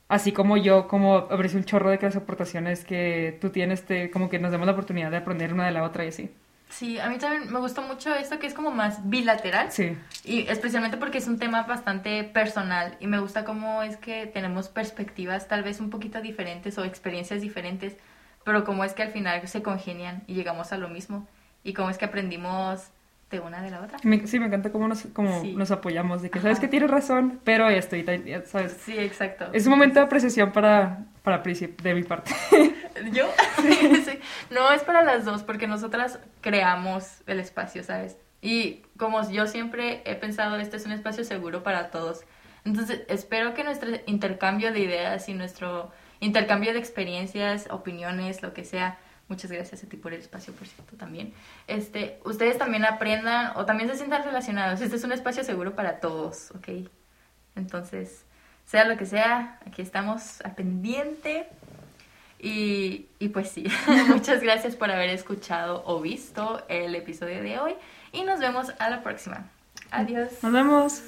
así 0.06 0.30
como 0.30 0.56
yo 0.56 0.86
como 0.86 1.16
aprecio 1.16 1.58
un 1.58 1.64
chorro 1.64 1.90
de 1.90 1.98
que 1.98 2.06
las 2.06 2.14
aportaciones 2.14 2.84
que 2.84 3.36
tú 3.40 3.50
tienes 3.50 3.82
te 3.84 4.12
como 4.12 4.28
que 4.28 4.38
nos 4.38 4.52
demos 4.52 4.66
la 4.66 4.74
oportunidad 4.74 5.10
de 5.10 5.16
aprender 5.16 5.52
una 5.52 5.66
de 5.66 5.72
la 5.72 5.82
otra 5.82 6.04
y 6.04 6.08
así. 6.10 6.30
Sí, 6.70 6.98
a 6.98 7.08
mí 7.08 7.18
también 7.18 7.52
me 7.52 7.58
gustó 7.58 7.82
mucho 7.82 8.14
esto 8.14 8.38
que 8.38 8.46
es 8.46 8.54
como 8.54 8.70
más 8.70 9.08
bilateral. 9.10 9.70
Sí. 9.70 9.96
Y 10.24 10.46
especialmente 10.48 10.96
porque 10.96 11.18
es 11.18 11.26
un 11.26 11.38
tema 11.38 11.64
bastante 11.64 12.24
personal 12.24 12.96
y 13.00 13.06
me 13.06 13.18
gusta 13.18 13.44
cómo 13.44 13.82
es 13.82 13.96
que 13.96 14.26
tenemos 14.26 14.68
perspectivas 14.68 15.48
tal 15.48 15.62
vez 15.62 15.80
un 15.80 15.90
poquito 15.90 16.20
diferentes 16.20 16.78
o 16.78 16.84
experiencias 16.84 17.40
diferentes, 17.42 17.96
pero 18.44 18.64
cómo 18.64 18.84
es 18.84 18.94
que 18.94 19.02
al 19.02 19.10
final 19.12 19.46
se 19.48 19.62
congenian 19.62 20.22
y 20.26 20.34
llegamos 20.34 20.72
a 20.72 20.78
lo 20.78 20.88
mismo 20.88 21.26
y 21.64 21.72
cómo 21.74 21.90
es 21.90 21.98
que 21.98 22.06
aprendimos 22.06 22.88
de 23.30 23.38
una 23.40 23.62
de 23.62 23.70
la 23.70 23.80
otra. 23.80 23.98
Me- 24.02 24.26
sí, 24.26 24.40
me 24.40 24.46
encanta 24.46 24.72
cómo 24.72 24.88
nos, 24.88 25.02
cómo 25.12 25.40
Sí. 25.42 25.54
nos 25.54 25.70
apoyamos, 25.70 26.22
de 26.22 26.30
que 26.30 26.40
sabes 26.40 26.58
que 26.58 26.66
tienes 26.68 26.90
razón, 26.90 27.38
pero 27.44 27.68
esto 27.68 27.94
y 27.96 28.04
sabes. 28.46 28.76
Sí, 28.84 28.98
exacto. 28.98 29.48
Es 29.52 29.66
un 29.66 29.70
momento 29.72 30.00
de 30.00 30.06
apreciación 30.06 30.50
para, 30.52 31.04
para 31.22 31.42
Príncipe, 31.42 31.82
de 31.82 31.94
mi 31.94 32.02
parte. 32.02 32.32
¿Yo? 33.12 33.28
Sí. 33.62 34.18
No, 34.50 34.72
es 34.72 34.82
para 34.82 35.02
las 35.02 35.24
dos, 35.24 35.42
porque 35.42 35.66
nosotras 35.66 36.18
creamos 36.40 37.22
el 37.26 37.40
espacio, 37.40 37.82
¿sabes? 37.82 38.16
Y 38.42 38.82
como 38.96 39.28
yo 39.30 39.46
siempre 39.46 40.02
he 40.04 40.14
pensado, 40.14 40.56
este 40.56 40.76
es 40.76 40.86
un 40.86 40.92
espacio 40.92 41.24
seguro 41.24 41.62
para 41.62 41.90
todos. 41.90 42.22
Entonces, 42.64 43.02
espero 43.08 43.54
que 43.54 43.64
nuestro 43.64 43.90
intercambio 44.06 44.72
de 44.72 44.80
ideas 44.80 45.28
y 45.28 45.34
nuestro 45.34 45.90
intercambio 46.20 46.72
de 46.72 46.78
experiencias, 46.78 47.68
opiniones, 47.70 48.42
lo 48.42 48.52
que 48.52 48.64
sea, 48.64 48.98
muchas 49.28 49.50
gracias 49.50 49.84
a 49.84 49.88
ti 49.88 49.96
por 49.96 50.12
el 50.12 50.20
espacio, 50.20 50.52
por 50.52 50.66
cierto, 50.66 50.96
también, 50.96 51.32
este, 51.66 52.20
ustedes 52.24 52.58
también 52.58 52.84
aprendan 52.84 53.52
o 53.56 53.64
también 53.64 53.88
se 53.88 53.96
sientan 53.96 54.24
relacionados. 54.24 54.80
Este 54.80 54.96
es 54.96 55.04
un 55.04 55.12
espacio 55.12 55.44
seguro 55.44 55.74
para 55.74 56.00
todos, 56.00 56.50
¿ok? 56.50 56.90
Entonces, 57.56 58.24
sea 58.70 58.84
lo 58.84 58.96
que 58.96 59.04
sea, 59.04 59.58
aquí 59.66 59.82
estamos 59.82 60.40
al 60.42 60.54
pendiente. 60.54 61.48
Y, 62.38 63.08
y 63.18 63.28
pues 63.28 63.50
sí, 63.50 63.64
muchas 64.08 64.40
gracias 64.40 64.76
por 64.76 64.90
haber 64.92 65.10
escuchado 65.10 65.82
o 65.84 66.00
visto 66.00 66.64
el 66.68 66.94
episodio 66.94 67.42
de 67.42 67.58
hoy 67.58 67.74
y 68.12 68.22
nos 68.22 68.38
vemos 68.38 68.72
a 68.78 68.88
la 68.88 69.02
próxima. 69.02 69.50
Adiós. 69.90 70.30
Nos 70.42 70.52
vemos. 70.52 71.02